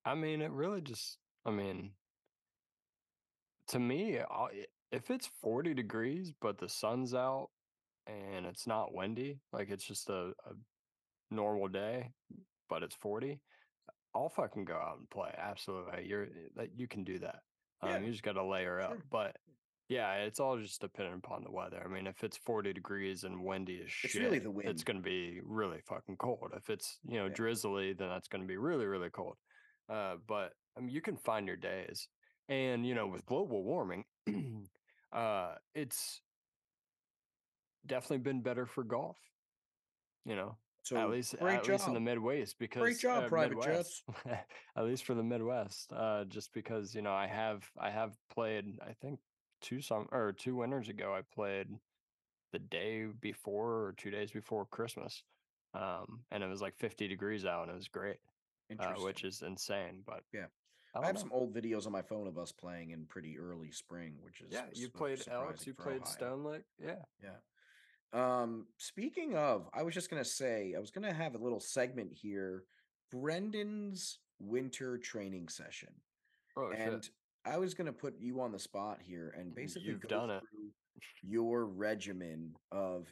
I 0.05 0.15
mean, 0.15 0.41
it 0.41 0.51
really 0.51 0.79
just. 0.81 1.17
I 1.45 1.51
mean, 1.51 1.91
to 3.67 3.79
me, 3.79 4.17
uh, 4.19 4.25
i- 4.29 4.67
if 4.91 5.09
it's 5.09 5.27
40 5.41 5.73
degrees 5.73 6.31
but 6.41 6.57
the 6.57 6.67
sun's 6.69 7.13
out 7.13 7.49
and 8.07 8.45
it's 8.45 8.67
not 8.67 8.93
windy, 8.93 9.39
like 9.53 9.69
it's 9.69 9.85
just 9.85 10.09
a, 10.09 10.33
a 10.45 10.53
normal 11.31 11.67
day, 11.67 12.11
but 12.69 12.83
it's 12.83 12.95
40, 12.95 13.39
I'll 14.13 14.29
fucking 14.29 14.65
go 14.65 14.75
out 14.75 14.97
and 14.99 15.09
play. 15.09 15.33
Absolutely, 15.37 16.05
you're 16.07 16.27
that 16.55 16.77
you 16.77 16.87
can 16.87 17.03
do 17.03 17.19
that. 17.19 17.39
Um, 17.81 17.89
Yeah, 17.89 17.99
you 17.99 18.11
just 18.11 18.23
got 18.23 18.33
to 18.33 18.45
layer 18.45 18.79
up, 18.81 18.91
sure. 18.91 19.03
but. 19.09 19.37
Yeah, 19.89 20.13
it's 20.19 20.39
all 20.39 20.57
just 20.57 20.79
dependent 20.79 21.17
upon 21.21 21.43
the 21.43 21.51
weather. 21.51 21.81
I 21.83 21.89
mean, 21.89 22.07
if 22.07 22.23
it's 22.23 22.37
40 22.37 22.71
degrees 22.71 23.25
and 23.25 23.43
windy 23.43 23.79
as 23.79 23.87
It's 23.87 24.13
shit, 24.13 24.21
really 24.21 24.39
the 24.39 24.49
wind. 24.49 24.69
it's 24.69 24.85
going 24.85 24.95
to 24.95 25.03
be 25.03 25.41
really 25.43 25.81
fucking 25.85 26.15
cold. 26.15 26.53
If 26.55 26.69
it's, 26.69 26.97
you 27.03 27.17
know, 27.19 27.25
Yeah. 27.25 27.33
drizzly, 27.33 27.91
then 27.91 28.07
that's 28.07 28.29
going 28.29 28.41
to 28.41 28.47
be 28.47 28.55
really, 28.55 28.85
really 28.85 29.09
cold. 29.09 29.35
Uh, 29.89 30.15
but 30.25 30.53
I 30.77 30.79
mean, 30.79 30.95
you 30.95 31.01
can 31.01 31.17
find 31.17 31.45
your 31.45 31.57
days. 31.57 32.07
And, 32.47 32.85
you 32.87 32.95
know, 32.95 33.07
with 33.07 33.25
global 33.25 33.65
warming, 33.65 34.05
uh, 35.11 35.55
it's 35.75 36.21
definitely 37.85 38.19
been 38.19 38.41
better 38.41 38.65
for 38.65 38.85
golf, 38.85 39.17
you 40.23 40.37
know, 40.37 40.57
So 40.83 40.97
at 40.97 41.09
least 41.09 41.35
at 41.35 41.63
job. 41.63 41.69
least 41.69 41.87
in 41.87 41.93
the 41.93 41.99
Midwest 41.99 42.57
because 42.57 42.81
great 42.81 42.99
job, 42.99 43.25
uh, 43.25 43.27
Private 43.27 43.57
Midwest, 43.57 44.03
at 44.75 44.83
least 44.83 45.05
for 45.05 45.13
the 45.13 45.23
Midwest, 45.23 45.91
uh, 45.95 46.23
just 46.25 46.53
because 46.53 46.95
you 46.95 47.01
know 47.01 47.13
I 47.13 47.27
have 47.27 47.63
I 47.79 47.91
have 47.91 48.17
played 48.33 48.65
I 48.81 48.93
think 48.93 49.19
two 49.61 49.81
some 49.81 50.07
or 50.11 50.33
two 50.33 50.55
winters 50.55 50.89
ago 50.89 51.13
I 51.15 51.21
played 51.33 51.67
the 52.51 52.59
day 52.59 53.05
before 53.05 53.85
or 53.85 53.93
two 53.95 54.09
days 54.09 54.31
before 54.31 54.65
Christmas, 54.65 55.23
um, 55.73 56.21
and 56.31 56.43
it 56.43 56.47
was 56.49 56.61
like 56.61 56.75
50 56.77 57.07
degrees 57.07 57.45
out 57.45 57.63
and 57.63 57.71
it 57.71 57.75
was 57.75 57.87
great, 57.87 58.17
uh, 58.79 58.93
which 58.97 59.23
is 59.23 59.41
insane. 59.41 60.01
But 60.05 60.23
Yeah. 60.33 60.47
I, 60.93 60.99
I 60.99 61.05
have 61.05 61.15
know. 61.15 61.21
some 61.21 61.31
old 61.31 61.53
videos 61.53 61.85
on 61.85 61.93
my 61.93 62.01
phone 62.01 62.27
of 62.27 62.37
us 62.37 62.51
playing 62.51 62.89
in 62.89 63.05
pretty 63.05 63.39
early 63.39 63.71
spring, 63.71 64.15
which 64.19 64.41
is 64.41 64.47
yeah. 64.51 64.65
You 64.73 64.89
played 64.89 65.23
Elks, 65.31 65.65
you 65.65 65.73
played 65.73 66.01
Ohio. 66.01 66.35
Stonelick. 66.35 66.63
yeah. 66.83 66.95
Yeah. 67.23 67.29
Um, 68.13 68.65
speaking 68.77 69.35
of, 69.35 69.69
I 69.73 69.83
was 69.83 69.93
just 69.93 70.09
gonna 70.09 70.25
say, 70.25 70.73
I 70.75 70.79
was 70.79 70.91
gonna 70.91 71.13
have 71.13 71.35
a 71.35 71.37
little 71.37 71.59
segment 71.59 72.11
here, 72.13 72.63
Brendan's 73.11 74.19
winter 74.39 74.97
training 74.97 75.47
session. 75.47 75.89
Oh 76.57 76.71
and 76.71 77.03
shit, 77.03 77.11
I 77.45 77.57
was 77.57 77.73
gonna 77.73 77.93
put 77.93 78.19
you 78.19 78.41
on 78.41 78.51
the 78.51 78.59
spot 78.59 78.99
here 79.01 79.33
and 79.37 79.55
basically 79.55 79.89
You've 79.89 80.01
go 80.01 80.09
done 80.09 80.29
it. 80.31 80.43
your 81.23 81.65
regimen 81.65 82.53
of 82.71 83.07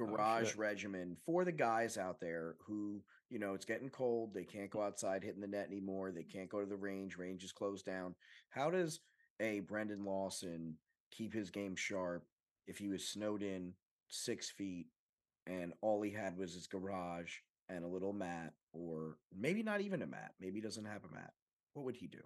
Oh, 0.00 0.06
garage 0.06 0.50
shit. 0.50 0.58
regimen 0.58 1.16
for 1.26 1.44
the 1.44 1.50
guys 1.50 1.98
out 1.98 2.20
there 2.20 2.54
who, 2.64 3.02
you 3.30 3.40
know, 3.40 3.54
it's 3.54 3.64
getting 3.64 3.88
cold, 3.90 4.32
they 4.32 4.44
can't 4.44 4.70
go 4.70 4.80
outside 4.80 5.24
hitting 5.24 5.40
the 5.40 5.46
net 5.48 5.66
anymore, 5.66 6.12
they 6.12 6.22
can't 6.22 6.48
go 6.48 6.60
to 6.60 6.66
the 6.66 6.76
range, 6.76 7.16
range 7.16 7.42
is 7.42 7.50
closed 7.50 7.84
down. 7.84 8.14
How 8.50 8.70
does 8.70 9.00
a 9.40 9.58
Brendan 9.60 10.04
Lawson 10.04 10.76
keep 11.10 11.32
his 11.34 11.50
game 11.50 11.74
sharp 11.74 12.24
if 12.68 12.78
he 12.78 12.88
was 12.88 13.08
snowed 13.08 13.42
in 13.42 13.72
six 14.08 14.50
feet 14.50 14.86
and 15.46 15.72
all 15.80 16.02
he 16.02 16.12
had 16.12 16.36
was 16.36 16.54
his 16.54 16.66
garage 16.66 17.32
and 17.68 17.84
a 17.84 17.88
little 17.88 18.12
mat, 18.12 18.52
or 18.72 19.16
maybe 19.36 19.62
not 19.62 19.80
even 19.80 20.02
a 20.02 20.06
mat. 20.06 20.32
Maybe 20.40 20.56
he 20.56 20.60
doesn't 20.60 20.84
have 20.84 21.04
a 21.04 21.14
mat. 21.14 21.30
What 21.74 21.84
would 21.84 21.96
he 21.96 22.06
do? 22.06 22.20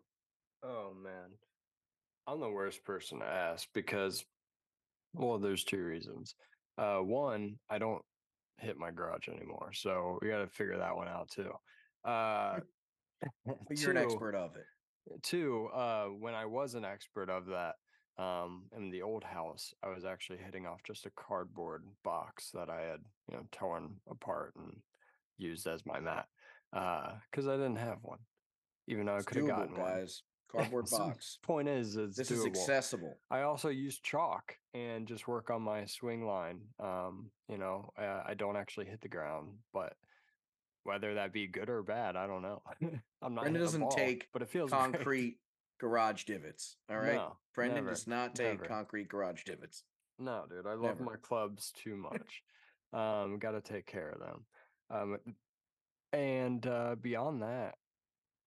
Oh 0.62 0.92
man. 1.03 1.31
I'm 2.27 2.40
the 2.40 2.49
worst 2.49 2.85
person 2.85 3.18
to 3.18 3.27
ask 3.27 3.68
because 3.75 4.25
well, 5.14 5.38
there's 5.38 5.64
two 5.64 5.83
reasons. 5.83 6.35
Uh 6.79 6.99
one, 6.99 7.59
I 7.68 7.79
don't 7.79 8.03
hit 8.59 8.79
my 8.79 8.90
garage 8.90 9.29
anymore. 9.29 9.73
So 9.73 10.18
we 10.23 10.29
gotta 10.29 10.47
figure 10.49 10.79
that 10.79 10.97
one 10.97 11.09
out 11.09 11.31
too. 11.31 11.53
Uh 12.05 12.61
But 13.47 13.79
you're 13.79 13.92
an 13.92 13.99
expert 13.99 14.35
of 14.35 14.57
it. 14.57 15.23
two, 15.23 15.68
uh 15.75 16.07
when 16.07 16.35
I 16.35 16.47
was 16.47 16.75
an 16.75 16.85
expert 16.85 17.31
of 17.31 17.47
that, 17.47 17.75
um 18.18 18.64
in 18.77 18.90
the 18.90 19.03
old 19.03 19.25
house, 19.25 19.75
I 19.83 19.88
was 19.88 20.05
actually 20.05 20.38
hitting 20.44 20.66
off 20.66 20.83
just 20.87 21.07
a 21.07 21.11
cardboard 21.11 21.85
box 22.05 22.51
that 22.55 22.68
I 22.68 22.83
had, 22.83 23.01
you 23.31 23.37
know, 23.37 23.44
torn 23.53 23.94
apart 24.11 24.53
and 24.57 24.77
used 25.38 25.66
as 25.66 25.85
my 25.87 26.01
mat. 26.01 26.27
Uh, 26.72 27.12
because 27.31 27.48
I 27.48 27.57
didn't 27.57 27.77
have 27.77 27.98
one, 28.03 28.18
even 28.88 29.07
though 29.07 29.16
I 29.16 29.22
could 29.22 29.37
have 29.38 29.46
doable, 29.46 29.48
gotten 29.48 29.77
one. 29.77 29.90
guys. 29.90 30.22
Cardboard 30.53 30.85
box. 30.90 31.38
point 31.42 31.66
is, 31.66 31.96
it's 31.96 32.14
This 32.14 32.31
is 32.31 32.44
accessible. 32.44 33.16
I 33.31 33.40
also 33.40 33.70
use 33.70 33.98
chalk 34.01 34.59
and 34.75 35.09
just 35.09 35.27
work 35.27 35.48
on 35.48 35.62
my 35.62 35.87
swing 35.87 36.27
line. 36.27 36.61
Um, 36.79 37.31
you 37.48 37.57
know, 37.57 37.88
uh, 37.98 38.22
I 38.27 38.35
don't 38.35 38.57
actually 38.57 38.85
hit 38.85 39.01
the 39.01 39.09
ground, 39.09 39.48
but 39.72 39.94
whether 40.85 41.14
that 41.14 41.33
be 41.33 41.46
good 41.46 41.70
or 41.70 41.83
bad, 41.83 42.16
I 42.16 42.27
don't 42.27 42.42
know. 42.42 42.61
I'm 43.22 43.35
not 43.35 43.44
Brendan 43.44 43.62
a 43.62 43.64
doesn't 43.64 43.81
ball, 43.81 43.90
take 43.92 44.29
but 44.33 44.42
it 44.42 44.51
feels. 44.51 44.70
Concrete 44.72 45.38
garage 45.83 46.23
divots. 46.23 46.77
All 46.88 46.97
right. 46.97 47.14
No, 47.14 47.37
Brendan 47.57 47.79
never, 47.85 47.90
does 47.90 48.07
not 48.07 48.37
take 48.37 48.61
never. 48.61 48.64
concrete 48.66 49.09
garage 49.09 49.42
divots. 49.42 49.83
No, 50.16 50.45
dude, 50.49 50.64
I 50.64 50.75
love 50.75 51.01
Never. 51.01 51.05
my 51.05 51.16
clubs 51.21 51.73
too 51.73 51.97
much. 52.12 52.42
um, 52.92 53.38
got 53.40 53.51
to 53.51 53.61
take 53.61 53.85
care 53.85 54.11
of 54.11 54.21
them. 54.21 54.45
Um, 54.90 55.18
and 56.12 56.64
uh, 56.64 56.95
beyond 57.01 57.42
that, 57.42 57.75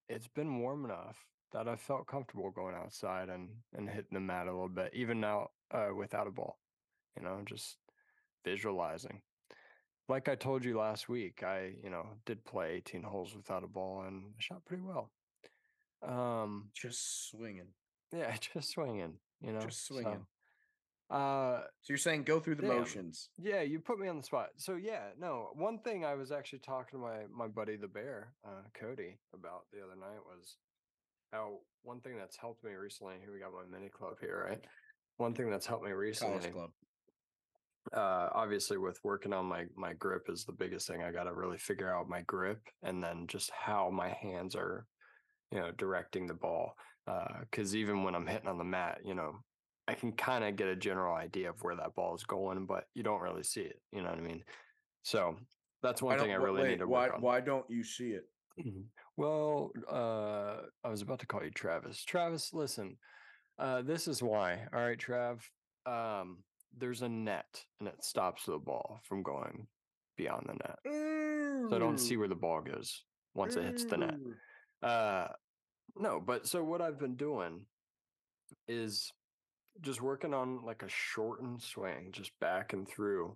it's 0.07 0.27
been 0.29 0.59
warm 0.61 0.85
enough 0.85 1.17
that 1.51 1.67
I 1.67 1.75
felt 1.75 2.07
comfortable 2.07 2.51
going 2.51 2.75
outside 2.75 3.27
and 3.27 3.49
and 3.75 3.89
hitting 3.89 4.13
the 4.13 4.19
mat 4.21 4.47
a 4.47 4.51
little 4.51 4.69
bit, 4.69 4.91
even 4.93 5.19
now 5.19 5.49
uh, 5.71 5.89
without 5.97 6.27
a 6.27 6.31
ball. 6.31 6.57
You 7.17 7.23
know, 7.23 7.41
just 7.45 7.75
visualizing. 8.45 9.21
Like 10.07 10.29
I 10.29 10.35
told 10.35 10.63
you 10.63 10.77
last 10.77 11.09
week, 11.09 11.43
I 11.43 11.73
you 11.83 11.89
know 11.89 12.05
did 12.25 12.45
play 12.45 12.75
18 12.75 13.03
holes 13.03 13.35
without 13.35 13.63
a 13.65 13.67
ball 13.67 14.03
and 14.07 14.23
shot 14.37 14.63
pretty 14.65 14.83
well. 14.83 15.11
Um, 16.05 16.69
Just 16.73 17.29
swinging. 17.29 17.67
yeah, 18.13 18.35
just 18.53 18.71
swinging. 18.71 19.13
You 19.41 19.53
know, 19.53 19.61
Just 19.61 19.87
swinging. 19.87 20.25
So, 21.09 21.15
uh, 21.15 21.61
So 21.81 21.91
you're 21.91 21.97
saying 21.97 22.23
go 22.23 22.39
through 22.39 22.55
the 22.55 22.63
Damn. 22.63 22.79
motions. 22.79 23.29
yeah, 23.37 23.61
you 23.61 23.79
put 23.79 23.99
me 23.99 24.07
on 24.07 24.17
the 24.17 24.23
spot. 24.23 24.49
So 24.57 24.75
yeah, 24.75 25.09
no, 25.19 25.49
one 25.53 25.79
thing 25.79 26.05
I 26.05 26.15
was 26.15 26.31
actually 26.31 26.59
talking 26.59 26.99
to 26.99 27.03
my 27.05 27.25
my 27.31 27.47
buddy 27.47 27.75
the 27.75 27.87
bear, 27.87 28.33
uh, 28.45 28.61
Cody, 28.79 29.19
about 29.33 29.65
the 29.71 29.79
other 29.83 29.95
night 29.95 30.19
was 30.25 30.57
how 31.31 31.59
one 31.83 31.99
thing 32.01 32.17
that's 32.17 32.37
helped 32.37 32.63
me 32.63 32.73
recently. 32.73 33.15
Here 33.19 33.31
we 33.33 33.39
got 33.39 33.51
my 33.53 33.65
mini 33.77 33.89
club 33.89 34.15
here, 34.19 34.45
right? 34.49 34.63
One 35.17 35.33
thing 35.33 35.49
that's 35.49 35.65
helped 35.65 35.85
me 35.85 35.91
recently, 35.91 36.51
uh, 37.93 38.29
obviously 38.33 38.77
with 38.77 38.99
working 39.03 39.33
on 39.33 39.45
my 39.45 39.65
my 39.75 39.93
grip 39.93 40.23
is 40.29 40.43
the 40.45 40.53
biggest 40.53 40.87
thing. 40.87 41.03
I 41.03 41.11
got 41.11 41.25
to 41.25 41.33
really 41.33 41.57
figure 41.57 41.93
out 41.93 42.09
my 42.09 42.21
grip 42.21 42.61
and 42.83 43.03
then 43.03 43.27
just 43.27 43.51
how 43.51 43.89
my 43.91 44.09
hands 44.09 44.55
are, 44.55 44.87
you 45.51 45.59
know, 45.59 45.71
directing 45.77 46.27
the 46.27 46.33
ball. 46.33 46.73
Because 47.41 47.75
even 47.75 48.03
when 48.03 48.15
I'm 48.15 48.27
hitting 48.27 48.47
on 48.47 48.57
the 48.57 48.63
mat, 48.63 48.99
you 49.05 49.13
know, 49.13 49.35
I 49.87 49.93
can 49.93 50.11
kind 50.11 50.43
of 50.43 50.55
get 50.55 50.67
a 50.67 50.75
general 50.75 51.15
idea 51.15 51.49
of 51.51 51.61
where 51.61 51.75
that 51.75 51.93
ball 51.93 52.15
is 52.15 52.23
going, 52.23 52.65
but 52.65 52.85
you 52.95 53.03
don't 53.03 53.21
really 53.21 53.43
see 53.43 53.61
it. 53.61 53.79
You 53.91 54.01
know 54.01 54.09
what 54.09 54.17
I 54.17 54.21
mean? 54.21 54.43
So 55.03 55.37
that's 55.83 56.01
one 56.01 56.17
thing 56.17 56.31
I 56.31 56.35
really 56.35 56.63
wait, 56.63 56.69
need 56.71 56.79
to 56.79 56.87
why, 56.87 57.05
work 57.05 57.15
on. 57.15 57.21
Why 57.21 57.39
don't 57.41 57.69
you 57.69 57.83
see 57.83 58.09
it? 58.09 58.23
Mhm. 58.59 58.85
Well, 59.17 59.71
uh, 59.87 60.61
I 60.83 60.89
was 60.89 61.03
about 61.03 61.19
to 61.19 61.27
call 61.27 61.43
you 61.43 61.51
Travis. 61.51 62.03
Travis, 62.03 62.53
listen, 62.53 62.97
uh, 63.59 63.83
this 63.83 64.07
is 64.07 64.23
why. 64.23 64.67
All 64.73 64.81
right, 64.81 64.97
Trav. 64.97 65.41
Um, 65.85 66.43
there's 66.75 67.03
a 67.03 67.09
net 67.09 67.63
and 67.79 67.87
it 67.87 68.03
stops 68.03 68.45
the 68.45 68.57
ball 68.57 68.99
from 69.03 69.21
going 69.21 69.67
beyond 70.17 70.47
the 70.47 70.53
net. 70.53 70.79
So 71.69 71.75
I 71.75 71.79
don't 71.79 71.99
see 71.99 72.17
where 72.17 72.27
the 72.27 72.35
ball 72.35 72.61
goes 72.61 73.03
once 73.35 73.55
it 73.55 73.63
hits 73.63 73.85
the 73.85 73.97
net. 73.97 74.15
Uh, 74.85 75.27
no, 75.97 76.21
but 76.25 76.47
so 76.47 76.63
what 76.63 76.81
I've 76.81 76.99
been 76.99 77.15
doing 77.15 77.61
is 78.67 79.11
just 79.81 80.01
working 80.01 80.33
on 80.33 80.63
like 80.63 80.83
a 80.83 80.89
shortened 80.89 81.61
swing, 81.61 82.09
just 82.11 82.31
back 82.39 82.73
and 82.73 82.87
through, 82.87 83.35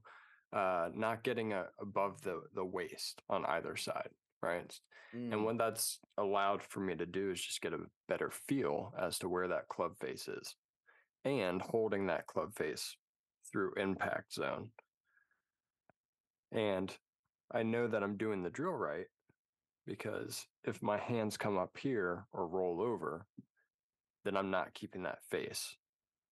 uh, 0.53 0.89
not 0.93 1.23
getting 1.23 1.53
a, 1.53 1.65
above 1.81 2.21
the 2.21 2.41
the 2.53 2.63
waist 2.63 3.21
on 3.29 3.45
either 3.45 3.75
side, 3.75 4.09
right? 4.43 4.71
Mm. 5.15 5.33
And 5.33 5.45
what 5.45 5.57
that's 5.57 5.99
allowed 6.17 6.61
for 6.61 6.81
me 6.81 6.95
to 6.95 7.05
do 7.05 7.31
is 7.31 7.41
just 7.41 7.61
get 7.61 7.73
a 7.73 7.79
better 8.07 8.31
feel 8.47 8.93
as 8.99 9.17
to 9.19 9.29
where 9.29 9.47
that 9.47 9.67
club 9.69 9.93
face 9.99 10.27
is 10.27 10.55
and 11.25 11.61
holding 11.61 12.07
that 12.07 12.27
club 12.27 12.55
face 12.55 12.95
through 13.51 13.73
impact 13.75 14.33
zone. 14.33 14.69
And 16.51 16.95
I 17.51 17.63
know 17.63 17.87
that 17.87 18.03
I'm 18.03 18.17
doing 18.17 18.43
the 18.43 18.49
drill 18.49 18.73
right 18.73 19.07
because 19.89 20.45
if 20.63 20.81
my 20.83 20.97
hands 20.97 21.35
come 21.35 21.57
up 21.57 21.75
here 21.77 22.27
or 22.31 22.47
roll 22.47 22.79
over, 22.81 23.25
then 24.23 24.37
I'm 24.37 24.51
not 24.51 24.73
keeping 24.73 25.03
that 25.03 25.19
face 25.31 25.75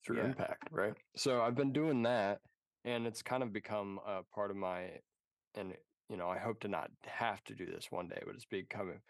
through 0.06 0.18
Yeah. 0.18 0.26
impact, 0.26 0.70
right? 0.72 0.94
So 1.16 1.42
I've 1.42 1.56
been 1.56 1.74
doing 1.74 2.04
that 2.04 2.40
and 2.86 3.08
it's 3.08 3.24
kind 3.24 3.42
of 3.42 3.52
become 3.52 4.00
a 4.06 4.22
part 4.34 4.52
of 4.52 4.58
my 4.58 5.02
and 5.56 5.74
you 6.10 6.16
know, 6.18 6.30
I 6.30 6.38
hope 6.38 6.62
to 6.62 6.68
not 6.70 6.90
have 7.04 7.44
to 7.46 7.56
do 7.56 7.66
this 7.66 7.88
one 7.90 8.08
day, 8.08 8.22
but 8.26 8.36
it's 8.36 8.46
becoming 8.46 9.02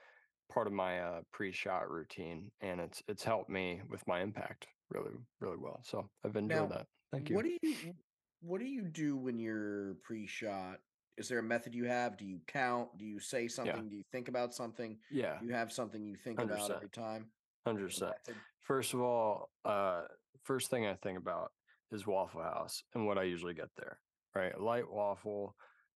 part 0.52 0.66
of 0.66 0.74
my 0.74 1.00
uh, 1.00 1.22
pre-shot 1.32 1.92
routine, 1.92 2.50
and 2.62 2.80
it's 2.80 3.04
it's 3.08 3.24
helped 3.24 3.50
me 3.50 3.82
with 3.90 4.02
my 4.08 4.22
impact 4.22 4.66
really 4.90 5.12
really 5.40 5.58
well. 5.58 5.82
So 5.84 6.10
I've 6.26 6.34
been 6.34 6.48
Now, 6.48 6.66
that. 6.68 6.88
Thank 7.12 7.30
you. 7.30 7.36
What 7.36 7.46
do 7.46 7.58
you 7.62 7.94
What 8.42 8.60
do 8.62 8.66
you 8.66 8.84
do 8.84 9.18
when 9.18 9.38
you're 9.40 9.96
pre-shot? 10.04 10.78
Is 11.18 11.28
there 11.28 11.40
a 11.40 11.44
method 11.44 11.74
you 11.74 11.86
have? 11.86 12.16
Do 12.18 12.26
you 12.26 12.40
count? 12.48 12.90
Do 12.98 13.06
you 13.06 13.20
say 13.20 13.48
something? 13.48 13.90
Do 13.90 13.96
you 13.96 14.04
think 14.12 14.28
about 14.28 14.54
something? 14.54 14.98
yeah, 15.10 15.38
You 15.42 15.52
have 15.52 15.72
something 15.72 16.06
you 16.06 16.16
think 16.16 16.40
about 16.40 16.60
100%. 16.60 16.76
every 16.76 16.90
time. 16.90 17.28
100%. 17.68 18.14
First 18.62 18.94
of 18.94 19.02
all, 19.02 19.50
uh, 19.66 20.04
first 20.44 20.70
thing 20.70 20.86
I 20.86 20.94
think 20.96 21.18
about 21.18 21.52
is 21.92 22.06
Waffle 22.06 22.44
House 22.44 22.84
and 22.94 23.08
what 23.08 23.18
I 23.18 23.24
usually 23.24 23.54
get 23.54 23.70
there. 23.78 24.00
Right, 24.36 24.60
light 24.60 24.90
waffle, 24.90 25.56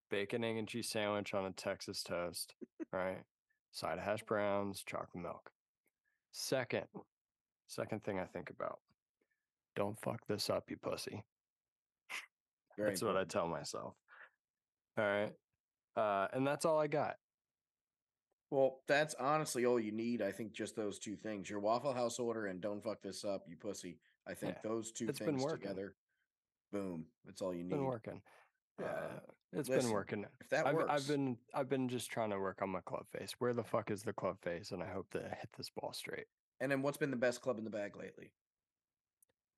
bacon, 0.09 0.43
egg, 0.43 0.57
and 0.57 0.67
cheese 0.67 0.89
sandwich 0.89 1.33
on 1.33 1.45
a 1.45 1.51
Texas 1.51 2.01
toast. 2.01 2.55
Right, 2.91 3.21
side 3.71 3.99
of 3.99 4.03
hash 4.03 4.23
browns, 4.23 4.83
chocolate 4.85 5.21
milk. 5.21 5.51
Second, 6.31 6.85
second 7.67 8.03
thing 8.03 8.19
I 8.19 8.25
think 8.25 8.49
about: 8.49 8.79
don't 9.75 9.99
fuck 10.01 10.25
this 10.27 10.49
up, 10.49 10.69
you 10.69 10.77
pussy. 10.77 11.23
Very 12.77 12.89
that's 12.89 13.03
what 13.03 13.15
I 13.15 13.25
tell 13.25 13.47
myself. 13.47 13.93
All 14.97 15.05
right, 15.05 15.33
uh, 15.95 16.27
and 16.33 16.45
that's 16.45 16.65
all 16.65 16.79
I 16.79 16.87
got. 16.87 17.15
Well, 18.49 18.81
that's 18.87 19.15
honestly 19.15 19.65
all 19.65 19.79
you 19.79 19.93
need. 19.93 20.21
I 20.21 20.31
think 20.31 20.51
just 20.51 20.75
those 20.75 20.99
two 20.99 21.15
things: 21.15 21.49
your 21.49 21.59
Waffle 21.59 21.93
House 21.93 22.19
order 22.19 22.47
and 22.47 22.59
"Don't 22.61 22.83
fuck 22.83 23.01
this 23.01 23.23
up, 23.23 23.45
you 23.47 23.55
pussy." 23.55 23.99
I 24.27 24.33
think 24.33 24.55
Yeah, 24.55 24.69
those 24.69 24.91
two 24.91 25.07
things 25.07 25.45
together, 25.45 25.95
boom, 26.71 27.05
that's 27.25 27.41
all 27.41 27.53
you 27.53 27.61
It's 27.61 27.69
need. 27.69 27.77
been 27.77 27.85
working. 27.85 28.21
Uh, 28.81 28.85
Uh, 28.85 29.19
it's 29.53 29.69
listen, 29.69 29.87
been 29.89 29.93
working. 29.93 30.25
If 30.41 30.49
that 30.49 30.67
I've, 30.67 30.75
works, 30.75 30.89
I've 30.89 31.07
been 31.07 31.37
I've 31.53 31.69
been 31.69 31.87
just 31.89 32.11
trying 32.11 32.29
to 32.31 32.39
work 32.39 32.61
on 32.61 32.69
my 32.69 32.81
club 32.81 33.05
face. 33.09 33.33
Where 33.39 33.53
the 33.53 33.63
fuck 33.63 33.89
is 33.91 34.03
the 34.03 34.13
club 34.13 34.37
face? 34.41 34.71
And 34.71 34.83
I 34.83 34.87
hope 34.87 35.09
to 35.11 35.19
hit 35.19 35.49
this 35.57 35.69
ball 35.69 35.93
straight. 35.93 36.27
And 36.59 36.71
then, 36.71 36.81
what's 36.81 36.97
been 36.97 37.11
the 37.11 37.17
best 37.17 37.41
club 37.41 37.57
in 37.57 37.63
the 37.63 37.69
bag 37.69 37.95
lately? 37.95 38.31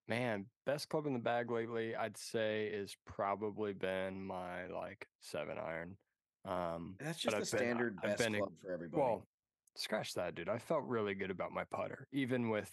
Man, 0.08 0.46
best 0.66 0.90
club 0.90 1.06
in 1.06 1.14
the 1.14 1.20
bag 1.20 1.50
lately, 1.50 1.96
I'd 1.96 2.18
say, 2.18 2.66
is 2.68 2.96
probably 3.06 3.74
been 3.74 4.26
my 4.26 4.68
like 4.68 5.08
seven 5.22 5.58
iron. 5.58 5.96
Um, 6.46 6.96
That's 7.00 7.20
just 7.20 7.32
the 7.36 7.38
been- 7.40 7.46
standard 7.46 7.98
I've 8.04 8.18
best 8.18 8.30
club 8.34 8.52
for 8.62 8.72
everybody. 8.74 9.02
well, 9.02 9.28
scratch 9.76 10.14
that, 10.16 10.36
dude. 10.36 10.50
I 10.50 10.58
felt 10.58 10.84
really 10.84 11.14
good 11.16 11.32
about 11.32 11.54
my 11.54 11.64
putter, 11.64 12.08
even 12.12 12.50
with 12.50 12.70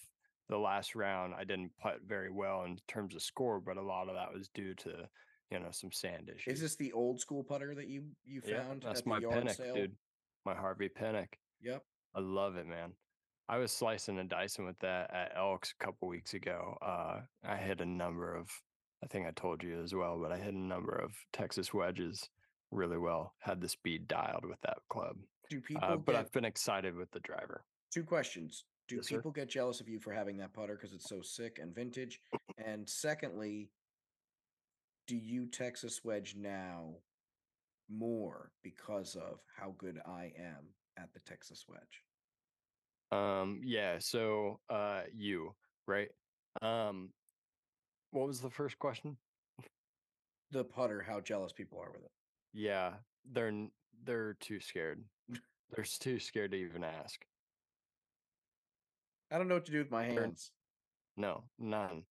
the 0.48 0.58
last 0.58 0.96
round. 0.96 1.34
I 1.34 1.44
didn't 1.44 1.70
putt 1.78 2.00
very 2.04 2.30
well 2.30 2.64
in 2.64 2.78
terms 2.88 3.14
of 3.14 3.22
score, 3.22 3.60
but 3.60 3.76
a 3.76 3.82
lot 3.82 4.08
of 4.08 4.14
that 4.16 4.32
was 4.32 4.48
due 4.48 4.74
to 4.74 5.08
you 5.52 5.60
know 5.60 5.70
some 5.70 5.92
sand 5.92 6.30
issues. 6.34 6.54
is 6.54 6.60
this 6.60 6.76
the 6.76 6.92
old 6.92 7.20
school 7.20 7.44
putter 7.44 7.74
that 7.76 7.86
you 7.86 8.04
you 8.24 8.42
Yeah, 8.44 8.64
found 8.64 8.82
that's 8.82 9.00
at 9.00 9.04
the 9.04 9.10
my 9.10 9.52
sale? 9.52 9.74
dude. 9.74 9.96
My 10.44 10.54
Harvey 10.54 10.88
Penick. 10.88 11.34
Yep. 11.62 11.84
I 12.14 12.20
love 12.20 12.56
it, 12.56 12.66
man. 12.66 12.92
I 13.50 13.58
was 13.58 13.72
slicing 13.72 14.20
and 14.20 14.28
dicing 14.28 14.64
with 14.64 14.78
that 14.78 15.12
at 15.12 15.32
Elks 15.36 15.74
a 15.78 15.84
couple 15.84 16.06
weeks 16.06 16.34
ago. 16.34 16.78
Uh, 16.80 17.22
I 17.44 17.56
hit 17.56 17.80
a 17.80 17.84
number 17.84 18.32
of, 18.32 18.48
I 19.02 19.08
think 19.08 19.26
I 19.26 19.32
told 19.32 19.64
you 19.64 19.82
as 19.82 19.92
well, 19.92 20.20
but 20.22 20.30
I 20.30 20.38
hit 20.38 20.54
a 20.54 20.58
number 20.58 20.94
of 20.94 21.10
Texas 21.32 21.74
wedges 21.74 22.30
really 22.70 22.96
well. 22.96 23.34
Had 23.40 23.60
the 23.60 23.68
speed 23.68 24.06
dialed 24.06 24.44
with 24.44 24.60
that 24.60 24.78
club. 24.88 25.16
Do 25.48 25.60
people 25.60 25.82
Uh, 25.82 25.96
but 25.96 26.12
get 26.12 26.20
I've 26.20 26.30
been 26.30 26.44
excited 26.44 26.94
with 26.94 27.10
the 27.10 27.18
driver. 27.20 27.64
two 27.92 28.04
questions? 28.04 28.66
do 28.86 28.96
Yes, 28.96 29.08
sir. 29.08 29.16
people 29.16 29.32
get 29.32 29.48
jealous 29.48 29.80
of 29.80 29.88
you 29.88 29.98
for 29.98 30.12
having 30.12 30.36
that 30.36 30.52
putter 30.52 30.76
because 30.76 30.92
it's 30.92 31.08
so 31.08 31.20
sick 31.20 31.58
and 31.60 31.74
vintage? 31.74 32.20
And 32.64 32.88
secondly, 32.88 33.70
do 35.08 35.16
you 35.16 35.46
Texas 35.46 36.04
wedge 36.04 36.36
now 36.36 36.94
more 37.88 38.52
because 38.62 39.16
of 39.16 39.40
how 39.58 39.74
good 39.76 40.00
I 40.06 40.32
am 40.38 40.68
at 40.96 41.12
the 41.14 41.20
Texas 41.20 41.64
wedge? 41.68 42.04
Um, 43.12 43.60
yeah, 43.64 43.98
so 43.98 44.60
uh 44.68 45.02
you, 45.12 45.54
right? 45.86 46.08
Um 46.62 47.12
what 48.10 48.26
was 48.26 48.40
the 48.40 48.50
first 48.50 48.78
question? 48.78 49.16
The 50.50 50.64
putter, 50.64 51.02
how 51.02 51.20
jealous 51.20 51.52
people 51.52 51.78
are 51.80 51.90
with 51.92 52.02
it. 52.02 52.10
Yeah, 52.52 52.94
they're 53.30 53.68
they're 54.04 54.34
too 54.34 54.60
scared. 54.60 55.04
They're 55.72 55.84
too 55.84 56.18
scared 56.18 56.50
to 56.50 56.56
even 56.56 56.82
ask. 56.82 57.24
I 59.30 59.38
don't 59.38 59.46
know 59.46 59.54
what 59.54 59.66
to 59.66 59.70
do 59.72 59.78
with 59.78 59.92
my 59.92 60.02
hands. 60.02 60.50
No, 61.16 61.44
none. 61.60 62.02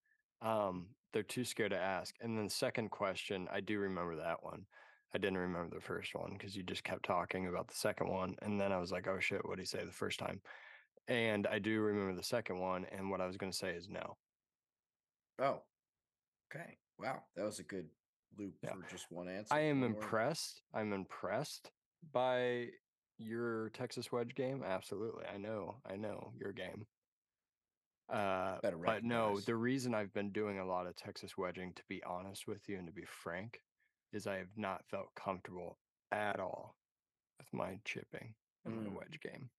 Um, 0.42 0.86
they're 1.12 1.24
too 1.24 1.44
scared 1.44 1.72
to 1.72 1.78
ask. 1.78 2.16
And 2.22 2.38
then 2.38 2.46
the 2.46 2.50
second 2.50 2.90
question, 2.90 3.50
I 3.52 3.60
do 3.60 3.80
remember 3.80 4.16
that 4.16 4.42
one. 4.44 4.66
I 5.14 5.18
didn't 5.18 5.40
remember 5.40 5.76
the 5.76 5.82
first 5.82 6.16
one 6.16 6.34
because 6.38 6.56
you 6.56 6.64
just 6.64 6.84
kept 6.84 7.04
talking 7.04 7.48
about 7.48 7.68
the 7.68 7.76
second 7.76 8.10
one. 8.10 8.36
And 8.42 8.60
then 8.62 8.72
I 8.72 8.78
was 8.78 8.92
like, 8.92 9.08
oh 9.08 9.20
shit, 9.20 9.46
what 9.46 9.58
did 9.58 9.64
he 9.64 9.66
say 9.66 9.84
the 9.84 9.92
first 9.92 10.20
time? 10.20 10.40
And 11.10 11.48
I 11.48 11.60
do 11.60 11.82
remember 11.82 12.16
the 12.16 12.24
second 12.24 12.60
one. 12.60 12.86
And 12.92 13.10
what 13.10 13.20
I 13.20 13.26
was 13.28 13.36
going 13.36 13.52
to 13.52 13.58
say 13.58 13.72
is 13.72 13.90
no. 13.90 14.16
Oh, 15.40 15.62
okay. 16.54 16.78
Wow, 17.00 17.24
that 17.36 17.44
was 17.46 17.60
a 17.60 17.64
good 17.64 17.90
loop 18.38 18.54
Yeah. 18.62 18.74
for 18.76 18.90
just 18.90 19.12
one 19.12 19.28
answer. 19.28 19.54
I 19.54 19.62
am 19.62 19.82
word. 19.82 19.88
impressed. 19.96 20.62
I'm 20.74 20.94
impressed 20.94 21.72
by 22.14 22.68
your 23.18 23.70
Texas 23.72 24.12
wedge 24.12 24.36
game. 24.36 24.64
Absolutely. 24.64 25.26
I 25.26 25.38
know. 25.38 25.82
I 25.86 25.96
know 25.96 26.32
your 26.38 26.52
game. 26.54 26.86
Uh, 28.10 28.58
but 28.62 29.04
no, 29.04 29.40
the 29.42 29.56
reason 29.56 29.94
I've 29.94 30.14
been 30.14 30.32
doing 30.32 30.58
a 30.60 30.66
lot 30.66 30.88
of 30.88 30.96
Texas 30.96 31.38
wedging, 31.38 31.74
to 31.76 31.84
be 31.88 32.02
honest 32.04 32.48
with 32.48 32.68
you 32.68 32.78
and 32.78 32.88
to 32.88 32.94
be 32.94 33.06
frank, 33.06 33.62
is 34.14 34.26
I 34.26 34.38
have 34.38 34.58
not 34.58 34.84
felt 34.90 35.14
comfortable 35.16 35.78
at 36.12 36.40
all 36.40 36.76
with 37.38 37.54
my 37.54 37.80
chipping 37.86 38.34
and 38.66 38.74
Mm. 38.74 38.84
my 38.92 38.98
wedge 38.98 39.20
game. 39.22 39.50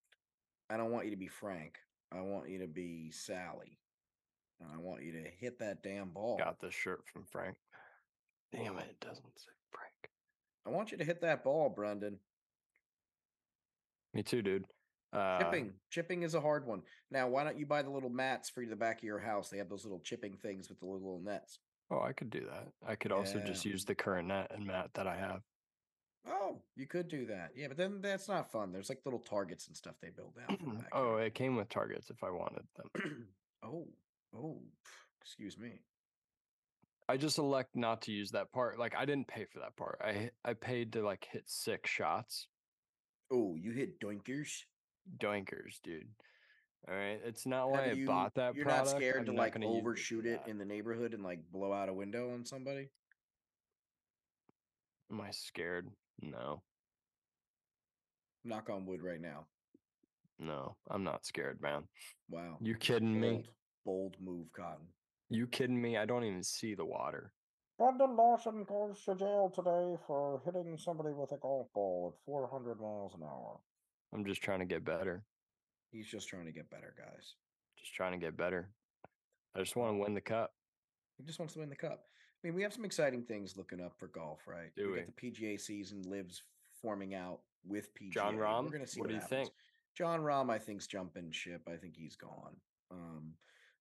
I 0.70 0.76
don't 0.76 0.92
want 0.92 1.06
you 1.06 1.10
to 1.10 1.16
be 1.16 1.26
Frank. 1.26 1.78
I 2.12 2.20
want 2.20 2.48
you 2.48 2.60
to 2.60 2.68
be 2.68 3.10
Sally. 3.10 3.78
And 4.60 4.70
I 4.72 4.78
want 4.78 5.02
you 5.02 5.12
to 5.12 5.28
hit 5.38 5.58
that 5.58 5.82
damn 5.82 6.10
ball. 6.10 6.38
Got 6.38 6.60
this 6.60 6.74
shirt 6.74 7.00
from 7.12 7.24
Frank. 7.24 7.56
Damn 8.52 8.78
it, 8.78 8.86
it 8.90 9.00
doesn't 9.00 9.38
say 9.38 9.52
Frank. 9.70 10.10
I 10.66 10.70
want 10.70 10.92
you 10.92 10.98
to 10.98 11.04
hit 11.04 11.20
that 11.22 11.42
ball, 11.44 11.68
Brendan. 11.68 12.18
Me 14.14 14.22
too, 14.22 14.42
dude. 14.42 14.64
Uh, 15.12 15.38
Chipping. 15.38 15.72
Chipping 15.90 16.22
is 16.22 16.34
a 16.34 16.40
hard 16.40 16.66
one. 16.66 16.82
Now, 17.10 17.28
why 17.28 17.42
don't 17.42 17.58
you 17.58 17.66
buy 17.66 17.82
the 17.82 17.90
little 17.90 18.10
mats 18.10 18.50
for 18.50 18.64
the 18.64 18.76
back 18.76 18.98
of 18.98 19.04
your 19.04 19.18
house? 19.18 19.48
They 19.48 19.58
have 19.58 19.68
those 19.68 19.84
little 19.84 20.00
chipping 20.00 20.36
things 20.36 20.68
with 20.68 20.78
the 20.78 20.86
little 20.86 21.20
nets. 21.24 21.58
Oh, 21.90 22.00
I 22.00 22.12
could 22.12 22.30
do 22.30 22.46
that. 22.50 22.68
I 22.86 22.94
could 22.94 23.10
also 23.10 23.40
just 23.40 23.64
use 23.64 23.84
the 23.84 23.94
current 23.96 24.28
net 24.28 24.52
and 24.54 24.64
mat 24.64 24.90
that 24.94 25.08
I 25.08 25.16
have. 25.16 25.42
Oh, 26.28 26.60
you 26.76 26.86
could 26.86 27.08
do 27.08 27.26
that. 27.26 27.50
Yeah, 27.56 27.68
but 27.68 27.76
then 27.76 28.00
that's 28.02 28.28
not 28.28 28.52
fun. 28.52 28.72
There's 28.72 28.88
like 28.88 29.00
little 29.04 29.20
targets 29.20 29.66
and 29.68 29.76
stuff 29.76 29.94
they 30.00 30.10
build 30.10 30.34
out. 30.42 30.58
Mm-hmm. 30.58 30.78
oh, 30.92 31.16
it 31.16 31.34
came 31.34 31.56
with 31.56 31.68
targets 31.68 32.10
if 32.10 32.22
I 32.22 32.30
wanted 32.30 32.64
them. 32.76 33.26
oh, 33.64 33.88
oh, 34.36 34.58
excuse 35.22 35.58
me. 35.58 35.80
I 37.08 37.16
just 37.16 37.38
elect 37.38 37.74
not 37.74 38.02
to 38.02 38.12
use 38.12 38.30
that 38.32 38.52
part. 38.52 38.78
Like 38.78 38.94
I 38.96 39.04
didn't 39.04 39.26
pay 39.26 39.44
for 39.44 39.58
that 39.60 39.76
part. 39.76 40.00
I 40.04 40.30
I 40.44 40.54
paid 40.54 40.92
to 40.92 41.04
like 41.04 41.26
hit 41.30 41.44
six 41.46 41.90
shots. 41.90 42.46
Oh, 43.32 43.56
you 43.56 43.72
hit 43.72 44.00
doinkers. 44.00 44.50
Doinkers, 45.18 45.80
dude. 45.82 46.08
All 46.88 46.94
right. 46.94 47.20
It's 47.24 47.46
not 47.46 47.70
why 47.70 47.90
I 47.90 48.04
bought 48.06 48.34
that 48.36 48.54
You're 48.54 48.64
product. 48.64 48.92
not 48.92 48.96
scared 48.96 49.16
I'm 49.18 49.26
to 49.26 49.32
not 49.32 49.38
like 49.38 49.52
gonna 49.54 49.66
use 49.66 49.74
for 49.74 49.80
overshoot 49.80 50.26
it 50.26 50.40
in 50.46 50.58
the 50.58 50.64
neighborhood 50.64 51.14
and 51.14 51.22
like 51.22 51.40
blow 51.52 51.72
out 51.72 51.88
a 51.88 51.92
window 51.94 52.32
on 52.32 52.44
somebody? 52.44 52.88
Am 55.10 55.20
I 55.20 55.30
scared? 55.30 55.88
No. 56.22 56.62
Knock 58.44 58.70
on 58.70 58.86
wood 58.86 59.02
right 59.02 59.20
now. 59.20 59.46
No, 60.38 60.76
I'm 60.90 61.04
not 61.04 61.26
scared, 61.26 61.60
man. 61.60 61.82
Wow. 62.30 62.56
You 62.60 62.74
kidding 62.76 63.20
me? 63.20 63.30
Bold, 63.30 63.48
bold 63.84 64.16
move, 64.20 64.46
Cotton. 64.56 64.86
You 65.28 65.46
kidding 65.46 65.80
me? 65.80 65.96
I 65.98 66.06
don't 66.06 66.24
even 66.24 66.42
see 66.42 66.74
the 66.74 66.84
water. 66.84 67.32
Brendan 67.78 68.16
Lawson 68.16 68.64
goes 68.64 69.02
to 69.04 69.14
jail 69.14 69.50
today 69.54 69.96
for 70.06 70.40
hitting 70.44 70.76
somebody 70.78 71.10
with 71.12 71.32
a 71.32 71.38
golf 71.38 71.66
ball 71.74 72.14
at 72.14 72.24
400 72.24 72.80
miles 72.80 73.14
an 73.14 73.22
hour. 73.22 73.58
I'm 74.14 74.24
just 74.24 74.42
trying 74.42 74.58
to 74.60 74.64
get 74.64 74.84
better. 74.84 75.22
He's 75.90 76.06
just 76.06 76.28
trying 76.28 76.46
to 76.46 76.52
get 76.52 76.70
better, 76.70 76.94
guys. 76.96 77.34
Just 77.78 77.94
trying 77.94 78.12
to 78.12 78.18
get 78.18 78.36
better. 78.36 78.70
I 79.56 79.60
just 79.60 79.76
want 79.76 79.94
to 79.94 79.98
win 79.98 80.14
the 80.14 80.20
cup. 80.20 80.52
He 81.18 81.24
just 81.24 81.38
wants 81.38 81.54
to 81.54 81.60
win 81.60 81.70
the 81.70 81.76
cup. 81.76 82.00
I 82.42 82.46
mean, 82.46 82.54
we 82.54 82.62
have 82.62 82.72
some 82.72 82.84
exciting 82.84 83.22
things 83.22 83.56
looking 83.56 83.80
up 83.80 83.98
for 83.98 84.06
golf, 84.08 84.40
right? 84.46 84.70
Do 84.76 84.96
got 84.96 85.06
the 85.06 85.30
PGA 85.30 85.60
season 85.60 86.02
lives 86.08 86.42
forming 86.80 87.14
out 87.14 87.40
with 87.66 87.94
PGA. 87.94 88.12
Jon 88.12 88.36
Rahm, 88.36 88.64
We're 88.64 88.70
gonna 88.70 88.86
see 88.86 89.00
what 89.00 89.08
do 89.08 89.14
you 89.14 89.20
happens. 89.20 89.48
think? 89.48 89.54
Jon 89.94 90.20
Rahm, 90.20 90.50
I 90.50 90.58
think's 90.58 90.86
jumping 90.86 91.30
ship. 91.32 91.68
I 91.70 91.76
think 91.76 91.96
he's 91.96 92.16
gone. 92.16 92.56
Um, 92.90 93.34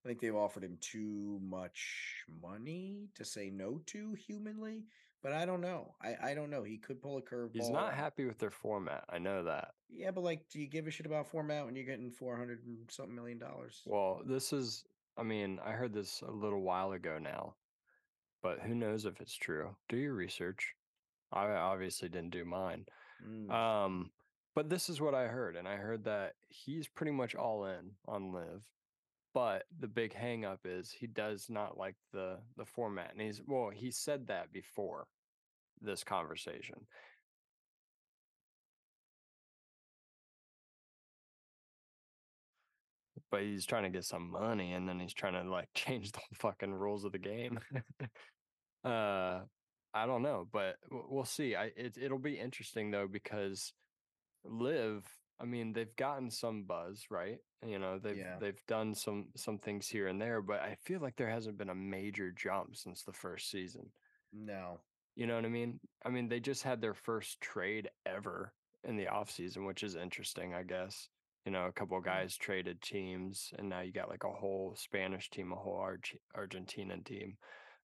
I 0.04 0.08
think 0.08 0.20
they've 0.20 0.34
offered 0.36 0.64
him 0.64 0.76
too 0.80 1.40
much 1.42 2.24
money 2.42 3.08
to 3.14 3.24
say 3.24 3.50
no 3.50 3.80
to 3.86 4.14
humanly, 4.14 4.84
but 5.22 5.32
I 5.32 5.44
don't 5.46 5.60
know. 5.60 5.94
I, 6.02 6.30
I 6.30 6.34
don't 6.34 6.50
know. 6.50 6.62
He 6.62 6.78
could 6.78 7.02
pull 7.02 7.18
a 7.18 7.22
curveball. 7.22 7.50
He's 7.54 7.70
not 7.70 7.94
happy 7.94 8.24
with 8.26 8.38
their 8.38 8.50
format. 8.50 9.04
I 9.08 9.18
know 9.18 9.44
that. 9.44 9.72
Yeah, 9.88 10.10
but 10.10 10.22
like, 10.24 10.48
do 10.50 10.58
you 10.60 10.66
give 10.66 10.86
a 10.86 10.90
shit 10.90 11.06
about 11.06 11.26
format 11.28 11.64
when 11.66 11.76
you're 11.76 11.84
getting 11.86 12.10
four 12.10 12.36
hundred 12.36 12.64
and 12.66 12.78
something 12.90 13.14
million 13.14 13.38
dollars? 13.38 13.82
Well, 13.86 14.22
this 14.24 14.52
is, 14.52 14.84
I 15.16 15.22
mean, 15.22 15.58
I 15.64 15.72
heard 15.72 15.92
this 15.92 16.22
a 16.26 16.30
little 16.30 16.62
while 16.62 16.92
ago 16.92 17.18
now, 17.18 17.54
but 18.42 18.60
who 18.60 18.74
knows 18.74 19.04
if 19.04 19.20
it's 19.20 19.34
true? 19.36 19.76
Do 19.88 19.96
your 19.96 20.14
research. 20.14 20.74
I 21.32 21.46
obviously 21.50 22.08
didn't 22.08 22.30
do 22.30 22.44
mine. 22.44 22.86
Mm, 23.26 23.50
Um, 23.50 24.10
but 24.54 24.68
this 24.68 24.88
is 24.88 25.00
what 25.00 25.14
I 25.14 25.28
heard, 25.28 25.56
and 25.56 25.68
I 25.68 25.76
heard 25.76 26.04
that 26.04 26.34
he's 26.48 26.88
pretty 26.88 27.12
much 27.12 27.34
all 27.34 27.66
in 27.66 27.96
on 28.06 28.32
LIV. 28.32 28.62
But 29.32 29.66
the 29.78 29.86
big 29.86 30.12
hang 30.12 30.44
up 30.44 30.60
is 30.64 30.90
he 30.90 31.06
does 31.06 31.48
not 31.48 31.78
like 31.78 31.94
the 32.12 32.38
the 32.56 32.64
format. 32.64 33.12
And 33.12 33.20
he's 33.20 33.40
well, 33.46 33.70
he 33.70 33.92
said 33.92 34.26
that 34.26 34.52
before 34.52 35.06
this 35.80 36.02
conversation. 36.02 36.86
But 43.30 43.42
he's 43.42 43.66
trying 43.66 43.84
to 43.84 43.90
get 43.90 44.04
some 44.04 44.30
money 44.30 44.72
and 44.72 44.88
then 44.88 44.98
he's 44.98 45.14
trying 45.14 45.34
to 45.34 45.48
like 45.50 45.68
change 45.74 46.12
the 46.12 46.20
fucking 46.34 46.72
rules 46.72 47.04
of 47.04 47.12
the 47.12 47.18
game. 47.18 47.58
uh 48.84 49.40
I 49.92 50.06
don't 50.06 50.22
know, 50.22 50.46
but 50.52 50.76
we'll 50.90 51.24
see. 51.24 51.56
I 51.56 51.72
it 51.76 51.96
it'll 52.00 52.18
be 52.18 52.38
interesting 52.38 52.90
though 52.90 53.08
because 53.08 53.72
LIV 54.44 55.04
i 55.40 55.44
mean 55.44 55.72
they've 55.72 55.96
gotten 55.96 56.30
some 56.30 56.64
buzz 56.64 57.06
right 57.10 57.38
you 57.66 57.78
know 57.78 57.98
they've 57.98 58.16
Yeah. 58.16 58.36
they've 58.38 58.60
done 58.66 58.94
some 58.94 59.28
some 59.36 59.58
things 59.58 59.88
here 59.88 60.06
and 60.06 60.20
there 60.20 60.42
but 60.42 60.60
i 60.60 60.76
feel 60.84 61.00
like 61.00 61.16
there 61.16 61.30
hasn't 61.30 61.56
been 61.58 61.70
a 61.70 61.74
major 61.74 62.30
jump 62.30 62.76
since 62.76 63.02
the 63.02 63.12
first 63.12 63.50
season 63.50 63.90
no. 64.32 64.80
you 65.16 65.26
know 65.26 65.36
what 65.36 65.44
i 65.44 65.48
mean 65.48 65.80
i 66.04 66.10
mean 66.10 66.28
they 66.28 66.40
just 66.40 66.62
had 66.62 66.80
their 66.80 66.94
first 66.94 67.40
trade 67.40 67.88
ever 68.06 68.52
in 68.84 68.96
the 68.96 69.08
off 69.08 69.30
season 69.30 69.64
which 69.64 69.82
is 69.82 69.96
interesting 69.96 70.54
i 70.54 70.62
guess 70.62 71.08
you 71.44 71.52
know 71.52 71.66
a 71.66 71.72
couple 71.72 71.96
of 71.96 72.04
mm-hmm. 72.04 72.20
guys 72.20 72.36
traded 72.36 72.80
teams 72.82 73.50
and 73.58 73.68
now 73.68 73.80
you 73.80 73.92
got 73.92 74.08
like 74.10 74.24
a 74.24 74.30
whole 74.30 74.74
spanish 74.76 75.30
team 75.30 75.52
a 75.52 75.56
whole 75.56 75.76
Arg- 75.78 76.18
argentinian 76.36 77.04
team 77.04 77.36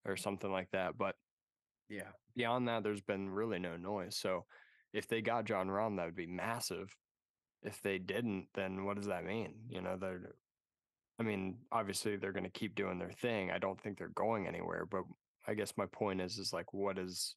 or 0.04 0.12
mm-hmm. 0.14 0.22
something 0.22 0.50
like 0.52 0.70
that 0.72 0.96
but 0.98 1.14
Yeah. 1.88 2.10
beyond 2.34 2.66
that, 2.68 2.82
there's 2.82 3.00
been 3.00 3.30
really 3.30 3.58
no 3.58 3.76
noise. 3.76 4.16
So 4.16 4.44
if 4.92 5.06
they 5.06 5.20
got 5.22 5.44
Jon 5.44 5.68
Rahm, 5.68 5.96
that 5.96 6.06
would 6.06 6.16
be 6.16 6.26
massive. 6.26 6.94
If 7.62 7.80
they 7.80 7.98
didn't, 7.98 8.48
then 8.54 8.84
what 8.84 8.96
does 8.96 9.06
that 9.06 9.24
mean? 9.24 9.54
You 9.68 9.80
know, 9.80 9.96
they're, 9.96 10.34
I 11.18 11.22
mean, 11.22 11.58
obviously 11.70 12.16
they're 12.16 12.32
going 12.32 12.50
to 12.50 12.50
keep 12.60 12.74
doing 12.74 12.98
their 12.98 13.12
thing. 13.12 13.50
I 13.50 13.58
don't 13.58 13.80
think 13.80 13.98
they're 13.98 14.08
going 14.08 14.46
anywhere, 14.46 14.84
but 14.84 15.04
I 15.46 15.54
guess 15.54 15.76
my 15.76 15.86
point 15.86 16.20
is, 16.20 16.38
is 16.38 16.52
like, 16.52 16.72
what 16.74 16.98
is, 16.98 17.36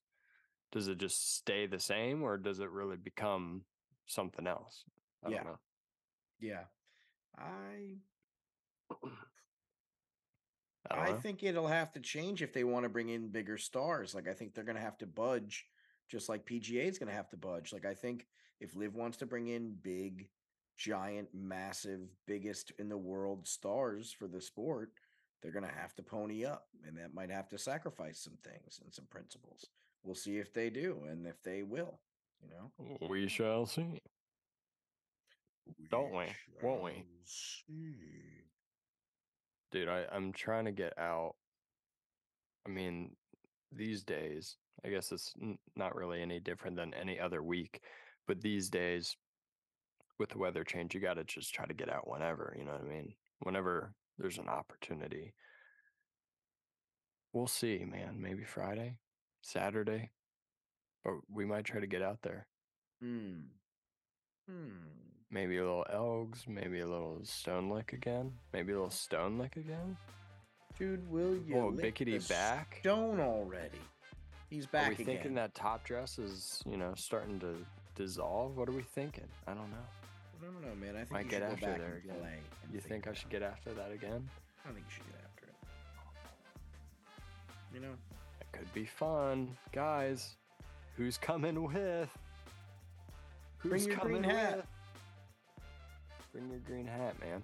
does 0.71 0.87
it 0.87 0.97
just 0.97 1.35
stay 1.37 1.67
the 1.67 1.79
same 1.79 2.23
or 2.23 2.37
does 2.37 2.59
it 2.59 2.71
really 2.71 2.97
become 2.97 3.63
something 4.07 4.47
else? 4.47 4.83
I 5.23 5.29
Yeah. 5.29 5.37
don't 5.37 5.47
know. 5.47 5.59
Yeah. 6.39 6.63
I 7.37 7.97
I, 10.91 11.09
I 11.09 11.13
think 11.13 11.43
it'll 11.43 11.67
have 11.67 11.91
to 11.93 11.99
change 11.99 12.41
if 12.41 12.53
they 12.53 12.63
want 12.63 12.83
to 12.83 12.89
bring 12.89 13.09
in 13.09 13.29
bigger 13.29 13.57
stars. 13.57 14.15
Like 14.15 14.27
I 14.27 14.33
think 14.33 14.53
they're 14.53 14.63
going 14.63 14.77
to 14.77 14.81
have 14.81 14.97
to 14.99 15.05
budge, 15.05 15.65
just 16.09 16.29
like 16.29 16.45
PGA 16.45 16.87
is 16.87 16.97
going 16.97 17.09
to 17.09 17.15
have 17.15 17.29
to 17.29 17.37
budge. 17.37 17.73
Like 17.73 17.85
I 17.85 17.93
think 17.93 18.27
if 18.59 18.75
LIV 18.75 18.95
wants 18.95 19.17
to 19.17 19.25
bring 19.25 19.47
in 19.47 19.75
big, 19.81 20.29
giant, 20.77 21.29
massive, 21.33 22.09
biggest 22.25 22.71
in 22.79 22.89
the 22.89 22.97
world 22.97 23.47
stars 23.47 24.11
for 24.11 24.27
the 24.27 24.41
sport, 24.41 24.91
they're 25.41 25.51
going 25.51 25.65
to 25.65 25.71
have 25.71 25.95
to 25.95 26.03
pony 26.03 26.43
up, 26.45 26.67
and 26.85 26.97
that 26.97 27.13
might 27.13 27.31
have 27.31 27.47
to 27.49 27.57
sacrifice 27.57 28.19
some 28.19 28.37
things 28.43 28.79
and 28.83 28.93
some 28.93 29.05
principles. 29.05 29.67
We'll 30.03 30.15
see 30.15 30.37
if 30.37 30.53
they 30.53 30.69
do, 30.69 31.03
and 31.09 31.25
if 31.25 31.41
they 31.43 31.63
will. 31.63 31.99
You 32.41 32.49
know, 32.49 33.07
we 33.07 33.27
shall 33.27 33.65
see. 33.65 33.99
We 35.77 35.87
Don't 35.89 36.11
we? 36.11 36.25
Won't 36.63 36.83
we? 36.83 37.03
see. 37.23 37.93
dude 39.71 39.87
I, 39.87 40.05
i'm 40.11 40.33
trying 40.33 40.65
to 40.65 40.71
get 40.71 40.97
out 40.97 41.35
i 42.65 42.69
mean 42.71 43.15
these 43.71 44.03
days 44.03 44.57
i 44.83 44.89
guess 44.89 45.11
it's 45.11 45.31
n- 45.41 45.59
not 45.75 45.95
really 45.95 46.21
any 46.23 46.39
different 46.39 46.75
than 46.75 46.93
any 46.95 47.19
other 47.19 47.43
week 47.43 47.81
but 48.27 48.41
these 48.41 48.69
days 48.69 49.15
with 50.17 50.29
the 50.29 50.39
weather 50.39 50.63
change 50.63 50.95
you 50.95 50.99
got 50.99 51.13
to 51.15 51.23
just 51.23 51.53
try 51.53 51.65
to 51.67 51.73
get 51.75 51.89
out 51.93 52.09
whenever 52.09 52.55
you 52.57 52.65
know 52.65 52.71
what 52.71 52.81
i 52.81 52.89
mean 52.89 53.13
whenever 53.41 53.93
there's 54.17 54.39
an 54.39 54.49
opportunity 54.49 55.33
we'll 57.31 57.45
see 57.47 57.85
man 57.85 58.19
maybe 58.19 58.43
friday 58.43 58.97
saturday 59.43 60.09
but 61.03 61.13
we 61.31 61.45
might 61.45 61.63
try 61.65 61.79
to 61.79 61.87
get 61.87 62.01
out 62.01 62.17
there 62.23 62.47
Hmm. 63.01 63.41
Hmm. 64.49 65.18
Maybe 65.31 65.57
a 65.57 65.61
little 65.63 65.85
Elks 65.91 66.45
maybe 66.47 66.79
a 66.79 66.87
little 66.87 67.19
Stonelick 67.23 67.93
again 67.93 68.33
maybe 68.53 68.71
a 68.73 68.75
little 68.75 68.89
Stonelick 68.89 69.55
again 69.57 69.95
Dude, 70.77 71.09
will 71.11 71.35
you 71.35 71.55
Oh, 71.57 71.71
Bickety 71.71 72.27
back? 72.29 72.77
stone 72.79 73.19
already? 73.19 73.79
He's 74.49 74.65
back 74.65 74.85
Are 74.87 74.89
we 74.89 74.93
again. 74.95 75.05
thinking 75.05 75.33
that 75.35 75.53
top 75.53 75.83
dress 75.83 76.17
is, 76.17 76.63
you 76.65 76.77
know, 76.77 76.93
starting 76.95 77.37
to 77.41 77.55
dissolve? 77.95 78.55
What 78.57 78.69
are 78.69 78.71
we 78.71 78.81
thinking? 78.81 79.27
I 79.45 79.53
don't 79.53 79.69
know. 79.69 79.77
I 80.41 80.45
don't 80.45 80.61
know, 80.61 80.73
man. 80.75 80.95
I 80.95 80.99
think 80.99 81.11
Might 81.11 81.25
you 81.25 81.31
get 81.31 81.41
should 81.41 81.51
after 81.51 81.65
go 81.65 81.67
back 81.73 81.77
there 81.79 81.95
again. 81.97 82.37
You 82.73 82.79
think 82.79 83.07
I 83.07 83.13
should 83.13 83.29
get 83.29 83.43
after 83.43 83.73
that 83.73 83.91
again? 83.91 84.27
I 84.65 84.69
think 84.71 84.85
you 84.87 84.93
should 84.95 85.05
get 85.07 85.21
after 85.25 85.45
it. 85.47 85.55
You 87.73 87.81
know, 87.81 87.93
It 88.39 88.47
could 88.53 88.73
be 88.73 88.85
fun. 88.85 89.55
Guys, 89.73 90.37
who's 90.95 91.17
coming 91.17 91.61
with? 91.63 92.09
Who's 93.57 93.69
Bring 93.69 93.83
your 93.83 93.95
coming 93.97 94.21
green 94.21 94.23
hat. 94.35 94.55
with? 94.57 94.65
Bring 96.39 96.51
your 96.51 96.59
green 96.59 96.87
hat, 96.87 97.19
man. 97.19 97.41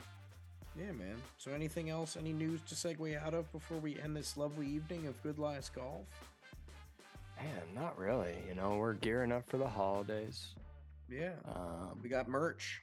yeah, 0.77 0.91
man. 0.93 1.15
So, 1.37 1.51
anything 1.51 1.89
else? 1.89 2.15
Any 2.15 2.31
news 2.31 2.61
to 2.69 2.75
segue 2.75 3.21
out 3.21 3.33
of 3.33 3.51
before 3.51 3.77
we 3.77 3.99
end 3.99 4.15
this 4.15 4.37
lovely 4.37 4.67
evening 4.67 5.07
of 5.07 5.21
Good 5.21 5.37
Lies 5.37 5.69
Golf? 5.69 6.05
Man, 7.37 7.61
not 7.75 7.97
really. 7.99 8.35
You 8.47 8.55
know, 8.55 8.75
we're 8.77 8.93
gearing 8.93 9.33
up 9.33 9.45
for 9.49 9.57
the 9.57 9.67
holidays. 9.67 10.53
Yeah, 11.09 11.33
Um, 11.53 11.99
we 12.01 12.07
got 12.09 12.29
merch. 12.29 12.81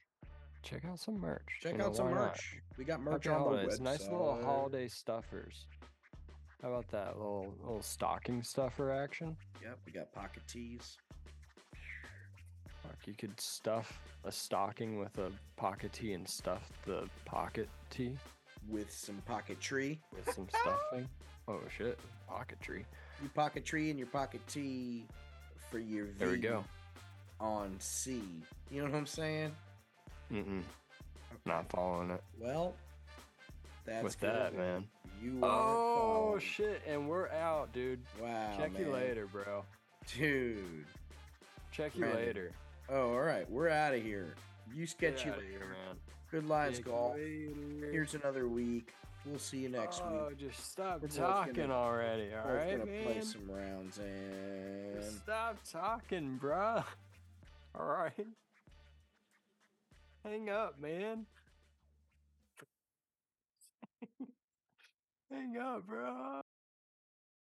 check 0.63 0.85
out 0.85 1.01
some 1.01 1.19
merch. 1.19 1.47
Check 1.63 1.73
you 1.73 1.79
know, 1.79 1.87
out 1.87 1.97
some 1.97 2.07
why 2.11 2.15
not? 2.15 2.21
merch. 2.29 2.57
We 2.77 2.85
got 2.85 3.01
merch 3.01 3.25
Happy 3.25 3.35
on 3.35 3.43
the 3.43 3.49
holidays. 3.49 3.79
website. 3.79 3.83
Nice 3.83 4.03
little 4.03 4.43
holiday 4.45 4.89
stuffers. 4.89 5.67
How 6.61 6.69
about 6.69 6.89
that 6.91 7.17
little 7.17 7.55
little 7.63 7.83
stocking 7.83 8.43
stuffer 8.43 8.93
action? 8.93 9.37
Yep, 9.63 9.79
we 9.87 9.93
got 9.93 10.13
pocket 10.13 10.43
tees. 10.47 10.99
You 13.07 13.15
could 13.15 13.39
stuff 13.41 14.01
a 14.25 14.31
stocking 14.33 14.99
with 14.99 15.19
a 15.19 15.31
pocket 15.57 15.93
tee 15.93 16.13
and 16.13 16.29
stuff 16.29 16.71
the 16.87 17.09
pocket 17.25 17.69
tee 17.91 18.17
with 18.69 18.93
some 18.93 19.17
pocket 19.27 19.61
tree. 19.61 19.99
with 20.15 20.33
some 20.35 20.49
stuffing. 20.49 21.09
Oh 21.49 21.59
shit, 21.77 21.99
pocket 22.29 22.61
tree. 22.61 22.85
You 23.23 23.29
pocket 23.31 23.65
tree 23.65 23.91
and 23.91 23.99
your 23.99 24.09
pocket 24.09 24.41
tee 24.47 25.05
for 25.71 25.79
your 25.81 26.07
V 26.07 26.13
There 26.19 26.29
we 26.29 26.39
go. 26.39 26.65
on 27.41 27.75
C. 27.81 28.23
You 28.71 28.83
know 28.85 28.91
what 28.91 28.97
I'm 28.99 29.07
saying? 29.07 29.53
Mm-mm, 30.33 30.63
not 31.45 31.69
following 31.71 32.11
it. 32.11 32.23
Well, 32.41 32.75
that's 33.85 34.05
with 34.05 34.21
that, 34.21 34.57
man. 34.57 34.85
You 35.21 35.41
are 35.43 35.49
Oh 35.51 36.05
following. 36.25 36.41
shit, 36.41 36.83
and 36.87 37.09
we're 37.09 37.29
out, 37.31 37.73
dude. 37.73 38.01
Wow. 38.21 38.55
Check 38.59 38.79
you 38.79 38.93
later, 38.93 39.27
bro. 39.27 39.65
dude. 40.17 40.85
Check 41.73 41.95
you 41.97 42.03
Brendan, 42.03 42.27
later. 42.27 42.53
Oh, 42.93 43.13
all 43.15 43.21
right. 43.21 43.51
We're 43.51 43.69
out 43.71 43.95
of 43.95 44.03
here. 44.03 44.35
You 44.75 44.87
sketchy 44.87 45.25
here, 45.25 45.61
man. 45.61 45.97
Good 46.31 46.47
lines, 46.47 46.77
Check 46.79 46.87
golf. 46.87 47.17
Here's 47.17 48.15
another 48.15 48.49
week. 48.49 48.93
We'll 49.25 49.39
see 49.39 49.59
you 49.59 49.69
next 49.69 50.03
week. 50.03 50.11
oh, 50.13 50.29
week. 50.31 50.39
just 50.39 50.71
stop 50.73 51.01
We're 51.01 51.09
both 51.09 51.17
gonna- 51.17 51.33
talking 51.33 51.71
already, 51.71 52.35
all 52.35 52.43
Both 52.45 52.53
right, 52.55 52.79
gonna 52.79 53.03
play 53.05 53.21
some 53.21 53.49
rounds 53.51 53.99
and 53.99 54.95
Just 55.01 55.19
stop 55.19 55.59
talking, 55.71 56.39
bruh. 56.43 56.85
All 57.75 57.87
right. 57.87 58.27
Hang 60.25 60.51
up, 60.51 60.79
man. 60.79 61.25
Hang 65.31 65.57
up, 65.57 65.87
bro. 65.87 66.43